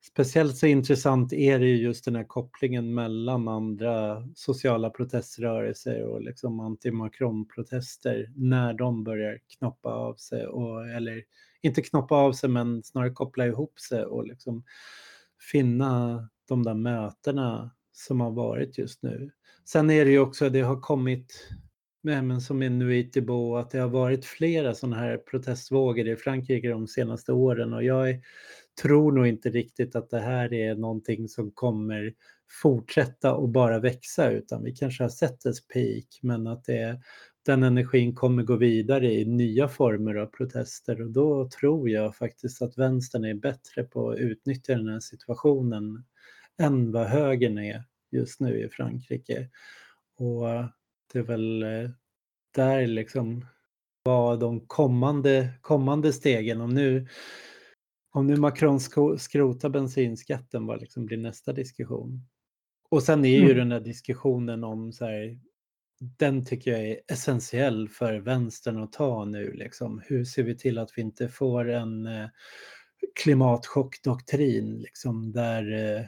speciellt 0.00 0.56
så 0.56 0.66
intressant 0.66 1.32
är 1.32 1.58
det 1.58 1.66
ju 1.66 1.76
just 1.76 2.04
den 2.04 2.16
här 2.16 2.24
kopplingen 2.24 2.94
mellan 2.94 3.48
andra 3.48 4.24
sociala 4.34 4.90
proteströrelser 4.90 6.02
och 6.02 6.22
liksom 6.22 6.60
anti-Macron-protester 6.60 8.32
när 8.36 8.72
de 8.72 9.04
börjar 9.04 9.38
knoppa 9.58 9.88
av 9.88 10.14
sig 10.14 10.46
och 10.46 10.88
eller 10.88 11.22
inte 11.62 11.82
knoppa 11.82 12.14
av 12.14 12.32
sig 12.32 12.50
men 12.50 12.82
snarare 12.82 13.10
koppla 13.10 13.46
ihop 13.46 13.80
sig 13.80 14.04
och 14.04 14.26
liksom 14.26 14.64
finna 15.52 16.28
de 16.48 16.62
där 16.62 16.74
mötena 16.74 17.70
som 17.92 18.20
har 18.20 18.30
varit 18.30 18.78
just 18.78 19.02
nu. 19.02 19.30
Sen 19.72 19.90
är 19.90 20.04
det 20.04 20.10
ju 20.10 20.18
också, 20.18 20.48
det 20.48 20.60
har 20.60 20.80
kommit, 20.80 21.48
men 22.02 22.40
som 22.40 22.62
i 22.62 22.68
Nuit 22.68 23.16
att 23.58 23.70
det 23.70 23.78
har 23.78 23.88
varit 23.88 24.24
flera 24.24 24.74
sådana 24.74 24.96
här 24.96 25.16
protestvågor 25.16 26.08
i 26.08 26.16
Frankrike 26.16 26.68
de 26.68 26.86
senaste 26.86 27.32
åren. 27.32 27.72
Och 27.72 27.84
jag 27.84 28.10
är, 28.10 28.20
tror 28.82 29.12
nog 29.12 29.26
inte 29.26 29.50
riktigt 29.50 29.96
att 29.96 30.10
det 30.10 30.20
här 30.20 30.52
är 30.52 30.74
någonting 30.74 31.28
som 31.28 31.50
kommer 31.50 32.14
fortsätta 32.62 33.34
och 33.34 33.48
bara 33.48 33.78
växa 33.78 34.30
utan 34.30 34.64
vi 34.64 34.72
kanske 34.72 35.04
har 35.04 35.10
sett 35.10 35.40
dess 35.40 35.66
peak 35.66 36.18
men 36.22 36.46
att 36.46 36.64
det, 36.64 37.00
den 37.46 37.62
energin 37.62 38.14
kommer 38.14 38.42
gå 38.42 38.56
vidare 38.56 39.12
i 39.12 39.24
nya 39.24 39.68
former 39.68 40.14
av 40.14 40.26
protester. 40.26 41.02
Och 41.02 41.10
då 41.10 41.48
tror 41.48 41.90
jag 41.90 42.16
faktiskt 42.16 42.62
att 42.62 42.78
vänstern 42.78 43.24
är 43.24 43.34
bättre 43.34 43.84
på 43.84 44.10
att 44.10 44.18
utnyttja 44.18 44.74
den 44.74 44.88
här 44.88 45.00
situationen 45.00 46.04
än 46.58 46.92
vad 46.92 47.06
högern 47.06 47.58
är 47.58 47.84
just 48.10 48.40
nu 48.40 48.60
i 48.64 48.68
Frankrike. 48.68 49.48
Och 50.16 50.44
det 51.12 51.18
är 51.18 51.22
väl 51.22 51.62
eh, 51.62 51.90
där 52.54 52.86
liksom 52.86 53.46
vad 54.02 54.40
de 54.40 54.60
kommande, 54.60 55.48
kommande 55.60 56.12
stegen, 56.12 56.60
om 56.60 56.70
nu, 56.70 57.06
om 58.12 58.26
nu 58.26 58.36
Macron 58.36 58.80
skrotar 59.18 59.68
bensinskatten, 59.68 60.66
vad 60.66 60.80
liksom 60.80 61.06
blir 61.06 61.18
nästa 61.18 61.52
diskussion? 61.52 62.26
Och 62.90 63.02
sen 63.02 63.24
är 63.24 63.28
ju 63.28 63.44
mm. 63.44 63.56
den 63.56 63.72
här 63.72 63.80
diskussionen 63.80 64.64
om 64.64 64.92
så 64.92 65.04
här, 65.04 65.38
den 66.00 66.44
tycker 66.44 66.70
jag 66.70 66.80
är 66.80 67.00
essentiell 67.08 67.88
för 67.88 68.18
vänstern 68.18 68.82
att 68.82 68.92
ta 68.92 69.24
nu. 69.24 69.52
Liksom. 69.52 70.02
Hur 70.04 70.24
ser 70.24 70.42
vi 70.42 70.56
till 70.56 70.78
att 70.78 70.90
vi 70.96 71.02
inte 71.02 71.28
får 71.28 71.68
en 71.68 72.06
eh, 72.06 72.28
klimatchockdoktrin 73.22 74.78
liksom, 74.78 75.32
där 75.32 75.96
eh, 75.96 76.04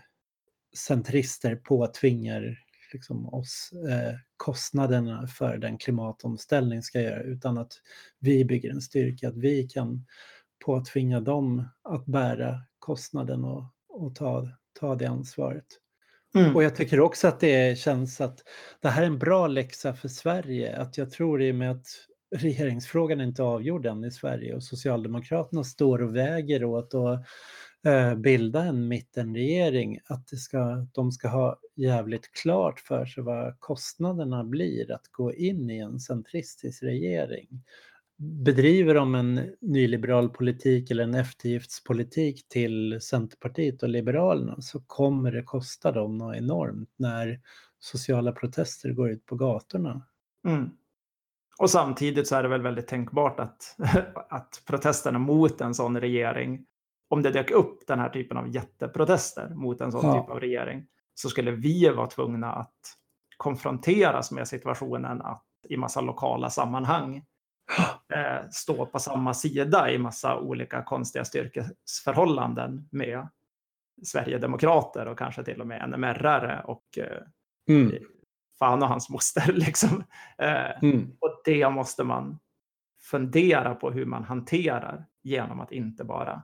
centrister 0.77 1.57
påtvingar 1.57 2.59
liksom 2.93 3.35
oss 3.35 3.71
eh, 3.89 4.15
kostnaderna 4.37 5.27
för 5.27 5.59
den 5.59 5.79
klimatomställning 5.79 6.83
ska 6.83 7.01
göra 7.01 7.23
utan 7.23 7.59
att 7.59 7.73
vi 8.19 8.45
bygger 8.45 8.71
en 8.71 8.81
styrka, 8.81 9.29
att 9.29 9.37
vi 9.37 9.69
kan 9.69 10.07
påtvinga 10.65 11.21
dem 11.21 11.69
att 11.83 12.07
bära 12.07 12.63
kostnaden 12.79 13.45
och, 13.45 13.65
och 13.89 14.15
ta, 14.15 14.49
ta 14.81 14.95
det 14.95 15.07
ansvaret. 15.07 15.67
Mm. 16.35 16.57
Och 16.57 16.63
jag 16.63 16.77
tycker 16.77 17.01
också 17.01 17.29
att 17.29 17.41
det 17.41 17.79
känns 17.79 18.21
att 18.21 18.39
det 18.81 18.89
här 18.89 19.03
är 19.03 19.07
en 19.07 19.19
bra 19.19 19.47
läxa 19.47 19.95
för 19.95 20.09
Sverige, 20.09 20.77
att 20.77 20.99
jag 20.99 21.11
tror 21.11 21.43
i 21.43 21.53
och 21.53 21.55
med 21.55 21.71
att 21.71 21.87
regeringsfrågan 22.37 23.21
är 23.21 23.25
inte 23.25 23.43
avgjord 23.43 23.87
än 23.87 24.05
i 24.05 24.11
Sverige 24.11 24.55
och 24.55 24.65
Socialdemokraterna 24.65 25.65
står 25.65 26.03
och 26.03 26.17
väger 26.17 26.65
åt 26.65 26.95
och 26.95 27.19
Eh, 27.87 28.15
bilda 28.15 28.65
en 28.65 28.89
mittenregering, 28.89 29.99
att 30.07 30.27
det 30.27 30.37
ska, 30.37 30.87
de 30.93 31.13
ska 31.13 31.29
ha 31.29 31.61
jävligt 31.77 32.33
klart 32.33 32.81
för 32.81 33.07
sig 33.07 33.23
vad 33.23 33.61
kostnaderna 33.61 34.45
blir 34.45 34.93
att 34.93 35.09
gå 35.13 35.35
in 35.35 35.71
i 35.71 35.79
en 35.79 36.01
centristisk 36.01 36.83
regering. 36.83 37.49
Bedriver 38.17 38.95
de 38.95 39.15
en 39.15 39.55
nyliberal 39.61 40.29
politik 40.29 40.91
eller 40.91 41.05
en 41.05 41.15
eftergiftspolitik 41.15 42.49
till 42.49 43.01
Centerpartiet 43.01 43.83
och 43.83 43.89
Liberalerna 43.89 44.61
så 44.61 44.81
kommer 44.81 45.33
det 45.33 45.43
kosta 45.43 45.93
dem 45.93 46.19
något 46.19 46.37
enormt 46.37 46.91
när 46.97 47.41
sociala 47.79 48.33
protester 48.33 48.91
går 48.91 49.11
ut 49.11 49.27
på 49.27 49.37
gatorna. 49.37 50.03
Mm. 50.47 50.71
Och 51.59 51.71
samtidigt 51.71 52.29
så 52.29 52.37
är 52.37 52.43
det 52.43 52.49
väl 52.49 52.63
väldigt 52.63 52.87
tänkbart 52.87 53.41
att, 53.41 53.77
att 54.31 54.63
protesterna 54.67 55.19
mot 55.19 55.61
en 55.61 55.75
sån 55.75 56.01
regering 56.01 56.67
om 57.11 57.23
det 57.23 57.31
dök 57.31 57.51
upp 57.51 57.87
den 57.87 57.99
här 57.99 58.09
typen 58.09 58.37
av 58.37 58.49
jätteprotester 58.49 59.49
mot 59.49 59.81
en 59.81 59.93
sån 59.93 60.07
ja. 60.07 60.21
typ 60.21 60.31
av 60.31 60.41
regering 60.41 60.87
så 61.15 61.29
skulle 61.29 61.51
vi 61.51 61.89
vara 61.89 62.07
tvungna 62.07 62.53
att 62.53 62.97
konfronteras 63.37 64.31
med 64.33 64.49
situationen 64.49 65.23
att 65.23 65.45
i 65.69 65.77
massa 65.77 66.01
lokala 66.01 66.51
sammanhang 66.51 67.17
eh, 68.15 68.49
stå 68.51 68.87
på 68.87 68.99
samma 68.99 69.35
sida 69.35 69.91
i 69.91 69.99
massa 69.99 70.39
olika 70.39 70.83
konstiga 70.83 71.25
styrkesförhållanden 71.25 72.89
med 72.91 73.29
Sverigedemokrater 74.03 75.07
och 75.07 75.19
kanske 75.19 75.45
till 75.45 75.61
och 75.61 75.67
med 75.67 75.89
NMR 75.89 76.63
och 76.65 76.99
eh, 76.99 77.23
mm. 77.69 77.93
fan 78.59 78.83
och 78.83 78.89
hans 78.89 79.11
moster. 79.11 79.53
Liksom. 79.53 80.05
Eh, 80.39 80.83
mm. 80.83 81.13
Och 81.21 81.41
det 81.45 81.71
måste 81.71 82.05
man 82.05 82.39
fundera 83.03 83.75
på 83.75 83.91
hur 83.91 84.07
man 84.07 84.25
hanterar 84.25 85.07
genom 85.23 85.61
att 85.61 85.73
inte 85.73 86.05
bara 86.05 86.43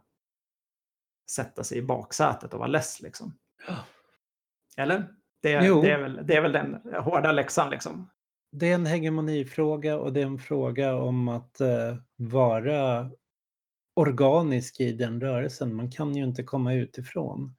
sätta 1.30 1.64
sig 1.64 1.78
i 1.78 1.82
baksätet 1.82 2.52
och 2.52 2.58
vara 2.58 2.68
less. 2.68 3.02
Liksom. 3.02 3.38
Eller? 4.76 5.08
Det, 5.42 5.58
det, 5.58 5.90
är 5.90 5.98
väl, 5.98 6.26
det 6.26 6.36
är 6.36 6.42
väl 6.42 6.52
den 6.52 6.78
hårda 6.94 7.32
läxan. 7.32 7.70
Liksom. 7.70 8.10
Det 8.52 8.70
är 8.70 8.74
en 8.74 8.86
hegemonifråga 8.86 9.98
och 9.98 10.12
det 10.12 10.20
är 10.20 10.26
en 10.26 10.38
fråga 10.38 10.94
om 10.94 11.28
att 11.28 11.60
uh, 11.60 11.96
vara 12.16 13.10
organisk 13.94 14.80
i 14.80 14.92
den 14.92 15.20
rörelsen. 15.20 15.74
Man 15.74 15.90
kan 15.90 16.16
ju 16.16 16.24
inte 16.24 16.42
komma 16.42 16.74
utifrån. 16.74 17.56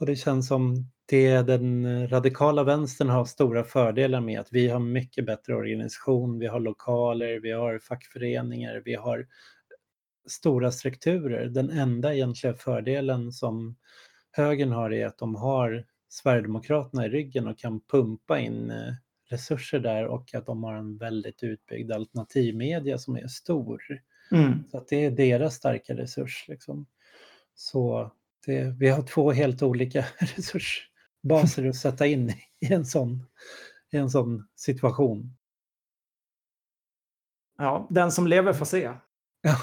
Och 0.00 0.06
det 0.06 0.16
känns 0.16 0.48
som 0.48 0.90
det 1.06 1.42
den 1.42 2.08
radikala 2.08 2.64
vänstern 2.64 3.08
har 3.08 3.24
stora 3.24 3.64
fördelar 3.64 4.20
med 4.20 4.40
att 4.40 4.52
vi 4.52 4.68
har 4.68 4.80
mycket 4.80 5.26
bättre 5.26 5.54
organisation, 5.54 6.38
vi 6.38 6.46
har 6.46 6.60
lokaler, 6.60 7.40
vi 7.40 7.52
har 7.52 7.78
fackföreningar, 7.78 8.82
vi 8.84 8.94
har 8.94 9.26
stora 10.26 10.72
strukturer. 10.72 11.46
Den 11.46 11.70
enda 11.70 12.14
egentliga 12.14 12.54
fördelen 12.54 13.32
som 13.32 13.76
högern 14.32 14.72
har 14.72 14.92
är 14.92 15.06
att 15.06 15.18
de 15.18 15.34
har 15.34 15.86
Sverigedemokraterna 16.08 17.06
i 17.06 17.08
ryggen 17.08 17.46
och 17.46 17.58
kan 17.58 17.80
pumpa 17.80 18.38
in 18.38 18.70
eh, 18.70 18.94
resurser 19.28 19.78
där 19.78 20.06
och 20.06 20.34
att 20.34 20.46
de 20.46 20.64
har 20.64 20.74
en 20.74 20.98
väldigt 20.98 21.42
utbyggd 21.42 21.92
alternativmedia 21.92 22.98
som 22.98 23.16
är 23.16 23.26
stor. 23.26 23.82
Mm. 24.32 24.64
Så 24.70 24.78
att 24.78 24.88
det 24.88 25.04
är 25.04 25.10
deras 25.10 25.54
starka 25.54 25.96
resurs. 25.96 26.44
Liksom. 26.48 26.86
Så 27.54 28.10
det, 28.46 28.74
vi 28.78 28.88
har 28.88 29.02
två 29.02 29.32
helt 29.32 29.62
olika 29.62 30.04
resursbaser 30.18 31.68
att 31.68 31.76
sätta 31.76 32.06
in 32.06 32.30
i 32.60 32.72
en 32.72 32.86
sån, 32.86 33.26
i 33.90 33.96
en 33.96 34.10
sån 34.10 34.48
situation. 34.56 35.36
Ja, 37.58 37.86
den 37.90 38.12
som 38.12 38.26
lever 38.26 38.52
får 38.52 38.66
se. 38.66 38.90
Ja 39.42 39.56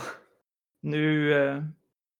nu 0.84 1.34
eh, 1.34 1.64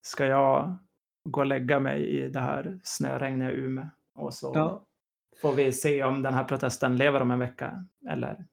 ska 0.02 0.26
jag 0.26 0.78
gå 1.24 1.40
och 1.40 1.46
lägga 1.46 1.80
mig 1.80 2.08
i 2.08 2.28
det 2.28 2.40
här 2.40 2.80
snöregniga 2.82 3.50
Umeå. 3.50 3.84
Och 4.14 4.34
så 4.34 4.52
ja. 4.54 4.84
får 5.42 5.52
vi 5.52 5.72
se 5.72 6.04
om 6.04 6.22
den 6.22 6.34
här 6.34 6.44
protesten 6.44 6.96
lever 6.96 7.20
om 7.20 7.30
en 7.30 7.38
vecka. 7.38 7.86
Eller 8.10 8.46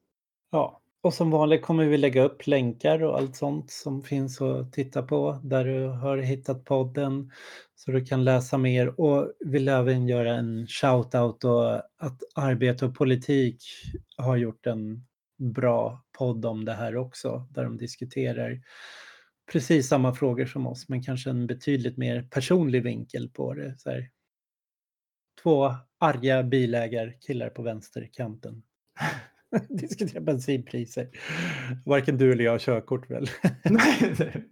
ja. 0.50 0.78
Och 1.02 1.14
som 1.14 1.30
vanligt 1.30 1.62
kommer 1.62 1.84
vi 1.84 1.96
lägga 1.96 2.22
upp 2.22 2.46
länkar 2.46 3.02
och 3.02 3.18
allt 3.18 3.36
sånt 3.36 3.70
som 3.70 4.02
finns 4.02 4.40
att 4.40 4.72
titta 4.72 5.02
på 5.02 5.40
där 5.42 5.64
du 5.64 5.86
har 5.86 6.16
hittat 6.16 6.64
podden 6.64 7.30
så 7.74 7.90
du 7.90 8.04
kan 8.04 8.24
läsa 8.24 8.58
mer 8.58 9.00
och 9.00 9.32
vill 9.40 9.68
även 9.68 10.08
göra 10.08 10.34
en 10.34 10.66
shout-out 10.66 11.44
och 11.44 11.74
att 11.98 12.22
arbete 12.34 12.86
och 12.86 12.94
politik 12.94 13.62
har 14.16 14.36
gjort 14.36 14.66
en 14.66 15.06
bra 15.38 16.04
podd 16.18 16.46
om 16.46 16.64
det 16.64 16.72
här 16.72 16.96
också 16.96 17.46
där 17.50 17.64
de 17.64 17.78
diskuterar 17.78 18.60
precis 19.52 19.88
samma 19.88 20.14
frågor 20.14 20.46
som 20.46 20.66
oss 20.66 20.88
men 20.88 21.02
kanske 21.02 21.30
en 21.30 21.46
betydligt 21.46 21.96
mer 21.96 22.22
personlig 22.22 22.82
vinkel 22.82 23.28
på 23.28 23.54
det. 23.54 23.78
Så 23.78 23.90
här. 23.90 24.10
Två 25.42 25.74
arga 25.98 26.42
bilägarkillar 26.42 27.50
på 27.50 27.62
vänsterkanten. 27.62 28.62
Diskutera 29.68 30.20
bensinpriser. 30.20 31.08
Varken 31.84 32.18
du 32.18 32.32
eller 32.32 32.44
jag 32.44 32.52
har 32.52 32.58
körkort 32.58 33.10
väl? 33.10 33.26
Nej, 33.64 34.16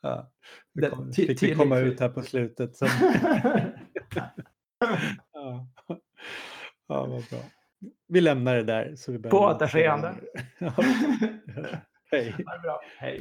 ja. 0.00 0.32
Vi 0.72 0.90
kom, 0.90 1.12
fick 1.12 1.42
vi 1.42 1.54
komma 1.54 1.78
ut 1.78 2.00
här 2.00 2.08
på 2.08 2.22
slutet. 2.22 2.76
Som... 2.76 2.88
ja. 5.32 5.68
ja, 6.88 7.06
vad 7.06 7.08
bra. 7.08 7.40
Vi 8.08 8.20
lämnar 8.20 8.56
det 8.56 8.64
där. 8.64 8.96
Så 8.96 9.12
vi 9.12 9.18
på 9.18 9.38
återseende. 9.38 10.14
Hej. 12.12 12.32
Ha 12.46 12.54
det 12.54 12.62
bra. 12.62 12.80
Hej. 12.98 13.18